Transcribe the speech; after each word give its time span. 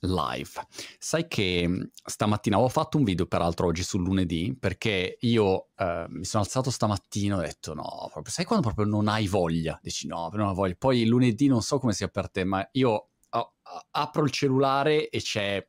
live. 0.00 0.66
Sai 0.98 1.26
che 1.28 1.66
mm, 1.66 1.82
stamattina 2.04 2.58
ho 2.58 2.68
fatto 2.68 2.98
un 2.98 3.04
video, 3.04 3.26
peraltro 3.26 3.66
oggi 3.66 3.82
sul 3.82 4.02
lunedì, 4.02 4.56
perché 4.58 5.16
io 5.20 5.68
eh, 5.76 6.06
mi 6.08 6.24
sono 6.24 6.42
alzato 6.42 6.70
stamattina 6.70 7.36
e 7.36 7.38
ho 7.38 7.42
detto 7.42 7.74
no, 7.74 8.08
proprio, 8.12 8.32
sai 8.32 8.44
quando 8.44 8.66
proprio 8.66 8.86
non 8.86 9.08
hai 9.08 9.26
voglia? 9.26 9.78
Dici 9.82 10.06
no, 10.06 10.30
non 10.32 10.48
ho 10.48 10.54
voglia. 10.54 10.74
Poi 10.78 11.04
lunedì 11.06 11.46
non 11.46 11.62
so 11.62 11.78
come 11.78 11.92
sia 11.92 12.08
per 12.08 12.30
te, 12.30 12.44
ma 12.44 12.66
io 12.72 13.10
oh, 13.28 13.54
apro 13.92 14.24
il 14.24 14.30
cellulare 14.30 15.08
e 15.08 15.20
c'è 15.20 15.64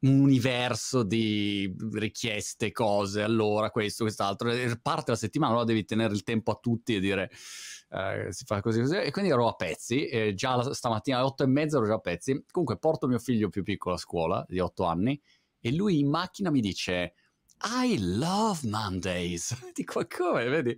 un 0.00 0.20
universo 0.20 1.02
di 1.02 1.74
richieste, 1.92 2.72
cose, 2.72 3.22
allora 3.22 3.70
questo, 3.70 4.04
quest'altro, 4.04 4.52
parte 4.82 5.12
la 5.12 5.16
settimana, 5.16 5.52
allora 5.52 5.66
devi 5.66 5.84
tenere 5.84 6.12
il 6.12 6.22
tempo 6.22 6.50
a 6.50 6.58
tutti 6.60 6.94
e 6.94 7.00
dire 7.00 7.30
eh, 7.90 8.26
si 8.30 8.44
fa 8.44 8.60
così 8.60 8.80
così, 8.80 8.96
e 8.96 9.10
quindi 9.10 9.30
ero 9.30 9.48
a 9.48 9.54
pezzi, 9.54 10.06
e 10.06 10.34
già 10.34 10.72
stamattina 10.72 11.18
alle 11.18 11.26
otto 11.26 11.44
e 11.44 11.46
mezza 11.46 11.78
ero 11.78 11.86
già 11.86 11.94
a 11.94 12.00
pezzi, 12.00 12.44
comunque 12.50 12.78
porto 12.78 13.06
mio 13.06 13.18
figlio 13.18 13.48
più 13.48 13.62
piccolo 13.62 13.94
a 13.94 13.98
scuola, 13.98 14.44
di 14.48 14.58
otto 14.58 14.84
anni, 14.84 15.20
e 15.60 15.72
lui 15.74 15.98
in 15.98 16.08
macchina 16.08 16.50
mi 16.50 16.60
dice... 16.60 17.14
I 17.58 17.96
love 17.98 18.68
Mondays. 18.68 19.56
Dico 19.72 20.06
come, 20.06 20.46
vedi? 20.46 20.76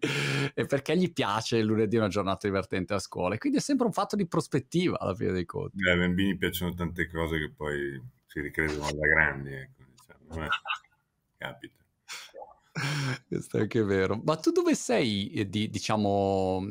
E 0.55 0.65
perché 0.65 0.97
gli 0.97 1.13
piace 1.13 1.57
il 1.57 1.65
lunedì 1.65 1.97
una 1.97 2.07
giornata 2.07 2.47
divertente 2.47 2.95
a 2.95 3.01
scuola. 3.01 3.35
E 3.35 3.39
quindi 3.39 3.59
è 3.59 3.61
sempre 3.61 3.87
un 3.87 3.93
fatto 3.93 4.15
di 4.15 4.29
prospettiva 4.29 4.97
alla 4.97 5.13
fine 5.13 5.33
dei 5.33 5.45
conti. 5.45 5.77
Eh, 5.85 5.91
ai 5.91 5.99
bambini 5.99 6.37
piacciono 6.37 6.73
tante 6.75 7.09
cose 7.09 7.37
che 7.37 7.51
poi 7.51 8.01
si 8.29 8.41
ricredono 8.41 8.93
da 8.93 9.07
grandi, 9.07 9.53
ecco, 9.55 9.83
diciamo. 9.91 10.45
Eh, 10.45 10.49
capita. 11.39 11.77
Questo 13.27 13.57
è 13.57 13.61
anche 13.63 13.83
vero. 13.83 14.21
Ma 14.23 14.37
tu 14.37 14.53
dove 14.53 14.75
sei, 14.75 15.33
eh, 15.33 15.49
di, 15.49 15.71
diciamo, 15.71 16.63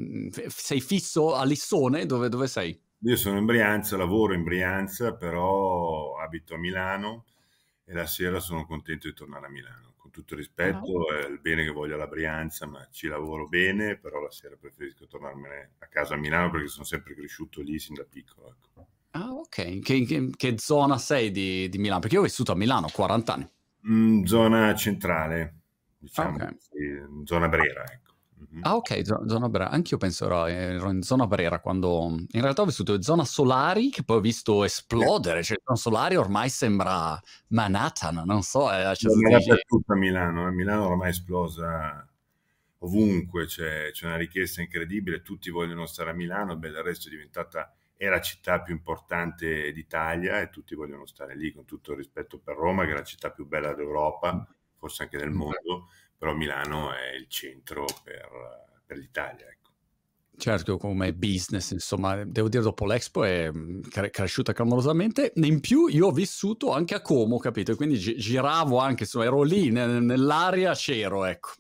sei 0.47 0.80
fisso 0.80 1.35
a 1.35 1.43
Lissone? 1.43 2.05
Dove, 2.05 2.30
dove, 2.30 2.47
sei? 2.47 2.80
Io 2.99 3.16
sono 3.16 3.39
in 3.39 3.45
Brianza, 3.45 3.97
lavoro 3.97 4.33
in 4.33 4.43
Brianza, 4.43 5.16
però 5.16 6.17
abito 6.17 6.53
a 6.53 6.57
Milano 6.57 7.25
e 7.83 7.94
la 7.94 8.05
sera 8.05 8.39
sono 8.39 8.66
contento 8.66 9.08
di 9.08 9.13
tornare 9.13 9.47
a 9.47 9.49
Milano. 9.49 9.94
Con 9.97 10.11
tutto 10.11 10.35
il 10.35 10.39
rispetto, 10.39 11.08
ah. 11.08 11.22
è 11.22 11.28
il 11.28 11.39
bene 11.39 11.63
che 11.63 11.72
voglio 11.72 11.95
alla 11.95 12.08
Brianza, 12.08 12.67
ma 12.67 12.88
ci 12.91 13.08
lavoro 13.08 13.47
bene, 13.47 13.97
però 13.97 14.22
la 14.22 14.31
sera 14.31 14.55
preferisco 14.55 15.08
tornarmene 15.08 15.72
a 15.80 15.88
casa 15.88 16.13
a 16.13 16.17
Milano 16.17 16.52
perché 16.52 16.67
sono 16.67 16.85
sempre 16.85 17.16
cresciuto 17.16 17.61
lì 17.61 17.80
sin 17.80 17.95
da 17.95 18.05
piccolo. 18.05 18.50
Ecco. 18.50 18.88
Ah, 19.17 19.31
ok. 19.31 19.79
Che, 19.79 20.05
che, 20.05 20.29
che, 20.35 20.55
zona 20.57 20.97
sei 20.97 21.31
di, 21.31 21.67
di 21.69 21.77
Milano? 21.79 21.99
Perché 21.99 22.15
io 22.15 22.21
ho 22.21 22.25
vissuto 22.25 22.51
a 22.51 22.55
Milano 22.55 22.87
40 22.91 23.33
anni. 23.33 23.49
Mm, 23.89 24.23
zona 24.23 24.75
centrale 24.75 25.57
diciamo, 25.97 26.35
okay. 26.35 26.55
sì, 26.59 27.23
zona 27.23 27.47
Brera. 27.47 27.83
Ecco. 27.83 28.13
Mm-hmm. 28.39 28.61
Ah, 28.63 28.75
ok, 28.75 29.01
zona 29.27 29.49
Brera. 29.49 29.69
Anch'io 29.69 29.97
penso 29.97 30.25
ero, 30.25 30.45
ero, 30.45 30.91
in 30.91 31.01
zona 31.01 31.25
Brera 31.25 31.59
quando 31.59 32.15
in 32.15 32.41
realtà 32.41 32.61
ho 32.61 32.65
vissuto 32.65 32.93
in 32.93 33.01
zona 33.01 33.25
Solari, 33.25 33.89
che 33.89 34.03
poi 34.03 34.17
ho 34.17 34.21
visto 34.21 34.63
esplodere. 34.63 35.41
Cioè, 35.41 35.57
zona 35.63 35.77
Solari 35.77 36.15
ormai 36.15 36.49
sembra 36.49 37.19
Manhattan, 37.47 38.21
non 38.23 38.43
so. 38.43 38.71
È, 38.71 38.95
cioè, 38.95 39.13
non 39.13 39.33
è 39.33 39.38
dappertutto 39.39 39.93
a 39.93 39.95
Milano. 39.95 40.47
Eh. 40.47 40.51
Milano 40.51 40.88
ormai 40.88 41.07
è 41.07 41.11
esplosa 41.11 42.07
ovunque, 42.79 43.45
c'è, 43.45 43.89
c'è, 43.91 44.05
una 44.05 44.17
richiesta 44.17 44.61
incredibile, 44.61 45.23
tutti 45.23 45.49
vogliono 45.49 45.88
stare 45.88 46.11
a 46.11 46.13
Milano, 46.13 46.55
beh, 46.57 46.69
del 46.69 46.83
resto 46.83 47.07
è 47.07 47.11
diventata 47.11 47.73
è 47.98 48.08
la 48.08 48.22
città 48.22 48.62
più 48.62 48.73
importante 48.73 49.73
d'Italia 49.73 50.40
e 50.40 50.50
tutti 50.50 50.76
vogliono 50.76 51.06
stare 51.06 51.36
lì, 51.36 51.52
con 51.52 51.66
tutto 51.66 51.92
il 51.92 51.98
rispetto 51.98 52.40
per 52.40 52.56
Roma, 52.56 52.86
che 52.86 52.92
è 52.92 52.94
la 52.94 53.03
città 53.03 53.31
più 53.31 53.45
bella 53.45 53.73
d'Europa 53.73 54.48
forse 54.78 55.03
anche 55.03 55.17
del 55.17 55.31
mondo, 55.31 55.90
però 56.18 56.34
Milano 56.34 56.94
è 56.94 57.14
il 57.16 57.28
centro 57.28 57.86
per, 58.03 58.30
per 58.86 58.98
l'Italia. 58.98 59.48
Ecco. 59.48 59.72
Certo, 60.38 60.78
come 60.78 61.14
business, 61.14 61.72
insomma, 61.72 62.23
devo 62.23 62.48
dire 62.48 62.62
dopo 62.62 62.86
l'Expo 62.86 63.23
è 63.23 63.52
mm, 63.52 63.81
cre- 63.90 64.12
cresciuta 64.12 64.53
clamorosamente. 64.53 65.34
In 65.36 65.59
più 65.59 65.88
io 65.88 66.08
ho 66.08 66.12
vissuto 66.12 66.72
anche 66.72 66.94
a 66.94 67.02
Como, 67.02 67.38
capito? 67.40 67.75
Quindi 67.75 67.98
gi- 67.98 68.18
giravo 68.18 68.78
anche, 68.78 69.03
insomma, 69.03 69.25
ero 69.25 69.42
lì 69.42 69.72
nel- 69.72 70.03
nell'area, 70.03 70.73
c'ero, 70.73 71.25
ecco. 71.25 71.53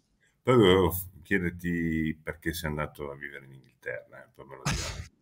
Poi 0.43 0.55
volevo 0.55 0.95
chiederti 1.23 2.19
perché 2.23 2.53
sei 2.53 2.69
andato 2.69 3.11
a 3.11 3.15
vivere 3.15 3.45
in 3.45 3.53
Inghilterra, 3.53 4.23
eh? 4.23 4.29
poi 4.33 4.45
me 4.45 4.55
lo 4.55 4.61
che 4.61 4.71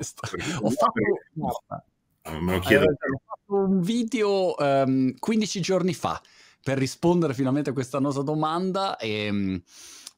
sta... 0.00 0.28
ho 0.60 0.70
fatto... 0.70 2.40
me 2.40 2.52
lo 2.54 2.58
chiedo. 2.60 2.84
Allora, 2.84 2.96
ho 3.12 3.22
fatto 3.24 3.54
un 3.54 3.80
video 3.80 4.54
um, 4.58 4.64
ehm, 4.64 5.18
15 5.18 5.60
giorni 5.60 5.94
fa 5.94 6.20
per 6.62 6.78
rispondere 6.78 7.34
finalmente 7.34 7.70
a 7.70 7.72
questa 7.72 7.98
nostra 7.98 8.22
domanda 8.22 8.96
e, 8.96 9.26
ehm, 9.26 9.62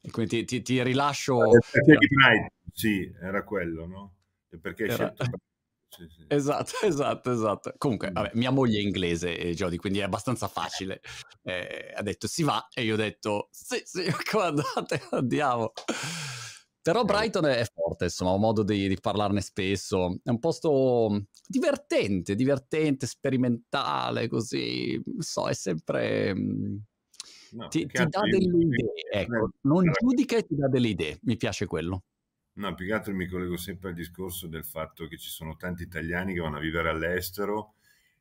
e 0.01 0.11
quindi 0.11 0.45
ti, 0.45 0.45
ti, 0.45 0.61
ti 0.61 0.83
rilascio... 0.83 1.37
Perché 1.71 2.51
sì, 2.73 3.11
era 3.21 3.43
quello, 3.43 3.85
no? 3.85 4.11
perché 4.61 4.85
era... 4.85 4.93
scelto... 4.93 5.25
Sì, 5.89 6.05
sì. 6.09 6.25
Esatto, 6.27 6.71
esatto, 6.83 7.31
esatto. 7.31 7.73
Comunque, 7.77 8.11
vabbè, 8.11 8.31
mia 8.33 8.51
moglie 8.51 8.79
è 8.79 8.81
inglese, 8.81 9.37
eh, 9.37 9.53
Jody, 9.53 9.77
quindi 9.77 9.99
è 9.99 10.03
abbastanza 10.03 10.47
facile. 10.47 11.01
Eh, 11.43 11.93
ha 11.95 12.01
detto 12.01 12.27
si 12.27 12.43
va 12.43 12.67
e 12.73 12.83
io 12.83 12.93
ho 12.93 12.97
detto 12.97 13.47
sì, 13.51 13.81
sì, 13.83 14.05
andate, 14.37 15.01
andiamo. 15.11 15.71
Però 16.87 17.03
Brighton 17.03 17.43
è 17.47 17.65
forte, 17.65 18.05
insomma, 18.05 18.31
ho 18.31 18.37
modo 18.37 18.63
di, 18.63 18.87
di, 18.87 18.97
parlarne 18.97 19.41
spesso. 19.41 20.21
È 20.23 20.29
un 20.29 20.39
posto 20.39 21.25
divertente, 21.45 22.33
divertente, 22.33 23.05
sperimentale, 23.05 24.29
così. 24.29 24.93
Non 25.03 25.19
so, 25.19 25.49
è 25.49 25.53
sempre... 25.53 26.33
Mm, 26.33 26.77
no, 27.51 27.67
ti, 27.67 27.85
ti 27.87 28.05
dà 28.07 28.21
delle 28.21 28.63
idee, 28.63 28.93
ecco. 29.11 29.49
Non 29.63 29.83
giudica 29.99 30.37
e 30.37 30.45
ti 30.45 30.55
dà 30.55 30.69
delle 30.69 30.87
idee. 30.87 31.19
Mi 31.23 31.35
piace 31.35 31.65
quello. 31.65 32.03
No, 32.53 32.73
più 32.73 32.85
che 32.85 32.93
altro 32.93 33.13
mi 33.13 33.27
collego 33.27 33.57
sempre 33.57 33.89
al 33.89 33.95
discorso 33.95 34.47
del 34.47 34.63
fatto 34.63 35.07
che 35.07 35.17
ci 35.17 35.29
sono 35.29 35.57
tanti 35.57 35.83
italiani 35.83 36.33
che 36.33 36.39
vanno 36.39 36.55
a 36.55 36.61
vivere 36.61 36.87
all'estero 36.87 37.73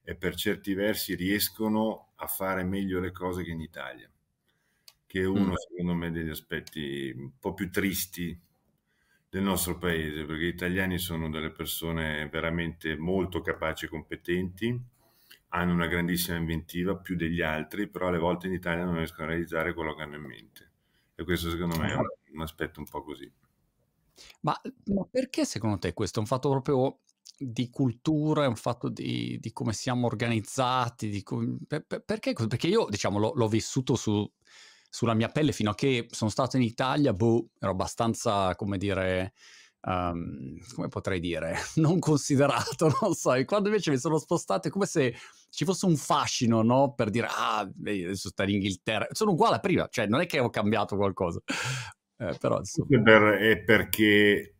e 0.03 0.17
per 0.17 0.35
certi 0.35 0.75
versi 0.75 1.15
riescono 1.15 2.09
a 2.17 2.27
fare 2.27 2.65
meglio 2.65 2.99
le 2.99 3.13
cose 3.13 3.45
che 3.45 3.53
in 3.53 3.61
Italia, 3.61 4.11
che 5.07 5.21
è 5.21 5.25
uno, 5.25 5.53
mm. 5.53 5.55
secondo 5.55 5.95
me, 5.95 6.11
degli 6.11 6.31
aspetti 6.31 7.15
un 7.17 7.31
po' 7.39 7.55
più 7.55 7.71
tristi 7.71 8.43
del 9.37 9.45
nostro 9.45 9.77
paese, 9.77 10.25
perché 10.25 10.45
gli 10.45 10.47
italiani 10.47 10.99
sono 10.99 11.29
delle 11.29 11.51
persone 11.51 12.27
veramente 12.31 12.97
molto 12.97 13.43
capaci 13.43 13.85
e 13.85 13.89
competenti, 13.89 14.81
hanno 15.49 15.73
una 15.75 15.87
grandissima 15.87 16.39
inventiva, 16.39 16.97
più 16.97 17.17
degli 17.17 17.43
altri, 17.43 17.87
però 17.87 18.09
alle 18.09 18.19
volte 18.19 18.47
in 18.47 18.55
Italia 18.55 18.85
non 18.85 18.97
riescono 18.97 19.27
a 19.27 19.31
realizzare 19.31 19.75
quello 19.75 19.95
che 19.95 20.03
hanno 20.03 20.17
in 20.17 20.23
mente. 20.23 20.71
E 21.15 21.25
questo 21.25 21.51
secondo 21.51 21.77
me 21.77 21.93
è 21.93 21.97
un, 22.33 22.41
aspetto 22.41 22.81
un 22.81 22.87
po' 22.89 23.03
così. 23.03 23.31
Ma, 24.41 24.59
ma, 24.87 25.07
perché 25.11 25.45
secondo 25.45 25.79
te 25.79 25.93
questo 25.93 26.19
è 26.19 26.23
un 26.23 26.29
fatto 26.29 26.49
proprio 26.49 27.01
di 27.37 27.69
cultura, 27.69 28.45
è 28.45 28.49
un 28.49 28.57
fatto 28.57 28.89
di, 28.89 29.39
di 29.39 29.53
come 29.53 29.75
siamo 29.75 30.07
organizzati? 30.07 31.11
Di 31.11 31.23
come, 31.23 31.59
per, 31.67 31.85
per, 31.85 32.03
perché? 32.05 32.33
Perché 32.33 32.69
io, 32.69 32.87
diciamo, 32.89 33.19
l'ho, 33.19 33.33
l'ho 33.35 33.49
vissuto 33.49 33.97
su, 33.97 34.27
sulla 34.97 35.13
mia 35.13 35.29
pelle 35.29 35.53
fino 35.53 35.69
a 35.69 35.75
che 35.75 36.07
sono 36.11 36.31
stato 36.31 36.57
in 36.57 36.63
Italia, 36.63 37.13
boh, 37.13 37.51
ero 37.61 37.73
abbastanza, 37.73 38.55
come 38.55 38.79
dire, 38.79 39.35
um, 39.83 40.59
come 40.75 40.89
potrei 40.89 41.21
dire, 41.21 41.55
non 41.77 41.99
considerato, 41.99 42.89
non 43.03 43.13
so, 43.13 43.35
e 43.35 43.45
quando 43.45 43.69
invece 43.69 43.91
mi 43.91 43.99
sono 43.99 44.17
spostato 44.17 44.69
è 44.69 44.71
come 44.71 44.87
se 44.87 45.15
ci 45.51 45.67
fosse 45.67 45.85
un 45.85 45.97
fascino, 45.97 46.63
no? 46.63 46.95
Per 46.95 47.11
dire, 47.11 47.27
ah, 47.29 47.59
adesso 47.59 48.31
sta 48.31 48.45
in 48.45 48.55
Inghilterra, 48.55 49.07
sono 49.11 49.33
uguale 49.33 49.57
a 49.57 49.61
prima, 49.61 49.87
cioè 49.91 50.07
non 50.07 50.23
è 50.23 50.27
che 50.27 50.39
ho 50.39 50.49
cambiato 50.49 50.97
qualcosa, 50.97 51.43
eh, 52.17 52.35
però 52.41 52.57
insomma. 52.57 53.03
Per, 53.03 53.23
è 53.35 53.59
perché 53.59 54.55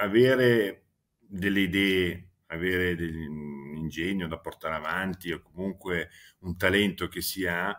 avere 0.00 0.84
delle 1.16 1.60
idee, 1.60 2.28
avere 2.48 2.92
un 2.92 3.72
ingegno 3.74 4.28
da 4.28 4.38
portare 4.38 4.74
avanti 4.74 5.32
o 5.32 5.40
comunque 5.40 6.10
un 6.40 6.58
talento 6.58 7.08
che 7.08 7.22
si 7.22 7.46
ha, 7.46 7.74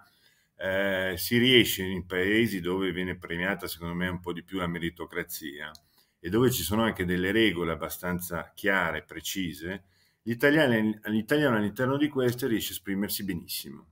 eh, 0.62 1.14
si 1.16 1.38
riesce 1.38 1.84
in 1.84 2.06
paesi 2.06 2.60
dove 2.60 2.92
viene 2.92 3.18
premiata 3.18 3.66
secondo 3.68 3.94
me 3.94 4.10
un 4.10 4.20
po' 4.20 4.34
di 4.34 4.44
più 4.44 4.58
la 4.58 4.68
meritocrazia 4.68 5.72
e 6.20 6.30
dove 6.30 6.52
ci 6.52 6.64
sono 6.64 6.84
anche 6.84 7.06
delle 7.06 7.32
regole 7.32 7.72
abbastanza 7.72 8.52
chiare, 8.54 9.04
precise, 9.04 9.86
l'italiano, 10.24 11.00
l'italiano 11.06 11.56
all'interno 11.56 11.96
di 11.96 12.10
queste 12.10 12.48
riesce 12.48 12.72
a 12.72 12.76
esprimersi 12.76 13.24
benissimo. 13.24 13.88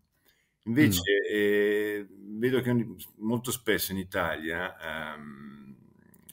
Invece 0.64 1.00
mm. 1.00 1.34
eh, 1.34 2.08
vedo 2.10 2.60
che 2.60 2.86
molto 3.20 3.52
spesso 3.52 3.94
in 3.94 4.00
Italia 4.00 5.16
ehm, 5.16 5.76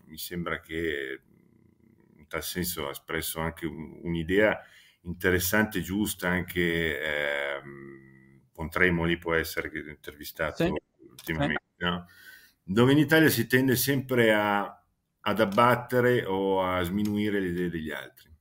mi 0.06 0.19
sembra 0.19 0.58
che 0.58 1.20
in 2.17 2.26
tal 2.26 2.43
senso 2.43 2.88
ha 2.88 2.91
espresso 2.91 3.38
anche 3.38 3.67
un, 3.67 4.00
un'idea 4.03 4.61
interessante, 5.03 5.81
giusta, 5.81 6.29
anche 6.29 7.00
ehm, 7.00 8.05
Pontremoli 8.55 9.19
può 9.19 9.35
essere 9.35 9.71
intervistato 9.91 10.65
sì. 10.65 10.73
ultimamente. 11.11 11.62
No? 11.79 12.06
dove 12.65 12.93
in 12.93 12.99
Italia 12.99 13.29
si 13.29 13.47
tende 13.47 13.77
sempre 13.77 14.33
a, 14.33 14.83
ad 15.21 15.41
abbattere 15.41 16.25
o 16.25 16.62
a 16.62 16.83
sminuire 16.83 17.41
le 17.41 17.49
idee 17.49 17.69
degli 17.69 17.91
altri. 17.91 18.33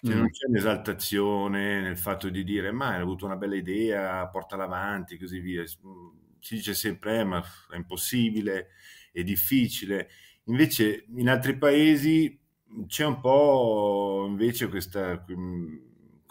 Cioè, 0.00 0.14
mm. 0.14 0.18
Non 0.18 0.30
c'è 0.30 0.46
un'esaltazione 0.48 1.80
nel 1.80 1.96
fatto 1.96 2.28
di 2.28 2.44
dire 2.44 2.70
ma 2.72 2.94
hai 2.94 3.00
avuto 3.00 3.24
una 3.24 3.36
bella 3.36 3.56
idea, 3.56 4.28
portala 4.28 4.64
avanti, 4.64 5.18
così 5.18 5.40
via. 5.40 5.64
Si 5.66 6.56
dice 6.56 6.74
sempre 6.74 7.20
eh, 7.20 7.24
ma 7.24 7.42
è 7.70 7.76
impossibile, 7.76 8.68
è 9.10 9.22
difficile. 9.22 10.10
Invece 10.44 11.06
in 11.16 11.30
altri 11.30 11.56
paesi 11.56 12.38
c'è 12.86 13.06
un 13.06 13.18
po' 13.20 14.26
invece 14.28 14.68
questa 14.68 15.24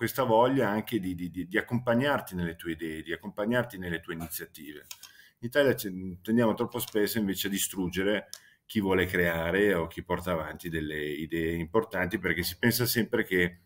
questa 0.03 0.23
voglia 0.23 0.67
anche 0.67 0.99
di, 0.99 1.15
di, 1.15 1.47
di, 1.47 1.57
accompagnarti 1.57 2.35
nelle 2.35 2.57
tue 2.57 2.73
idee, 2.73 3.03
di 3.03 3.13
accompagnarti 3.13 3.77
nelle 3.77 4.01
tue 4.01 4.13
iniziative. 4.13 4.85
In 5.39 5.47
Italia 5.47 5.73
tendiamo 6.21 6.53
troppo 6.55 6.77
spesso 6.79 7.19
invece 7.19 7.47
a 7.47 7.49
distruggere 7.49 8.27
chi 8.65 8.81
vuole 8.81 9.05
creare 9.05 9.73
o 9.73 9.87
chi 9.87 10.03
porta 10.03 10.33
avanti 10.33 10.67
delle 10.67 11.01
idee 11.01 11.55
importanti 11.55 12.19
perché 12.19 12.43
si 12.43 12.57
pensa 12.59 12.85
sempre 12.85 13.23
che 13.23 13.59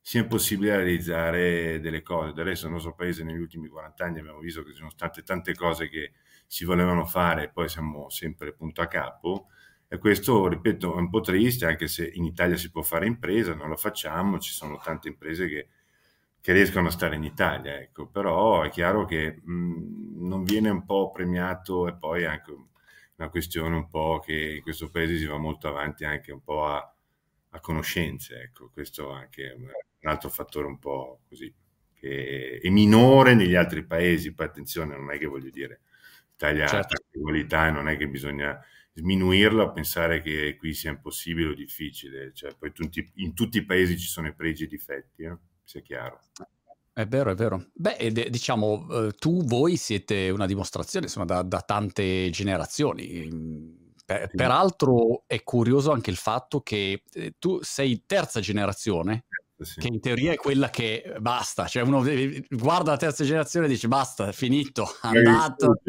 sia 0.00 0.22
impossibile 0.22 0.74
realizzare 0.78 1.78
delle 1.78 2.02
cose. 2.02 2.32
Resto 2.42 2.64
nel 2.64 2.74
nostro 2.74 2.96
paese 2.96 3.22
negli 3.22 3.38
ultimi 3.38 3.68
40 3.68 4.04
anni 4.04 4.18
abbiamo 4.18 4.40
visto 4.40 4.64
che 4.64 4.70
ci 4.70 4.78
sono 4.78 4.90
state 4.90 5.22
tante 5.22 5.54
cose 5.54 5.88
che 5.88 6.14
si 6.48 6.64
volevano 6.64 7.06
fare 7.06 7.44
e 7.44 7.50
poi 7.50 7.68
siamo 7.68 8.10
sempre 8.10 8.52
punto 8.52 8.80
a 8.80 8.88
capo 8.88 9.46
e 9.86 9.98
questo, 9.98 10.48
ripeto, 10.48 10.96
è 10.96 10.98
un 10.98 11.08
po' 11.08 11.20
triste 11.20 11.66
anche 11.66 11.86
se 11.86 12.10
in 12.14 12.24
Italia 12.24 12.56
si 12.56 12.72
può 12.72 12.82
fare 12.82 13.06
impresa, 13.06 13.54
non 13.54 13.68
lo 13.68 13.76
facciamo, 13.76 14.40
ci 14.40 14.50
sono 14.50 14.76
tante 14.82 15.06
imprese 15.06 15.46
che, 15.46 15.68
che 16.44 16.52
riescono 16.52 16.88
a 16.88 16.90
stare 16.90 17.16
in 17.16 17.24
Italia, 17.24 17.80
ecco. 17.80 18.06
però 18.06 18.64
è 18.64 18.68
chiaro 18.68 19.06
che 19.06 19.40
mh, 19.42 20.26
non 20.26 20.44
viene 20.44 20.68
un 20.68 20.84
po' 20.84 21.10
premiato 21.10 21.88
e 21.88 21.94
poi 21.96 22.26
anche 22.26 22.52
una 23.16 23.30
questione 23.30 23.74
un 23.74 23.88
po' 23.88 24.20
che 24.22 24.56
in 24.56 24.60
questo 24.62 24.90
paese 24.90 25.16
si 25.16 25.24
va 25.24 25.38
molto 25.38 25.68
avanti 25.68 26.04
anche 26.04 26.32
un 26.32 26.42
po' 26.42 26.66
a, 26.66 26.94
a 27.48 27.60
conoscenze, 27.60 28.42
ecco, 28.42 28.68
questo 28.68 29.10
anche 29.10 29.52
è 29.52 29.54
un 29.54 29.70
altro 30.02 30.28
fattore 30.28 30.66
un 30.66 30.78
po' 30.78 31.20
così, 31.26 31.50
che 31.94 32.60
è 32.62 32.68
minore 32.68 33.34
negli 33.34 33.54
altri 33.54 33.82
paesi, 33.86 34.34
poi 34.34 34.44
attenzione, 34.44 34.94
non 34.98 35.12
è 35.12 35.16
che 35.16 35.24
voglio 35.24 35.48
dire, 35.48 35.80
Italia 36.34 36.66
certo. 36.66 36.94
ha 36.96 37.18
qualità 37.22 37.68
e 37.68 37.70
non 37.70 37.88
è 37.88 37.96
che 37.96 38.06
bisogna 38.06 38.62
sminuirla 38.92 39.62
o 39.62 39.72
pensare 39.72 40.20
che 40.20 40.56
qui 40.58 40.74
sia 40.74 40.90
impossibile 40.90 41.48
o 41.48 41.54
difficile, 41.54 42.34
cioè, 42.34 42.54
poi 42.54 42.70
in 43.14 43.32
tutti 43.32 43.56
i 43.56 43.64
paesi 43.64 43.98
ci 43.98 44.08
sono 44.08 44.26
i 44.26 44.34
pregi 44.34 44.64
e 44.64 44.66
i 44.66 44.68
difetti, 44.68 45.22
eh? 45.22 45.38
Sia 45.64 45.80
chiaro. 45.80 46.20
È 46.92 47.06
vero, 47.06 47.32
è 47.32 47.34
vero. 47.34 47.70
Beh, 47.72 48.28
diciamo, 48.30 48.86
eh, 48.90 49.12
tu, 49.12 49.44
voi 49.44 49.76
siete 49.76 50.30
una 50.30 50.46
dimostrazione, 50.46 51.06
insomma, 51.06 51.26
da, 51.26 51.42
da 51.42 51.60
tante 51.60 52.30
generazioni. 52.30 53.82
Per, 54.06 54.30
peraltro 54.32 55.24
è 55.26 55.42
curioso 55.42 55.90
anche 55.90 56.10
il 56.10 56.16
fatto 56.16 56.60
che 56.60 57.02
eh, 57.12 57.34
tu 57.38 57.60
sei 57.62 58.04
terza 58.06 58.38
generazione 58.38 59.24
sì. 59.58 59.80
che 59.80 59.88
in 59.88 60.00
teoria 60.00 60.32
è 60.32 60.36
quella 60.36 60.70
che 60.70 61.14
basta, 61.20 61.66
cioè 61.66 61.82
uno 61.82 62.02
guarda 62.48 62.92
la 62.92 62.96
terza 62.96 63.24
generazione 63.24 63.66
e 63.66 63.68
dice 63.68 63.88
basta, 63.88 64.28
è 64.28 64.32
finito, 64.32 64.84
è 65.02 65.06
andato, 65.06 65.80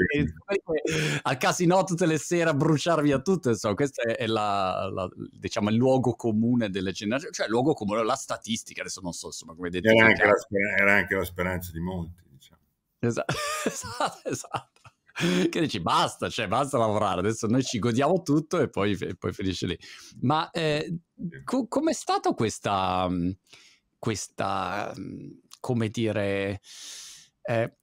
al 1.24 1.38
casino 1.38 1.84
tutte 1.84 2.06
le 2.06 2.18
sere 2.18 2.50
a 2.50 2.54
bruciare 2.54 3.02
via 3.02 3.20
tutto, 3.20 3.50
insomma, 3.50 3.74
questo 3.76 4.02
è 4.04 4.26
la, 4.28 4.90
la, 4.92 5.10
diciamo, 5.32 5.70
il 5.70 5.76
luogo 5.76 6.16
comune 6.16 6.70
delle 6.70 6.92
generazioni, 6.92 7.34
cioè 7.34 7.46
il 7.46 7.52
luogo 7.52 7.74
comune, 7.74 8.04
la 8.04 8.16
statistica, 8.16 8.82
adesso 8.82 9.02
non 9.02 9.14
so 9.14 9.28
insomma 9.28 9.56
come 9.56 9.70
detto. 9.70 9.90
Era, 9.90 10.10
era, 10.78 10.94
anche 10.94 11.16
la 11.16 11.24
speranza 11.24 11.72
di 11.72 11.80
molti, 11.80 12.24
diciamo. 12.30 12.60
Esatto, 13.06 13.34
esatto, 13.66 14.30
esatto 14.30 14.76
che 15.50 15.62
dici 15.62 15.80
basta, 15.80 16.30
cioè 16.30 16.48
basta 16.48 16.78
lavorare, 16.78 17.22
adesso 17.22 17.48
noi 17.48 17.64
ci 17.64 17.80
godiamo 17.80 18.22
tutto 18.22 18.60
e 18.60 18.70
poi, 18.70 18.98
e 19.00 19.16
poi 19.16 19.32
finisce 19.32 19.68
lì. 19.68 19.80
Ma 20.22 20.50
eh, 20.52 21.00
co- 21.44 21.68
com'è 21.68 21.94
stata 21.94 22.34
questa, 22.34 23.08
questa, 23.98 24.94
come 25.62 25.90
dire, 25.90 26.60
eh, 27.44 27.78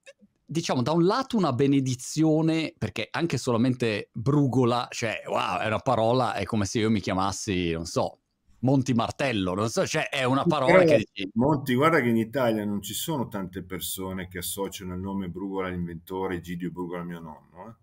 diciamo 0.44 0.82
da 0.82 0.92
un 0.92 1.06
lato 1.06 1.38
una 1.38 1.54
benedizione, 1.54 2.74
perché 2.76 3.08
anche 3.10 3.38
solamente 3.38 4.10
brugola, 4.12 4.86
cioè 4.90 5.22
wow, 5.26 5.58
è 5.58 5.66
una 5.66 5.78
parola, 5.78 6.34
è 6.34 6.44
come 6.44 6.66
se 6.66 6.80
io 6.80 6.90
mi 6.90 7.00
chiamassi, 7.00 7.70
non 7.72 7.86
so, 7.86 8.21
Monti 8.62 8.94
Martello, 8.94 9.54
non 9.54 9.68
so, 9.68 9.86
cioè 9.86 10.08
è 10.08 10.24
una 10.24 10.44
parola 10.44 10.84
che. 10.84 11.06
Monti, 11.34 11.74
guarda 11.74 12.00
che 12.00 12.08
in 12.08 12.16
Italia 12.16 12.64
non 12.64 12.80
ci 12.80 12.94
sono 12.94 13.26
tante 13.28 13.64
persone 13.64 14.28
che 14.28 14.38
associano 14.38 14.94
il 14.94 15.00
nome 15.00 15.28
Brugola 15.28 15.68
all'inventore 15.68 16.40
Gidio 16.40 16.70
Brugola 16.70 17.02
mio 17.02 17.20
nonno. 17.20 17.68
Eh? 17.68 17.74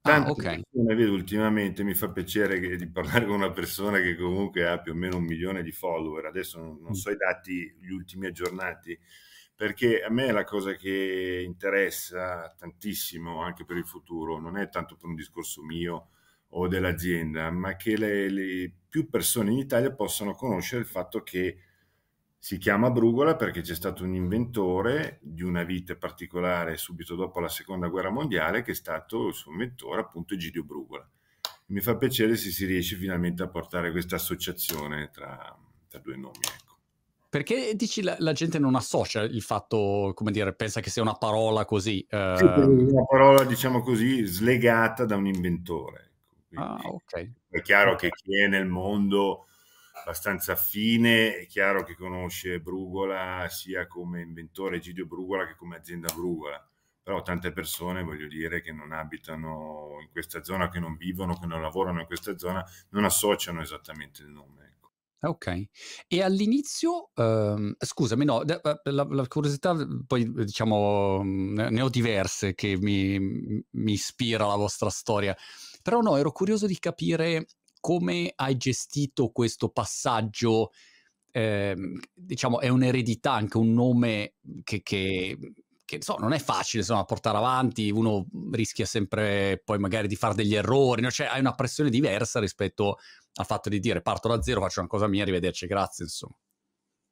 Tante 0.00 0.28
ah, 0.28 0.32
okay. 0.32 0.62
persone 0.70 0.94
vedo 0.94 1.12
ultimamente, 1.12 1.82
mi 1.82 1.94
fa 1.94 2.10
piacere 2.10 2.60
che, 2.60 2.76
di 2.76 2.86
parlare 2.88 3.24
con 3.26 3.36
una 3.36 3.50
persona 3.50 3.98
che 3.98 4.16
comunque 4.16 4.68
ha 4.68 4.78
più 4.78 4.92
o 4.92 4.94
meno 4.94 5.16
un 5.16 5.24
milione 5.24 5.62
di 5.62 5.72
follower, 5.72 6.26
adesso 6.26 6.58
non, 6.58 6.78
non 6.80 6.90
mm. 6.90 6.92
so 6.92 7.10
i 7.10 7.16
dati, 7.16 7.76
gli 7.80 7.90
ultimi 7.90 8.26
aggiornati, 8.26 8.96
perché 9.56 10.02
a 10.02 10.10
me 10.10 10.30
la 10.30 10.44
cosa 10.44 10.74
che 10.74 11.42
interessa 11.44 12.54
tantissimo 12.56 13.40
anche 13.40 13.64
per 13.64 13.76
il 13.76 13.86
futuro 13.86 14.38
non 14.38 14.56
è 14.56 14.68
tanto 14.68 14.94
per 14.94 15.08
un 15.08 15.14
discorso 15.16 15.62
mio, 15.62 16.10
o 16.56 16.68
dell'azienda, 16.68 17.50
ma 17.50 17.76
che 17.76 17.96
le, 17.96 18.28
le, 18.30 18.72
più 18.88 19.08
persone 19.08 19.50
in 19.52 19.58
Italia 19.58 19.92
possano 19.92 20.34
conoscere 20.34 20.82
il 20.82 20.86
fatto 20.86 21.22
che 21.22 21.58
si 22.38 22.58
chiama 22.58 22.90
Brugola 22.90 23.36
perché 23.36 23.62
c'è 23.62 23.74
stato 23.74 24.04
un 24.04 24.14
inventore 24.14 25.18
di 25.22 25.42
una 25.42 25.62
vite 25.62 25.96
particolare 25.96 26.76
subito 26.76 27.14
dopo 27.14 27.40
la 27.40 27.48
seconda 27.48 27.88
guerra 27.88 28.10
mondiale 28.10 28.62
che 28.62 28.72
è 28.72 28.74
stato 28.74 29.28
il 29.28 29.34
suo 29.34 29.50
inventore 29.52 30.02
appunto 30.02 30.34
Egidio 30.34 30.62
Brugola. 30.62 31.08
Mi 31.66 31.80
fa 31.80 31.96
piacere 31.96 32.36
se 32.36 32.50
si 32.50 32.66
riesce 32.66 32.96
finalmente 32.96 33.42
a 33.42 33.48
portare 33.48 33.90
questa 33.90 34.16
associazione 34.16 35.08
tra, 35.10 35.56
tra 35.88 35.98
due 36.00 36.16
nomi. 36.16 36.40
Ecco. 36.42 36.76
Perché 37.30 37.74
dici 37.74 38.02
la, 38.02 38.14
la, 38.18 38.32
gente 38.32 38.60
non 38.60 38.76
associa 38.76 39.22
il 39.22 39.42
fatto, 39.42 40.12
come 40.14 40.30
dire, 40.30 40.54
pensa 40.54 40.80
che 40.80 40.90
sia 40.90 41.02
una 41.02 41.14
parola 41.14 41.64
così? 41.64 42.06
Uh... 42.08 42.36
Sì, 42.36 42.44
una 42.44 43.04
parola, 43.08 43.44
diciamo 43.44 43.80
così, 43.80 44.24
slegata 44.24 45.04
da 45.04 45.16
un 45.16 45.26
inventore. 45.26 46.03
Ah, 46.54 46.80
ok. 46.82 47.30
È 47.48 47.60
chiaro 47.60 47.94
che 47.96 48.10
chi 48.10 48.40
è 48.40 48.46
nel 48.46 48.66
mondo 48.66 49.46
abbastanza 50.02 50.52
affine, 50.52 51.38
è 51.38 51.46
chiaro 51.46 51.82
che 51.84 51.94
conosce 51.94 52.60
Brugola 52.60 53.46
sia 53.48 53.86
come 53.86 54.20
inventore 54.20 54.80
Gidio 54.80 55.06
Brugola 55.06 55.46
che 55.46 55.54
come 55.54 55.76
azienda 55.76 56.12
Brugola, 56.12 56.62
però 57.02 57.22
tante 57.22 57.52
persone, 57.52 58.02
voglio 58.02 58.26
dire, 58.26 58.60
che 58.60 58.72
non 58.72 58.92
abitano 58.92 59.98
in 60.00 60.10
questa 60.10 60.42
zona, 60.42 60.68
che 60.68 60.80
non 60.80 60.96
vivono, 60.96 61.38
che 61.38 61.46
non 61.46 61.62
lavorano 61.62 62.00
in 62.00 62.06
questa 62.06 62.36
zona, 62.36 62.64
non 62.90 63.04
associano 63.04 63.62
esattamente 63.62 64.22
il 64.22 64.28
nome. 64.28 64.72
Ecco. 64.72 64.90
Ok, 65.20 65.68
e 66.06 66.22
all'inizio, 66.22 67.10
ehm, 67.14 67.74
scusami, 67.78 68.24
no, 68.24 68.42
la, 68.42 69.06
la, 69.08 69.26
curiosità, 69.26 69.74
poi 70.06 70.30
diciamo, 70.32 71.22
ne 71.22 71.80
ho 71.80 71.88
diverse 71.88 72.54
che 72.54 72.76
mi, 72.78 73.18
mi 73.18 73.92
ispira 73.92 74.46
la 74.46 74.56
vostra 74.56 74.90
storia. 74.90 75.34
Però 75.84 76.00
no, 76.00 76.16
ero 76.16 76.32
curioso 76.32 76.66
di 76.66 76.78
capire 76.78 77.44
come 77.78 78.32
hai 78.36 78.56
gestito 78.56 79.28
questo 79.28 79.68
passaggio. 79.68 80.70
Eh, 81.30 81.76
diciamo, 82.14 82.60
è 82.60 82.68
un'eredità, 82.68 83.32
anche 83.32 83.58
un 83.58 83.74
nome 83.74 84.36
che, 84.62 84.80
che, 84.82 85.36
che 85.84 85.98
so, 86.00 86.16
non 86.18 86.32
è 86.32 86.38
facile 86.38 86.80
insomma, 86.80 87.04
portare 87.04 87.36
avanti, 87.36 87.90
uno 87.90 88.26
rischia 88.52 88.86
sempre 88.86 89.60
poi 89.62 89.78
magari 89.78 90.08
di 90.08 90.16
fare 90.16 90.34
degli 90.34 90.54
errori, 90.54 91.02
no? 91.02 91.10
cioè 91.10 91.26
hai 91.26 91.40
una 91.40 91.54
pressione 91.54 91.90
diversa 91.90 92.40
rispetto 92.40 92.96
al 93.34 93.44
fatto 93.44 93.68
di 93.68 93.78
dire 93.78 94.00
parto 94.00 94.28
da 94.28 94.40
zero, 94.40 94.62
faccio 94.62 94.80
una 94.80 94.88
cosa 94.88 95.06
mia, 95.06 95.20
arrivederci, 95.20 95.66
grazie, 95.66 96.04
insomma. 96.04 96.38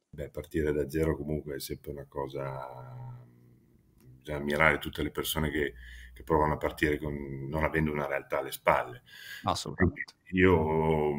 Beh, 0.09 0.31
partire 0.31 0.73
da 0.73 0.89
zero 0.89 1.15
comunque 1.15 1.57
è 1.57 1.61
sempre 1.61 1.91
una 1.91 2.07
cosa, 2.09 2.67
bisogna 4.19 4.39
ammirare 4.39 4.79
tutte 4.79 5.03
le 5.03 5.11
persone 5.11 5.51
che, 5.51 5.75
che 6.13 6.23
provano 6.23 6.55
a 6.55 6.59
partire 6.59 6.99
con, 6.99 7.47
non 7.49 7.65
avendo 7.65 7.93
una 7.93 8.07
realtà 8.07 8.39
alle 8.39 8.53
spalle. 8.53 9.03
Assolutamente. 9.45 10.15
Io 10.33 11.13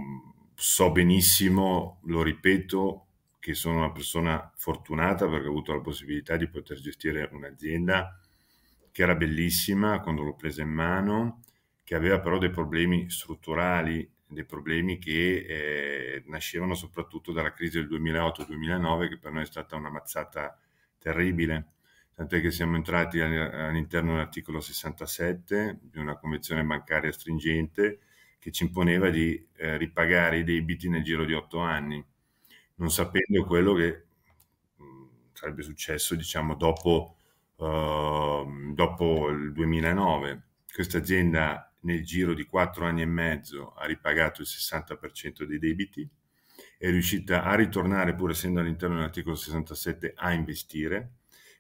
so 0.56 0.92
benissimo, 0.92 2.00
lo 2.04 2.22
ripeto, 2.24 3.08
che 3.40 3.54
sono 3.54 3.80
una 3.80 3.92
persona 3.92 4.52
fortunata 4.56 5.28
perché 5.28 5.48
ho 5.48 5.52
avuto 5.52 5.74
la 5.74 5.82
possibilità 5.82 6.38
di 6.38 6.48
poter 6.48 6.80
gestire 6.80 7.30
un'azienda 7.32 8.18
che 8.94 9.02
era 9.02 9.16
bellissima 9.16 10.00
quando 10.00 10.22
l'ho 10.22 10.36
presa 10.36 10.62
in 10.62 10.70
mano, 10.70 11.42
che 11.84 11.96
aveva 11.96 12.20
però 12.20 12.38
dei 12.38 12.52
problemi 12.52 13.10
strutturali, 13.10 14.10
dei 14.28 14.46
problemi 14.46 15.00
che 15.00 15.46
eh, 15.48 16.24
nascevano 16.28 16.76
soprattutto 16.76 17.32
dalla 17.32 17.52
crisi 17.52 17.80
del 17.80 17.90
2008-2009, 17.90 19.10
che 19.10 19.18
per 19.18 19.32
noi 19.32 19.42
è 19.42 19.48
stata 19.48 19.76
una 19.76 19.90
mazzata 19.90 20.58
terribile 21.00 21.73
tant'è 22.16 22.42
che 22.42 22.52
siamo 22.52 22.76
entrati 22.76 23.20
all'interno 23.20 24.12
dell'articolo 24.12 24.60
67 24.60 25.80
di 25.82 26.00
una 26.00 26.16
convenzione 26.18 26.64
bancaria 26.64 27.12
stringente 27.12 28.00
che 28.40 28.52
ci 28.52 28.64
imponeva 28.64 29.10
di 29.10 29.48
eh, 29.56 29.78
ripagare 29.78 30.40
i 30.40 30.44
debiti 30.44 30.90
nel 30.90 31.02
giro 31.02 31.26
di 31.26 31.34
otto 31.34 31.60
anni, 31.60 32.04
non 32.76 32.92
sapendo 32.92 33.46
quello 33.46 33.74
che 33.74 34.04
mh, 34.76 35.06
sarebbe 35.32 35.64
successo 35.64 36.14
diciamo, 36.16 36.56
dopo, 36.56 37.16
uh, 37.56 38.74
dopo 38.74 39.30
il 39.30 39.54
2009. 39.54 40.42
Questa 40.74 40.98
azienda 40.98 41.72
nel 41.82 42.04
giro 42.04 42.34
di 42.34 42.44
quattro 42.44 42.86
anni 42.86 43.02
e 43.02 43.06
mezzo 43.06 43.74
ha 43.74 43.86
ripagato 43.86 44.42
il 44.42 44.48
60% 44.48 45.44
dei 45.44 45.60
debiti, 45.60 46.08
è 46.78 46.90
riuscita 46.90 47.44
a 47.44 47.56
ritornare, 47.56 48.14
pur 48.14 48.32
essendo 48.32 48.60
all'interno 48.60 48.96
dell'articolo 48.96 49.36
67, 49.36 50.14
a 50.16 50.34
investire 50.34 51.12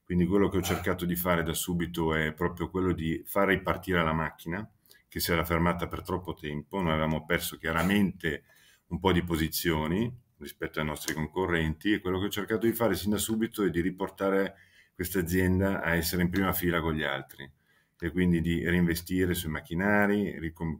quindi 0.03 0.25
quello 0.25 0.49
che 0.49 0.57
ho 0.57 0.61
cercato 0.61 1.05
di 1.05 1.15
fare 1.15 1.43
da 1.43 1.53
subito 1.53 2.13
è 2.13 2.33
proprio 2.33 2.69
quello 2.69 2.93
di 2.93 3.21
far 3.25 3.47
ripartire 3.47 4.03
la 4.03 4.13
macchina 4.13 4.69
che 5.07 5.19
si 5.19 5.31
era 5.31 5.45
fermata 5.45 5.87
per 5.87 6.01
troppo 6.01 6.33
tempo. 6.33 6.81
Noi 6.81 6.91
avevamo 6.91 7.25
perso 7.25 7.57
chiaramente 7.57 8.43
un 8.87 8.99
po' 8.99 9.11
di 9.11 9.23
posizioni 9.23 10.11
rispetto 10.37 10.79
ai 10.79 10.85
nostri 10.85 11.13
concorrenti 11.13 11.93
e 11.93 11.99
quello 12.01 12.19
che 12.19 12.25
ho 12.25 12.29
cercato 12.29 12.65
di 12.65 12.73
fare 12.73 12.95
sin 12.95 13.11
da 13.11 13.17
subito 13.17 13.63
è 13.63 13.69
di 13.69 13.79
riportare 13.79 14.55
questa 14.93 15.19
azienda 15.19 15.81
a 15.81 15.95
essere 15.95 16.21
in 16.21 16.29
prima 16.29 16.51
fila 16.51 16.81
con 16.81 16.93
gli 16.93 17.03
altri 17.03 17.49
e 17.99 18.11
quindi 18.11 18.41
di 18.41 18.67
reinvestire 18.67 19.33
sui 19.33 19.49
macchinari, 19.49 20.37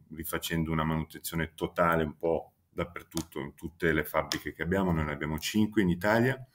rifacendo 0.09 0.71
una 0.71 0.83
manutenzione 0.83 1.53
totale 1.55 2.03
un 2.03 2.17
po' 2.17 2.51
dappertutto, 2.69 3.39
in 3.39 3.53
tutte 3.55 3.93
le 3.93 4.03
fabbriche 4.03 4.51
che 4.51 4.61
abbiamo, 4.61 4.91
noi 4.91 5.05
ne 5.05 5.13
abbiamo 5.13 5.39
5 5.39 5.81
in 5.81 5.89
Italia, 5.89 6.45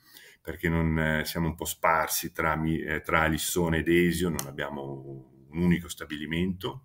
perché 0.40 0.68
non, 0.68 0.98
eh, 0.98 1.24
siamo 1.24 1.48
un 1.48 1.54
po' 1.54 1.64
sparsi 1.64 2.32
tra, 2.32 2.60
eh, 2.64 3.00
tra 3.00 3.26
Lissone 3.26 3.78
ed 3.78 3.88
Esio, 3.88 4.28
non 4.28 4.46
abbiamo 4.46 5.28
un 5.50 5.62
unico 5.62 5.88
stabilimento. 5.88 6.84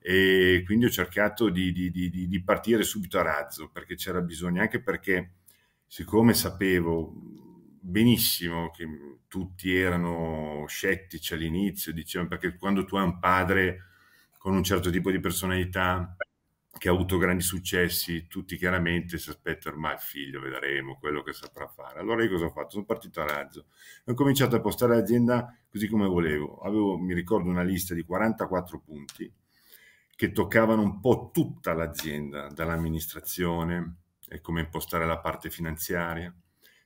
E 0.00 0.62
quindi 0.64 0.84
ho 0.84 0.90
cercato 0.90 1.48
di, 1.50 1.72
di, 1.72 1.90
di, 1.90 2.28
di 2.28 2.42
partire 2.42 2.84
subito 2.84 3.18
a 3.18 3.22
razzo 3.22 3.70
perché 3.70 3.96
c'era 3.96 4.20
bisogno, 4.20 4.60
anche 4.60 4.80
perché 4.80 5.32
siccome 5.86 6.32
sapevo 6.34 7.12
benissimo 7.80 8.70
che 8.70 8.86
tutti 9.28 9.74
erano 9.74 10.64
scettici 10.68 11.34
all'inizio, 11.34 11.92
dicevano 11.92 12.28
perché 12.28 12.56
quando 12.56 12.84
tu 12.84 12.96
hai 12.96 13.04
un 13.04 13.18
padre 13.18 13.84
con 14.38 14.54
un 14.54 14.62
certo 14.62 14.90
tipo 14.90 15.10
di 15.10 15.20
personalità 15.20 16.16
che 16.78 16.88
ha 16.88 16.92
avuto 16.92 17.16
grandi 17.16 17.42
successi, 17.42 18.26
tutti 18.26 18.56
chiaramente 18.56 19.18
si 19.18 19.30
aspettano 19.30 19.76
ormai 19.76 19.94
il 19.94 20.00
figlio, 20.00 20.40
vedremo 20.40 20.98
quello 20.98 21.22
che 21.22 21.32
saprà 21.32 21.66
fare. 21.66 22.00
Allora 22.00 22.22
io 22.22 22.30
cosa 22.30 22.46
ho 22.46 22.50
fatto? 22.50 22.70
Sono 22.70 22.84
partito 22.84 23.20
a 23.20 23.26
razzo. 23.26 23.66
Ho 24.04 24.14
cominciato 24.14 24.56
a 24.56 24.60
postare 24.60 24.94
l'azienda 24.94 25.56
così 25.70 25.88
come 25.88 26.06
volevo. 26.06 26.58
Avevo, 26.58 26.98
mi 26.98 27.14
ricordo, 27.14 27.48
una 27.48 27.62
lista 27.62 27.94
di 27.94 28.02
44 28.02 28.80
punti 28.80 29.32
che 30.14 30.32
toccavano 30.32 30.82
un 30.82 31.00
po' 31.00 31.30
tutta 31.32 31.72
l'azienda, 31.72 32.48
dall'amministrazione 32.48 33.96
e 34.28 34.40
come 34.40 34.60
impostare 34.60 35.06
la 35.06 35.18
parte 35.18 35.50
finanziaria, 35.50 36.34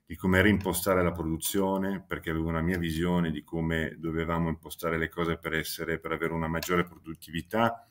di 0.05 0.17
come 0.17 0.43
reimpostare 0.43 1.03
la 1.03 1.13
produzione, 1.13 2.05
perché 2.07 2.31
avevo 2.31 2.49
una 2.49 2.63
mia 2.63 2.79
visione 2.79 3.31
di 3.31 3.43
come 3.45 3.97
dovevamo 3.99 4.49
impostare 4.49 4.99
le 4.99 5.09
cose 5.09 5.37
per, 5.37 5.55
essere, 5.55 6.01
per 6.01 6.13
avere 6.13 6.33
una 6.33 6.49
maggiore 6.49 6.85
produttività 6.85 7.90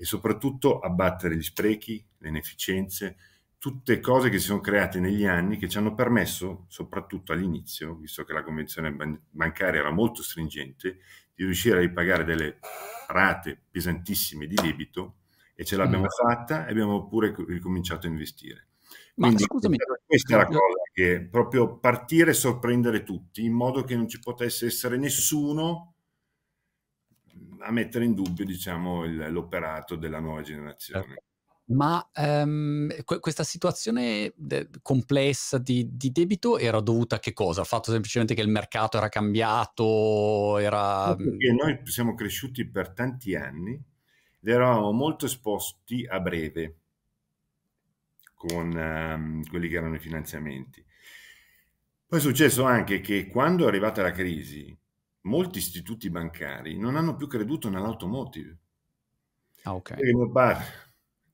e 0.00 0.04
soprattutto 0.04 0.78
abbattere 0.78 1.36
gli 1.36 1.42
sprechi, 1.42 2.02
le 2.18 2.28
inefficienze, 2.28 3.16
tutte 3.58 3.98
cose 3.98 4.28
che 4.30 4.38
si 4.38 4.46
sono 4.46 4.60
create 4.60 5.00
negli 5.00 5.26
anni 5.26 5.56
che 5.56 5.68
ci 5.68 5.76
hanno 5.76 5.92
permesso, 5.92 6.66
soprattutto 6.68 7.32
all'inizio, 7.32 7.96
visto 7.96 8.22
che 8.22 8.32
la 8.32 8.44
convenzione 8.44 8.94
bancaria 9.28 9.80
era 9.80 9.90
molto 9.90 10.22
stringente, 10.22 10.98
di 11.34 11.44
riuscire 11.44 11.78
a 11.78 11.80
ripagare 11.80 12.22
delle 12.22 12.58
rate 13.08 13.60
pesantissime 13.68 14.46
di 14.46 14.54
debito 14.54 15.16
e 15.56 15.64
ce 15.64 15.76
l'abbiamo 15.76 16.04
mm. 16.04 16.28
fatta 16.28 16.66
e 16.66 16.70
abbiamo 16.70 17.08
pure 17.08 17.34
ricominciato 17.48 18.06
a 18.06 18.10
investire. 18.10 18.68
Quindi, 19.16 19.34
Ma 19.34 19.46
scusami, 19.46 19.76
questa 20.06 20.34
è 20.34 20.38
la 20.38 20.46
cosa, 20.46 20.82
che 20.92 21.26
proprio 21.28 21.78
partire 21.78 22.30
e 22.30 22.34
sorprendere 22.34 23.02
tutti, 23.02 23.44
in 23.44 23.52
modo 23.52 23.82
che 23.82 23.96
non 23.96 24.08
ci 24.08 24.20
potesse 24.20 24.66
essere 24.66 24.96
nessuno 24.96 25.94
a 27.60 27.70
mettere 27.70 28.04
in 28.04 28.14
dubbio, 28.14 28.44
diciamo, 28.44 29.04
il, 29.04 29.30
l'operato 29.30 29.96
della 29.96 30.20
nuova 30.20 30.42
generazione. 30.42 31.04
Certo. 31.04 31.22
Ma 31.70 32.08
um, 32.14 32.88
questa 33.04 33.44
situazione 33.44 34.32
de- 34.36 34.70
complessa 34.80 35.58
di, 35.58 35.86
di, 35.90 36.10
debito 36.10 36.56
era 36.56 36.80
dovuta 36.80 37.16
a 37.16 37.18
che 37.18 37.34
cosa? 37.34 37.60
Il 37.60 37.66
fatto 37.66 37.90
semplicemente 37.90 38.34
che 38.34 38.40
il 38.40 38.48
mercato 38.48 38.96
era 38.96 39.10
cambiato? 39.10 40.56
Era... 40.56 41.14
Perché 41.14 41.52
noi 41.52 41.80
siamo 41.84 42.14
cresciuti 42.14 42.66
per 42.66 42.94
tanti 42.94 43.34
anni 43.34 43.72
ed 44.40 44.48
eravamo 44.48 44.92
molto 44.92 45.26
esposti 45.26 46.06
a 46.06 46.20
breve 46.20 46.76
con 48.34 48.72
um, 48.74 49.46
quelli 49.46 49.68
che 49.68 49.76
erano 49.76 49.96
i 49.96 50.00
finanziamenti. 50.00 50.82
Poi 52.06 52.18
è 52.18 52.22
successo 52.22 52.64
anche 52.64 53.00
che 53.00 53.26
quando 53.26 53.64
è 53.64 53.68
arrivata 53.68 54.00
la 54.00 54.12
crisi, 54.12 54.74
molti 55.28 55.58
istituti 55.58 56.10
bancari 56.10 56.78
non 56.78 56.96
hanno 56.96 57.14
più 57.14 57.26
creduto 57.26 57.68
nell'automotive. 57.68 58.58
Ah, 59.64 59.74
ok. 59.74 59.94
Perché 59.94 60.14
mio 60.14 60.30
padre, 60.30 60.64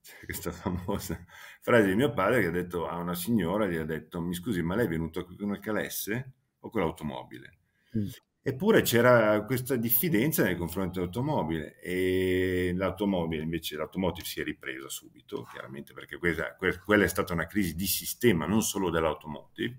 questa 0.27 0.51
famosa 0.51 1.25
frase 1.61 1.89
di 1.89 1.95
mio 1.95 2.13
padre 2.13 2.41
che 2.43 2.49
ha 2.49 2.51
detto 2.51 2.87
a 2.87 2.97
una 2.97 3.15
signora, 3.15 3.67
gli 3.67 3.77
ha 3.77 3.85
detto, 3.85 4.21
mi 4.21 4.35
scusi, 4.35 4.61
ma 4.63 4.75
lei 4.75 4.87
è 4.87 4.89
venuto 4.89 5.25
qui 5.25 5.37
con 5.37 5.51
il 5.51 5.61
calesse 5.61 6.33
o 6.59 6.69
con 6.69 6.81
l'automobile? 6.83 7.59
Mm. 7.97 8.09
Eppure 8.47 8.83
c'era 8.83 9.43
questa 9.47 9.77
diffidenza 9.77 10.43
nei 10.43 10.57
confronti 10.57 10.99
dell'automobile 10.99 11.81
e 11.81 12.75
l'automobile 12.77 13.43
invece 13.43 13.77
l'automotive 13.77 14.27
si 14.27 14.41
è 14.41 14.45
ripresa 14.45 14.87
subito, 14.91 15.45
chiaramente 15.51 15.95
perché 15.95 16.19
questa, 16.19 16.55
quella 16.85 17.05
è 17.05 17.09
stata 17.09 17.33
una 17.33 17.47
crisi 17.47 17.75
di 17.75 17.87
sistema, 17.87 18.45
non 18.45 18.61
solo 18.61 18.91
dell'automotive, 18.91 19.79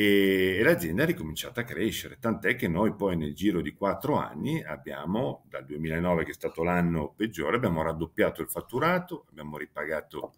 e, 0.00 0.60
l'azienda 0.62 1.02
ha 1.02 1.06
ricominciato 1.06 1.58
a 1.58 1.64
crescere, 1.64 2.18
tant'è 2.20 2.54
che 2.54 2.68
noi 2.68 2.94
poi 2.94 3.16
nel 3.16 3.34
giro 3.34 3.60
di 3.60 3.74
quattro 3.74 4.14
anni 4.14 4.62
abbiamo, 4.62 5.44
dal 5.48 5.66
2009 5.66 6.22
che 6.22 6.30
è 6.30 6.34
stato 6.34 6.62
l'anno 6.62 7.12
peggiore, 7.16 7.56
abbiamo 7.56 7.82
raddoppiato 7.82 8.40
il 8.40 8.48
fatturato, 8.48 9.26
abbiamo 9.28 9.56
ripagato 9.56 10.34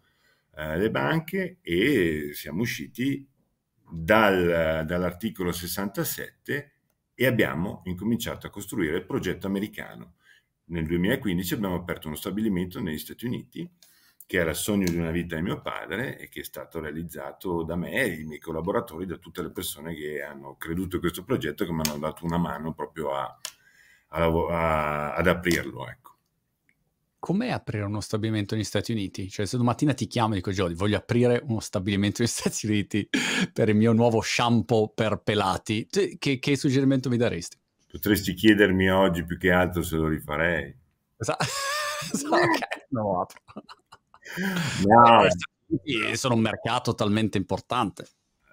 eh, 0.55 0.79
le 0.79 0.89
banche 0.89 1.59
e 1.61 2.31
siamo 2.33 2.61
usciti 2.61 3.23
dal, 3.87 4.83
dall'articolo 4.83 5.51
67 5.51 6.71
e 7.13 7.25
abbiamo 7.27 7.83
incominciato 7.85 8.47
a 8.47 8.49
costruire 8.49 8.97
il 8.97 9.05
progetto 9.05 9.45
americano. 9.45 10.15
Nel 10.71 10.87
2015 10.87 11.53
abbiamo 11.53 11.75
aperto 11.75 12.07
uno 12.07 12.15
stabilimento 12.15 12.81
negli 12.81 12.97
Stati 12.97 13.27
Uniti 13.27 13.69
che 14.31 14.37
era 14.37 14.51
il 14.51 14.55
sogno 14.55 14.89
di 14.89 14.95
una 14.95 15.11
vita 15.11 15.35
di 15.35 15.41
mio 15.41 15.59
padre 15.59 16.17
e 16.17 16.29
che 16.29 16.39
è 16.39 16.43
stato 16.45 16.79
realizzato 16.79 17.63
da 17.63 17.75
me 17.75 18.01
e 18.01 18.13
i 18.13 18.23
miei 18.23 18.39
collaboratori, 18.39 19.05
da 19.05 19.17
tutte 19.17 19.41
le 19.41 19.51
persone 19.51 19.93
che 19.93 20.21
hanno 20.21 20.55
creduto 20.55 20.95
in 20.95 21.01
questo 21.01 21.25
progetto 21.25 21.63
e 21.63 21.65
che 21.65 21.73
mi 21.73 21.81
hanno 21.83 21.97
dato 21.97 22.23
una 22.23 22.37
mano 22.37 22.73
proprio 22.73 23.13
a, 23.13 23.37
a, 24.07 24.23
a, 24.23 25.15
ad 25.15 25.27
aprirlo. 25.27 25.85
Ecco. 25.85 26.15
Com'è 27.19 27.49
aprire 27.49 27.83
uno 27.83 27.99
stabilimento 27.99 28.55
negli 28.55 28.63
Stati 28.63 28.93
Uniti? 28.93 29.29
Cioè, 29.29 29.45
se 29.45 29.57
domattina 29.57 29.93
ti 29.93 30.07
chiamo 30.07 30.31
e 30.31 30.37
dico, 30.37 30.51
Jody, 30.51 30.75
voglio 30.75 30.95
aprire 30.95 31.43
uno 31.45 31.59
stabilimento 31.59 32.21
negli 32.21 32.31
Stati 32.31 32.67
Uniti 32.67 33.09
per 33.51 33.67
il 33.67 33.75
mio 33.75 33.91
nuovo 33.91 34.21
shampoo 34.21 34.93
per 34.95 35.19
pelati, 35.21 35.89
che, 35.89 36.39
che 36.39 36.55
suggerimento 36.55 37.09
mi 37.09 37.17
daresti? 37.17 37.57
Potresti 37.91 38.33
chiedermi 38.33 38.89
oggi 38.89 39.25
più 39.25 39.37
che 39.37 39.51
altro 39.51 39.81
se 39.81 39.97
lo 39.97 40.07
rifarei. 40.07 40.73
Esatto, 41.17 41.43
ok, 42.31 42.85
no, 42.91 43.19
apro. 43.19 43.41
No. 44.87 45.27
Sono 46.13 46.35
un 46.35 46.41
mercato 46.41 46.93
talmente 46.93 47.37
importante. 47.37 48.07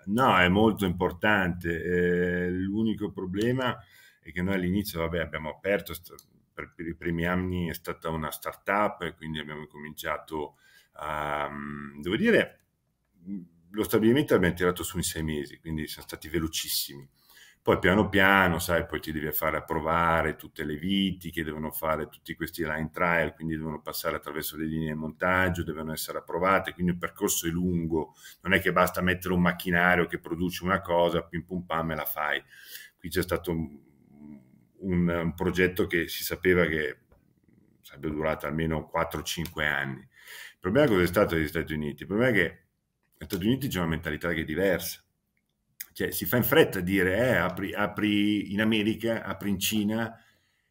No, 0.06 0.38
è 0.38 0.48
molto 0.48 0.84
importante. 0.84 1.82
Eh, 1.82 2.50
l'unico 2.50 3.10
problema 3.10 3.76
è 4.20 4.32
che 4.32 4.42
noi 4.42 4.54
all'inizio 4.54 5.00
vabbè, 5.00 5.20
abbiamo 5.20 5.50
aperto, 5.50 5.94
per, 6.52 6.72
per, 6.74 6.86
i 6.86 6.94
primi 6.94 7.26
anni 7.26 7.68
è 7.68 7.74
stata 7.74 8.08
una 8.08 8.30
startup 8.30 9.02
e 9.02 9.14
quindi 9.14 9.38
abbiamo 9.38 9.66
cominciato 9.66 10.56
a, 10.92 11.48
devo 12.00 12.16
dire, 12.16 12.60
lo 13.70 13.82
stabilimento 13.84 14.34
l'abbiamo 14.34 14.54
tirato 14.54 14.82
su 14.82 14.96
in 14.96 15.02
sei 15.02 15.22
mesi, 15.22 15.58
quindi 15.58 15.86
siamo 15.86 16.06
stati 16.06 16.28
velocissimi. 16.28 17.08
Poi 17.68 17.78
piano 17.80 18.08
piano, 18.08 18.58
sai, 18.58 18.86
poi 18.86 18.98
ti 18.98 19.12
devi 19.12 19.30
fare 19.30 19.58
approvare 19.58 20.36
tutte 20.36 20.64
le 20.64 20.76
viti 20.76 21.30
che 21.30 21.44
devono 21.44 21.70
fare 21.70 22.08
tutti 22.08 22.34
questi 22.34 22.62
line 22.62 22.88
trial, 22.90 23.34
quindi 23.34 23.58
devono 23.58 23.82
passare 23.82 24.16
attraverso 24.16 24.56
le 24.56 24.64
linee 24.64 24.94
di 24.94 24.98
montaggio, 24.98 25.62
devono 25.64 25.92
essere 25.92 26.16
approvate, 26.16 26.72
quindi 26.72 26.92
il 26.92 26.98
percorso 26.98 27.46
è 27.46 27.50
lungo, 27.50 28.14
non 28.40 28.54
è 28.54 28.60
che 28.60 28.72
basta 28.72 29.02
mettere 29.02 29.34
un 29.34 29.42
macchinario 29.42 30.06
che 30.06 30.18
produce 30.18 30.64
una 30.64 30.80
cosa, 30.80 31.20
pim 31.20 31.44
pum 31.44 31.66
pam 31.66 31.90
e 31.90 31.94
la 31.94 32.06
fai. 32.06 32.42
Qui 32.98 33.10
c'è 33.10 33.20
stato 33.20 33.50
un, 33.50 33.78
un, 34.78 35.34
progetto 35.36 35.86
che 35.86 36.08
si 36.08 36.24
sapeva 36.24 36.64
che 36.64 37.00
sarebbe 37.82 38.08
durato 38.08 38.46
almeno 38.46 38.90
4-5 38.90 39.62
anni. 39.66 39.98
Il 40.00 40.58
problema 40.58 40.86
cosa 40.86 41.02
è 41.02 41.06
stato 41.06 41.34
negli 41.34 41.48
Stati 41.48 41.74
Uniti? 41.74 42.04
Il 42.04 42.08
problema 42.08 42.30
è 42.30 42.32
che 42.32 42.48
negli 43.18 43.26
Stati 43.26 43.44
Uniti 43.44 43.68
c'è 43.68 43.78
una 43.80 43.88
mentalità 43.88 44.32
che 44.32 44.40
è 44.40 44.44
diversa 44.44 45.02
cioè, 45.98 46.12
si 46.12 46.26
fa 46.26 46.36
in 46.36 46.44
fretta 46.44 46.78
a 46.78 46.82
dire, 46.82 47.16
eh, 47.16 47.34
apri, 47.34 47.74
apri 47.74 48.52
in 48.52 48.60
America, 48.60 49.24
apri 49.24 49.50
in 49.50 49.58
Cina 49.58 50.16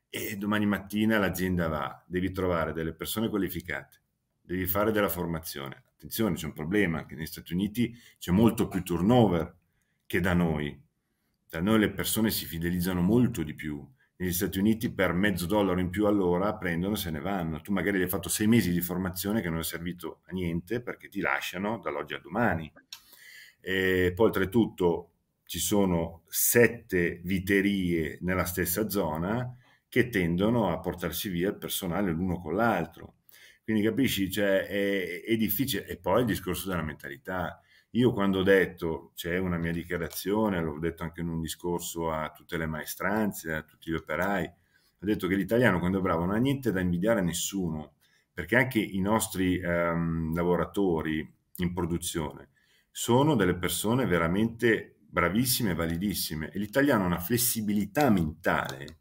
e 0.09 0.37
domani 0.37 0.65
mattina 0.65 1.17
l'azienda 1.17 1.67
va. 1.67 2.01
Devi 2.07 2.31
trovare 2.31 2.71
delle 2.71 2.93
persone 2.93 3.27
qualificate, 3.27 3.99
devi 4.39 4.65
fare 4.65 4.93
della 4.93 5.09
formazione. 5.09 5.83
Attenzione, 5.91 6.35
c'è 6.35 6.45
un 6.45 6.53
problema, 6.53 7.05
che 7.05 7.15
negli 7.15 7.25
Stati 7.25 7.51
Uniti 7.51 7.93
c'è 8.17 8.31
molto 8.31 8.69
più 8.69 8.81
turnover 8.83 9.53
che 10.05 10.21
da 10.21 10.33
noi. 10.33 10.81
Da 11.49 11.59
noi 11.59 11.79
le 11.79 11.91
persone 11.91 12.29
si 12.31 12.45
fidelizzano 12.45 13.01
molto 13.01 13.43
di 13.43 13.53
più. 13.53 13.85
Negli 14.15 14.31
Stati 14.31 14.59
Uniti 14.59 14.93
per 14.93 15.11
mezzo 15.11 15.45
dollaro 15.45 15.81
in 15.81 15.89
più 15.89 16.05
all'ora 16.05 16.55
prendono 16.55 16.93
e 16.93 16.97
se 16.99 17.11
ne 17.11 17.19
vanno. 17.19 17.59
Tu 17.59 17.73
magari 17.73 18.01
hai 18.01 18.07
fatto 18.07 18.29
sei 18.29 18.47
mesi 18.47 18.71
di 18.71 18.79
formazione 18.79 19.41
che 19.41 19.49
non 19.49 19.59
è 19.59 19.63
servito 19.65 20.21
a 20.27 20.31
niente 20.31 20.81
perché 20.81 21.09
ti 21.09 21.19
lasciano 21.19 21.79
dall'oggi 21.79 22.13
al 22.13 22.21
domani. 22.21 22.71
E 23.59 24.13
poi 24.15 24.27
oltretutto 24.27 25.11
ci 25.47 25.59
sono 25.59 26.23
sette 26.27 27.21
viterie 27.23 28.17
nella 28.21 28.43
stessa 28.43 28.89
zona 28.89 29.57
che 29.87 30.09
tendono 30.09 30.69
a 30.69 30.79
portarsi 30.79 31.29
via 31.29 31.49
il 31.49 31.57
personale 31.57 32.11
l'uno 32.11 32.39
con 32.41 32.53
l'altro. 32.53 33.15
Quindi 33.63 33.81
capisci, 33.81 34.29
cioè, 34.29 34.67
è, 34.67 35.23
è, 35.23 35.37
difficile. 35.37 35.87
E 35.87 35.97
poi 35.97 36.21
il 36.21 36.27
discorso 36.27 36.69
della 36.69 36.83
mentalità. 36.83 37.61
io 37.91 38.11
quando 38.11 38.39
ho 38.39 38.43
detto, 38.43 39.11
c'è 39.15 39.37
una 39.37 39.57
mia 39.57 39.71
dichiarazione, 39.71 40.61
l'ho 40.61 40.79
detto 40.79 41.03
anche 41.03 41.21
in 41.21 41.29
un 41.29 41.41
discorso 41.41 42.11
a 42.11 42.29
tutte 42.31 42.57
le 42.57 42.65
maestranze, 42.67 43.53
a 43.53 43.63
tutti 43.63 43.89
gli 43.89 43.95
operai, 43.95 44.45
ho 44.45 45.05
detto 45.05 45.27
che 45.27 45.35
l'italiano 45.35 45.79
quando 45.79 45.99
è 45.99 46.01
bravo 46.01 46.25
non 46.25 46.35
ha 46.35 46.39
niente 46.39 46.71
da 46.71 46.81
invidiare 46.81 47.21
a 47.21 47.23
nessuno, 47.23 47.93
perché 48.33 48.57
anche 48.57 48.79
i 48.79 48.99
nostri 48.99 49.57
ehm, 49.59 50.35
lavoratori 50.35 51.27
in 51.57 51.73
produzione 51.73 52.49
sono 52.91 53.35
delle 53.35 53.55
persone 53.55 54.05
veramente 54.05 54.96
bravissime 55.09 55.71
e 55.71 55.75
validissime 55.75 56.51
e 56.51 56.59
l'italiano 56.59 57.03
ha 57.03 57.07
una 57.07 57.19
flessibilità 57.19 58.09
mentale 58.09 58.97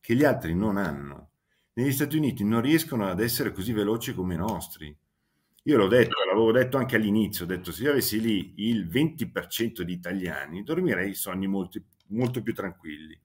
che 0.00 0.14
gli 0.14 0.24
altri 0.24 0.54
non 0.54 0.76
hanno. 0.76 1.30
Negli 1.74 1.92
Stati 1.92 2.16
Uniti 2.16 2.44
non 2.44 2.60
riescono 2.60 3.06
ad 3.06 3.20
essere 3.20 3.52
così 3.52 3.72
veloci 3.72 4.14
come 4.14 4.34
i 4.34 4.38
nostri. 4.38 4.94
Io 5.64 5.76
l'ho 5.76 5.86
detto, 5.86 6.16
l'avevo 6.26 6.50
detto 6.50 6.76
anche 6.76 6.96
all'inizio, 6.96 7.44
ho 7.44 7.48
detto 7.48 7.70
se 7.70 7.84
io 7.84 7.92
avessi 7.92 8.20
lì 8.20 8.54
il 8.56 8.88
20% 8.88 9.82
di 9.82 9.92
italiani 9.92 10.64
dormirei 10.64 11.14
sogni 11.14 11.46
molto, 11.46 11.80
molto 12.08 12.42
più 12.42 12.52
tranquilli. 12.52 13.18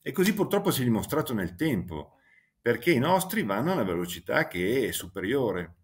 E 0.00 0.10
così 0.10 0.32
purtroppo 0.32 0.70
si 0.70 0.80
è 0.80 0.84
dimostrato 0.84 1.34
nel 1.34 1.54
tempo, 1.54 2.16
perché 2.60 2.92
i 2.92 2.98
nostri 2.98 3.42
vanno 3.42 3.70
a 3.70 3.74
una 3.74 3.82
velocità 3.82 4.48
che 4.48 4.88
è 4.88 4.92
superiore. 4.92 5.74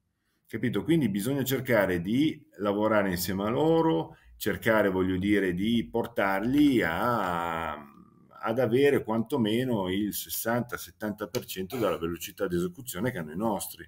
Capito? 0.47 0.83
Quindi 0.83 1.11
bisogna 1.11 1.45
cercare 1.45 2.01
di 2.01 2.43
lavorare 2.57 3.11
insieme 3.11 3.45
a 3.45 3.51
loro, 3.51 4.17
cercare, 4.39 4.89
voglio 4.89 5.19
dire, 5.19 5.53
di 5.53 5.87
portarli 5.91 6.81
a, 6.83 7.73
ad 7.73 8.59
avere 8.59 9.03
quantomeno 9.03 9.91
il 9.91 10.11
60-70% 10.11 11.79
della 11.79 11.99
velocità 11.99 12.47
di 12.47 12.57
esecuzione 12.57 13.11
che 13.11 13.19
hanno 13.19 13.33
i 13.33 13.37
nostri. 13.37 13.87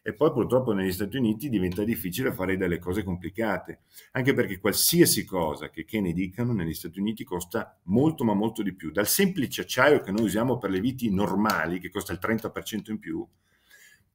E 0.00 0.14
poi 0.14 0.32
purtroppo 0.32 0.72
negli 0.72 0.92
Stati 0.92 1.18
Uniti 1.18 1.50
diventa 1.50 1.84
difficile 1.84 2.32
fare 2.32 2.56
delle 2.56 2.78
cose 2.78 3.02
complicate, 3.02 3.80
anche 4.12 4.32
perché 4.32 4.58
qualsiasi 4.58 5.26
cosa 5.26 5.68
che, 5.68 5.84
che 5.84 6.00
ne 6.00 6.12
dicano 6.12 6.54
negli 6.54 6.72
Stati 6.72 7.00
Uniti 7.00 7.24
costa 7.24 7.78
molto 7.84 8.24
ma 8.24 8.32
molto 8.32 8.62
di 8.62 8.74
più, 8.74 8.90
dal 8.90 9.08
semplice 9.08 9.62
acciaio 9.62 10.00
che 10.00 10.12
noi 10.12 10.22
usiamo 10.22 10.56
per 10.56 10.70
le 10.70 10.80
viti 10.80 11.12
normali, 11.12 11.80
che 11.80 11.90
costa 11.90 12.12
il 12.12 12.20
30% 12.22 12.90
in 12.90 12.98
più, 12.98 13.26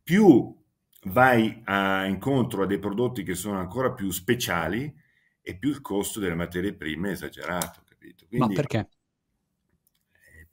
più 0.01 0.55
vai 1.07 1.61
a, 1.65 2.05
incontro 2.05 2.63
a 2.63 2.65
dei 2.65 2.79
prodotti 2.79 3.23
che 3.23 3.35
sono 3.35 3.59
ancora 3.59 3.91
più 3.91 4.09
speciali 4.09 5.01
e 5.43 5.55
più 5.57 5.69
il 5.69 5.81
costo 5.81 6.19
delle 6.19 6.33
materie 6.33 6.73
prime 6.73 7.09
è 7.09 7.11
esagerato. 7.11 7.83
Capito? 7.87 8.25
Quindi, 8.27 8.47
ma 8.47 8.53
perché? 8.53 8.87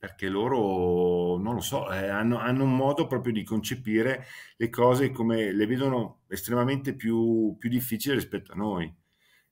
perché 0.01 0.31
loro, 0.31 1.37
non 1.37 1.55
lo 1.55 1.61
so, 1.61 1.93
eh, 1.93 2.09
hanno, 2.09 2.39
hanno, 2.39 2.65
un 2.65 2.75
modo 2.75 3.07
proprio 3.07 3.35
di 3.35 3.45
concepire 3.45 4.25
le 4.57 4.71
cose 4.71 5.11
come 5.11 5.53
le 5.53 5.67
vedono 5.67 6.21
estremamente 6.29 6.95
più, 6.95 7.55
più 7.59 7.69
difficili 7.69 8.15
rispetto 8.15 8.53
a 8.53 8.57
noi. 8.57 8.91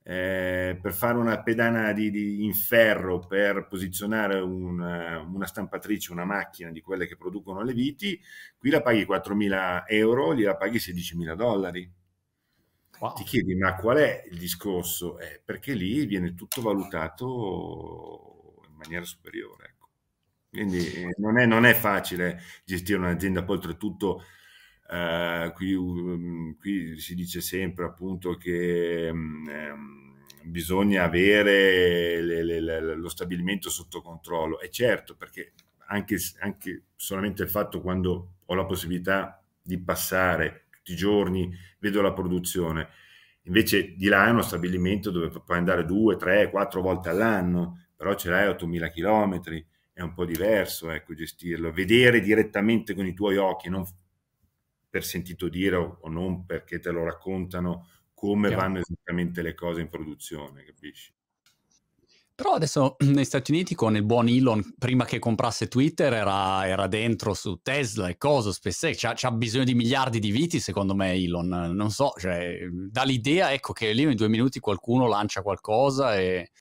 Eh, 0.03 0.79
per 0.81 0.95
fare 0.95 1.19
una 1.19 1.43
pedana 1.43 1.93
di, 1.93 2.11
di, 2.11 2.43
in 2.47 2.55
ferro 2.55 3.19
per 3.19 3.67
posizionare 3.69 4.41
una, 4.41 5.21
una, 5.21 5.45
stampatrice, 5.47 6.13
una 6.13 6.25
macchina 6.25 6.71
di 6.71 6.81
quelle 6.81 7.07
che 7.07 7.19
producono 7.19 7.63
le 7.63 7.75
viti, 7.75 8.19
qui 8.57 8.71
la 8.71 8.81
paghi 8.81 9.05
4.000 9.05 9.85
euro, 9.87 10.31
lì 10.31 10.45
la 10.45 10.57
paghi 10.57 10.79
16.000 10.79 11.35
dollari. 11.35 11.93
Wow. 13.01 13.15
Ti 13.15 13.25
chiedi, 13.25 13.55
ma 13.55 13.77
qual 13.77 13.99
è 13.99 14.25
il 14.31 14.39
discorso? 14.39 15.19
Eh, 15.21 15.41
perché 15.45 15.75
lì 15.75 16.05
viene 16.07 16.35
tutto 16.35 16.63
valutato 16.63 18.63
in 18.69 18.75
maniera 18.77 19.05
superiore. 19.05 19.77
Quindi 20.51 20.79
eh, 20.79 21.15
non 21.19 21.39
è, 21.39 21.47
non 21.47 21.65
è 21.65 21.75
facile 21.75 22.41
gestire 22.65 22.99
un'azienda, 22.99 23.45
poi 23.45 23.57
oltretutto 23.57 24.23
eh, 24.91 25.53
qui, 25.55 25.75
um, 25.75 26.57
qui, 26.57 26.99
si 26.99 27.15
dice 27.15 27.41
sempre 27.41 27.85
appunto 27.85 28.37
che 28.37 29.09
um, 29.13 30.17
bisogna 30.45 31.05
avere 31.05 32.21
le, 32.23 32.43
le, 32.43 32.61
le, 32.61 32.97
lo 32.97 33.09
stabilimento 33.09 33.71
sotto 33.71 34.01
controllo. 34.01 34.61
E 34.61 34.71
certo, 34.71 35.15
perché 35.15 35.53
anche, 35.89 36.17
anche 36.41 36.85
solamente 36.97 37.43
il 37.43 37.51
fatto 37.51 37.81
quando 37.81 38.33
ho 38.47 38.55
la 38.55 38.65
possibilità 38.65 39.43
di 39.63 39.79
passare 39.79 40.68
tutti 40.89 40.93
i 40.93 40.97
giorni, 40.97 41.55
vedo 41.79 42.01
la 42.01 42.13
produzione, 42.13 42.89
invece 43.43 43.95
di 43.95 44.09
là 44.09 44.27
è 44.27 44.31
uno 44.31 44.43
stabilimento 44.43 45.11
dove 45.11 45.29
puoi 45.29 45.59
andare 45.59 45.85
due, 45.85 46.17
tre, 46.17 46.51
quattro 46.51 46.81
volte 46.81 47.11
all'anno, 47.11 47.89
però 47.95 48.15
ce 48.15 48.31
l'hai 48.31 48.47
a 48.47 48.51
8.000 48.51 48.91
chilometri 48.91 49.67
è 49.93 50.01
un 50.01 50.15
po' 50.15 50.25
diverso 50.25 50.91
ecco, 50.91 51.15
gestirlo, 51.15 51.73
vedere 51.73 52.21
direttamente 52.21 52.95
con 52.95 53.05
i 53.05 53.15
tuoi 53.15 53.37
occhi, 53.37 53.69
non 53.69 53.85
per 54.89 55.05
sentito 55.05 55.49
dire 55.49 55.77
o, 55.77 55.99
o 56.01 56.09
non 56.09 56.47
perché 56.47 56.79
te 56.79 56.91
lo 56.91 57.05
raccontano 57.05 57.89
come 58.15 58.49
Chiaro. 58.49 58.63
vanno 58.63 58.79
esattamente 58.79 59.43
le 59.43 59.55
cose 59.55 59.81
in 59.81 59.89
produzione, 59.89 60.65
capisci? 60.65 61.13
Però 62.39 62.53
adesso 62.53 62.95
negli 63.03 63.25
Stati 63.25 63.51
Uniti 63.51 63.75
con 63.75 63.97
il 63.97 64.05
buon 64.05 64.29
Elon, 64.29 64.63
prima 64.79 65.05
che 65.05 65.19
comprasse 65.19 65.67
Twitter, 65.67 66.13
era, 66.13 66.69
era 66.69 66.87
dentro 66.87 67.35
su 67.35 67.59
Tesla 67.61 68.07
e 68.07 68.17
cosa, 68.17 68.53
SpaceX, 68.53 68.97
c'ha, 68.97 69.13
c'ha, 69.17 69.33
bisogno 69.33 69.65
di 69.65 69.75
miliardi 69.75 70.21
di 70.21 70.31
viti 70.31 70.61
secondo 70.61 70.95
me 70.95 71.15
Elon, 71.15 71.49
non 71.49 71.91
so, 71.91 72.13
cioè, 72.17 72.61
dà 72.71 73.03
l'idea 73.03 73.53
ecco, 73.53 73.73
che 73.73 73.91
lì 73.93 74.03
in 74.03 74.15
due 74.15 74.29
minuti 74.29 74.61
qualcuno 74.61 75.09
lancia 75.09 75.43
qualcosa 75.43 76.17
e, 76.17 76.53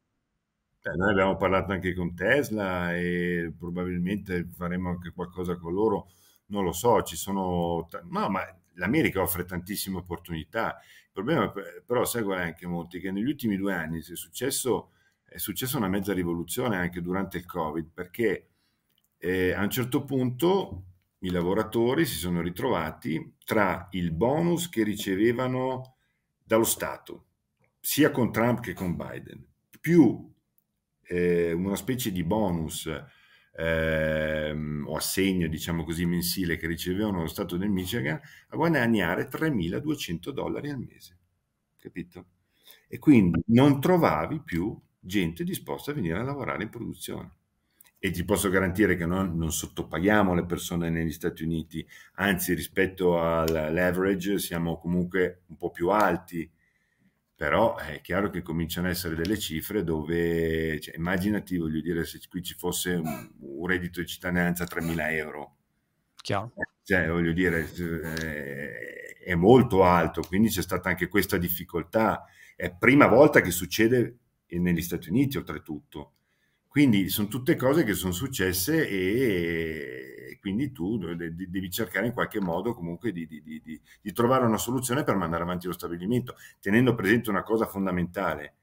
eh, 0.81 0.95
noi 0.95 1.11
abbiamo 1.11 1.37
parlato 1.37 1.71
anche 1.73 1.93
con 1.93 2.15
Tesla 2.15 2.95
e 2.95 3.53
probabilmente 3.55 4.47
faremo 4.55 4.89
anche 4.89 5.11
qualcosa 5.11 5.57
con 5.57 5.73
loro, 5.73 6.07
non 6.47 6.63
lo 6.63 6.71
so, 6.71 7.03
ci 7.03 7.15
sono... 7.15 7.87
No, 8.09 8.29
ma 8.29 8.41
l'America 8.77 9.21
offre 9.21 9.45
tantissime 9.45 9.97
opportunità. 9.97 10.79
Il 11.05 11.11
problema 11.11 11.53
però, 11.85 12.03
sai 12.03 12.23
qual 12.23 12.39
è 12.39 12.43
anche 12.45 12.65
molti, 12.65 12.99
che 12.99 13.11
negli 13.11 13.27
ultimi 13.27 13.57
due 13.57 13.75
anni 13.75 13.99
è 13.99 14.15
successo, 14.15 14.93
è 15.37 15.39
successa 15.39 15.77
una 15.77 15.87
mezza 15.87 16.13
rivoluzione 16.13 16.77
anche 16.77 16.99
durante 16.99 17.37
il 17.37 17.45
Covid, 17.45 17.91
perché 17.93 18.49
eh, 19.19 19.53
a 19.53 19.61
un 19.61 19.69
certo 19.69 20.03
punto 20.03 20.85
i 21.19 21.29
lavoratori 21.29 22.05
si 22.07 22.15
sono 22.15 22.41
ritrovati 22.41 23.35
tra 23.45 23.87
il 23.91 24.11
bonus 24.11 24.67
che 24.67 24.83
ricevevano 24.83 25.97
dallo 26.43 26.63
Stato, 26.63 27.25
sia 27.79 28.09
con 28.09 28.31
Trump 28.31 28.61
che 28.61 28.73
con 28.73 28.95
Biden, 28.95 29.45
più 29.79 30.27
eh, 31.03 31.51
una 31.51 31.75
specie 31.75 32.11
di 32.11 32.23
bonus 32.23 32.87
eh, 33.53 34.51
o 34.85 34.95
assegno, 34.95 35.47
diciamo 35.47 35.83
così, 35.83 36.07
mensile 36.07 36.57
che 36.57 36.65
ricevevano 36.65 37.21
lo 37.21 37.27
Stato 37.27 37.57
del 37.57 37.69
Michigan 37.69 38.19
a 38.49 38.55
guadagnare 38.55 39.29
3.200 39.29 40.31
dollari 40.31 40.71
al 40.71 40.79
mese. 40.79 41.19
Capito? 41.77 42.25
E 42.87 42.97
quindi 42.97 43.43
non 43.47 43.79
trovavi 43.79 44.41
più 44.41 44.75
gente 44.99 45.43
disposta 45.43 45.91
a 45.91 45.93
venire 45.93 46.19
a 46.19 46.23
lavorare 46.23 46.63
in 46.63 46.69
produzione. 46.69 47.31
E 47.99 48.11
ti 48.11 48.23
posso 48.23 48.49
garantire 48.49 48.95
che 48.95 49.05
non, 49.05 49.35
non 49.35 49.51
sottopaghiamo 49.51 50.35
le 50.35 50.45
persone 50.45 50.89
negli 50.89 51.11
Stati 51.11 51.43
Uniti, 51.43 51.85
anzi 52.15 52.53
rispetto 52.53 53.19
all'average 53.19 54.37
siamo 54.37 54.77
comunque 54.77 55.41
un 55.47 55.57
po' 55.57 55.71
più 55.71 55.89
alti 55.89 56.49
però 57.37 57.75
è 57.75 58.01
chiaro 58.01 58.31
che 58.31 58.41
cominciano 58.41 58.87
ad 58.87 58.93
essere 58.93 59.13
delle 59.13 59.37
cifre 59.37 59.83
dove, 59.83 60.79
cioè, 60.79 60.95
immaginati, 60.95 61.55
voglio 61.57 61.81
dire, 61.81 62.03
se 62.03 62.19
qui 62.27 62.41
ci 62.41 62.55
fosse 62.55 62.93
un, 62.93 63.31
un 63.41 63.67
reddito 63.67 63.99
di 63.99 64.07
cittadinanza 64.07 64.63
a 64.63 64.67
3.000 64.67 65.11
euro. 65.11 65.55
Chiaro. 66.15 66.51
Cioè, 66.81 67.07
voglio 67.07 67.33
dire, 67.33 67.69
eh, 67.75 69.17
è 69.23 69.35
molto 69.35 69.83
alto, 69.83 70.21
quindi 70.21 70.49
c'è 70.49 70.63
stata 70.63 70.89
anche 70.89 71.07
questa 71.09 71.37
difficoltà. 71.37 72.25
È 72.55 72.73
prima 72.73 73.05
volta 73.05 73.41
che 73.41 73.51
succede 73.51 74.17
negli 74.49 74.81
Stati 74.81 75.09
Uniti, 75.09 75.37
oltretutto. 75.37 76.13
Quindi 76.67 77.09
sono 77.09 77.27
tutte 77.27 77.55
cose 77.55 77.83
che 77.83 77.93
sono 77.93 78.11
successe 78.13 78.87
e 78.87 80.37
quindi 80.39 80.71
tu 80.71 80.97
devi 80.97 81.69
cercare 81.69 82.05
in 82.05 82.13
qualche 82.13 82.39
modo 82.39 82.73
comunque 82.73 83.11
di, 83.11 83.25
di, 83.25 83.41
di, 83.41 83.81
di, 84.01 84.11
trovare 84.13 84.45
una 84.45 84.57
soluzione 84.57 85.03
per 85.03 85.15
mandare 85.15 85.43
avanti 85.43 85.67
lo 85.67 85.73
stabilimento, 85.73 86.35
tenendo 86.59 86.95
presente 86.95 87.29
una 87.29 87.43
cosa 87.43 87.65
fondamentale, 87.65 88.55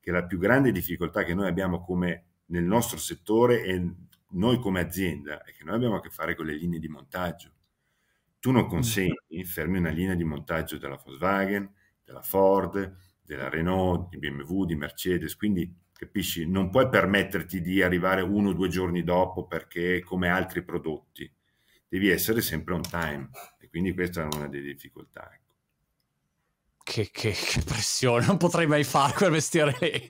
che 0.00 0.10
la 0.10 0.24
più 0.24 0.38
grande 0.38 0.72
difficoltà 0.72 1.24
che 1.24 1.34
noi 1.34 1.48
abbiamo 1.48 1.82
come 1.82 2.24
nel 2.46 2.64
nostro 2.64 2.98
settore 2.98 3.64
e 3.64 3.92
noi 4.30 4.58
come 4.60 4.80
azienda 4.80 5.42
è 5.42 5.52
che 5.52 5.64
noi 5.64 5.74
abbiamo 5.74 5.96
a 5.96 6.00
che 6.00 6.10
fare 6.10 6.34
con 6.34 6.46
le 6.46 6.54
linee 6.54 6.78
di 6.78 6.88
montaggio. 6.88 7.50
Tu 8.38 8.50
non 8.52 8.66
consegni, 8.66 9.44
fermi 9.44 9.78
una 9.78 9.90
linea 9.90 10.14
di 10.14 10.24
montaggio 10.24 10.78
della 10.78 11.00
Volkswagen, 11.02 11.70
della 12.04 12.22
Ford, 12.22 12.96
della 13.26 13.48
Renault, 13.48 14.08
di 14.08 14.18
BMW, 14.18 14.64
di 14.64 14.76
Mercedes, 14.76 15.36
quindi 15.36 15.70
capisci? 15.92 16.48
Non 16.48 16.70
puoi 16.70 16.88
permetterti 16.88 17.60
di 17.60 17.82
arrivare 17.82 18.22
uno 18.22 18.50
o 18.50 18.52
due 18.52 18.68
giorni 18.68 19.02
dopo 19.02 19.46
perché 19.46 20.00
come 20.02 20.28
altri 20.28 20.62
prodotti, 20.62 21.30
devi 21.88 22.08
essere 22.08 22.40
sempre 22.40 22.74
on 22.74 22.82
time 22.82 23.28
e 23.58 23.68
quindi 23.68 23.92
questa 23.92 24.22
è 24.22 24.36
una 24.36 24.48
delle 24.48 24.72
difficoltà. 24.72 25.35
Che, 26.88 27.08
che, 27.10 27.32
che, 27.32 27.62
pressione, 27.64 28.24
non 28.26 28.36
potrei 28.36 28.68
mai 28.68 28.84
fare 28.84 29.12
quel 29.12 29.32
mestiere 29.32 29.76
lì. 29.80 30.06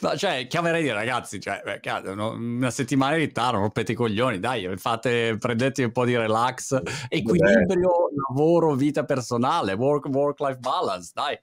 Ma 0.00 0.16
cioè, 0.16 0.46
chiamerei 0.46 0.82
di 0.82 0.90
ragazzi, 0.90 1.38
cioè, 1.38 1.60
beh, 1.62 1.82
una 2.10 2.70
settimana 2.70 3.12
in 3.12 3.18
ritardo, 3.26 3.58
rompete 3.58 3.92
i 3.92 3.94
coglioni, 3.94 4.40
dai, 4.40 4.74
fate, 4.78 5.36
prendete 5.38 5.84
un 5.84 5.92
po' 5.92 6.06
di 6.06 6.16
relax, 6.16 6.80
equilibrio 7.10 8.08
lavoro, 8.30 8.74
vita 8.74 9.04
personale, 9.04 9.74
work, 9.74 10.06
work-life 10.06 10.60
balance, 10.60 11.10
dai. 11.12 11.38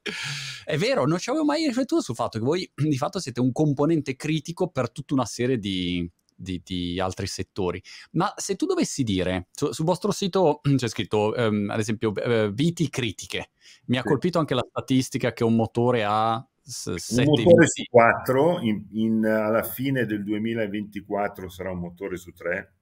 È 0.66 0.76
vero, 0.78 1.06
non 1.06 1.20
ci 1.20 1.30
avevo 1.30 1.46
mai 1.46 1.68
riflettuto 1.68 2.02
sul 2.02 2.16
fatto 2.16 2.40
che 2.40 2.44
voi 2.44 2.70
di 2.74 2.98
fatto 2.98 3.20
siete 3.20 3.40
un 3.40 3.52
componente 3.52 4.16
critico 4.16 4.70
per 4.70 4.92
tutta 4.92 5.14
una 5.14 5.26
serie 5.26 5.60
di, 5.60 6.10
di, 6.42 6.62
di, 6.64 7.00
altri 7.00 7.28
settori. 7.28 7.82
Ma 8.12 8.34
se 8.36 8.56
tu 8.56 8.66
dovessi 8.66 9.04
dire, 9.04 9.48
su, 9.52 9.72
sul 9.72 9.86
vostro 9.86 10.12
sito 10.12 10.62
c'è 10.76 10.88
scritto, 10.88 11.34
um, 11.36 11.70
ad 11.70 11.80
esempio, 11.80 12.12
uh, 12.12 12.52
viti 12.52 12.90
critiche, 12.90 13.52
mi 13.86 13.98
ha 13.98 14.02
sì. 14.02 14.08
colpito 14.08 14.40
anche 14.40 14.56
la 14.56 14.66
statistica 14.68 15.34
che 15.34 15.44
un 15.44 15.56
motore 15.56 16.04
ha 16.04 16.36
un 16.36 17.26
motore 17.26 17.68
su 17.68 17.84
4, 17.90 18.60
in, 18.62 18.86
in, 18.92 19.26
alla 19.26 19.64
fine 19.64 20.06
del 20.06 20.24
2024 20.24 21.50
sarà 21.50 21.72
un 21.72 21.80
motore 21.80 22.18
su 22.18 22.32
3, 22.32 22.76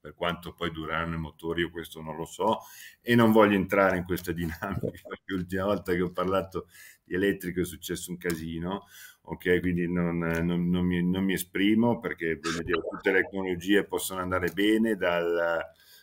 per 0.00 0.14
quanto 0.14 0.52
poi 0.52 0.70
dureranno 0.70 1.14
i 1.14 1.18
motori, 1.18 1.62
io 1.62 1.70
questo 1.70 2.00
non 2.00 2.16
lo 2.16 2.24
so. 2.24 2.58
E 3.00 3.14
non 3.14 3.30
voglio 3.32 3.54
entrare 3.54 3.96
in 3.96 4.04
questa 4.04 4.32
dinamica, 4.32 4.80
perché 4.80 5.22
l'ultima 5.26 5.64
volta 5.64 5.92
che 5.92 6.00
ho 6.00 6.10
parlato 6.10 6.66
di 7.04 7.14
elettrico 7.14 7.60
è 7.60 7.64
successo 7.64 8.10
un 8.10 8.16
casino, 8.16 8.86
ok? 9.22 9.60
Quindi 9.60 9.90
non, 9.90 10.18
non, 10.18 10.68
non, 10.68 10.84
mi, 10.84 11.02
non 11.02 11.24
mi, 11.24 11.34
esprimo 11.34 11.98
perché 12.00 12.38
dire, 12.38 12.80
tutte 12.80 13.12
le 13.12 13.22
tecnologie 13.22 13.84
possono 13.84 14.20
andare 14.20 14.50
bene 14.50 14.96
dal, 14.96 15.60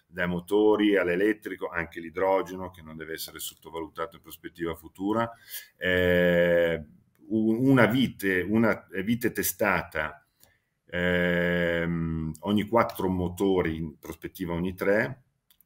dai 0.08 0.28
motori 0.28 0.98
all'elettrico, 0.98 1.68
anche 1.68 2.00
l'idrogeno 2.00 2.70
che 2.70 2.82
non 2.82 2.96
deve 2.96 3.14
essere 3.14 3.40
sottovalutato 3.40 4.16
in 4.16 4.22
prospettiva 4.22 4.76
futura. 4.76 5.30
Eh, 5.78 6.84
una, 7.30 7.86
vite, 7.86 8.42
una 8.42 8.88
vite 9.04 9.32
testata 9.32 10.26
eh, 10.92 11.88
ogni 12.40 12.68
quattro 12.68 13.08
motori, 13.10 13.76
in 13.76 14.00
prospettiva 14.00 14.54
ogni 14.54 14.74
tre, 14.74 15.24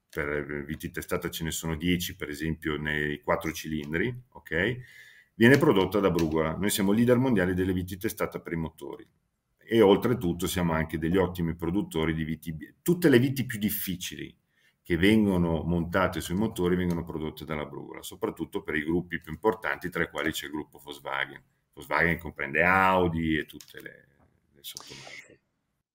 per 0.10 0.64
viti 0.66 0.92
testata 0.92 1.30
ce 1.30 1.44
ne 1.44 1.52
sono 1.52 1.76
10 1.76 2.16
per 2.16 2.30
esempio 2.30 2.78
nei 2.78 3.20
quattro 3.22 3.52
cilindri, 3.52 4.14
ok? 4.34 4.78
Viene 5.36 5.58
prodotta 5.58 6.00
da 6.00 6.12
Brugola. 6.12 6.56
Noi 6.56 6.70
siamo 6.70 6.92
leader 6.92 7.18
mondiali 7.18 7.54
delle 7.54 7.74
viti 7.74 7.98
testate 7.98 8.40
per 8.40 8.54
i 8.54 8.58
motori 8.58 9.08
e 9.58 9.82
oltretutto 9.82 10.48
siamo 10.48 10.74
anche 10.74 10.98
degli 10.98 11.18
ottimi 11.18 11.56
produttori 11.56 12.14
di 12.14 12.24
viti. 12.24 12.76
Tutte 12.82 13.10
le 13.10 13.20
viti 13.20 13.46
più 13.46 13.60
difficili 13.60 14.36
che 14.82 14.98
vengono 14.98 15.64
montate 15.64 16.20
sui 16.20 16.36
motori 16.36 16.76
vengono 16.76 17.04
prodotte 17.04 17.46
dalla 17.46 17.66
Brugola, 17.66 18.02
soprattutto 18.04 18.64
per 18.64 18.76
i 18.76 18.84
gruppi 18.84 19.22
più 19.22 19.32
importanti, 19.32 19.90
tra 19.90 20.04
i 20.04 20.10
quali 20.10 20.32
c'è 20.32 20.46
il 20.46 20.52
gruppo 20.52 20.80
Volkswagen. 20.84 21.42
Volkswagen 21.74 22.20
comprende 22.20 22.64
Audi 22.64 23.38
e 23.38 23.46
tutte 23.46 23.82
le, 23.82 24.08
le 24.52 24.62
sottomarche. 24.62 25.40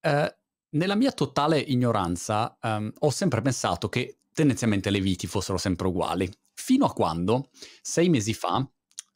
Uh, 0.01 0.35
nella 0.70 0.94
mia 0.94 1.12
totale 1.12 1.59
ignoranza 1.59 2.57
um, 2.62 2.90
ho 2.98 3.11
sempre 3.11 3.42
pensato 3.42 3.88
che 3.88 4.20
tendenzialmente 4.33 4.90
le 4.90 5.01
viti 5.01 5.27
fossero 5.27 5.59
sempre 5.59 5.88
uguali, 5.88 6.31
fino 6.55 6.87
a 6.87 6.92
quando, 6.92 7.51
sei 7.83 8.09
mesi 8.09 8.33
fa, 8.33 8.66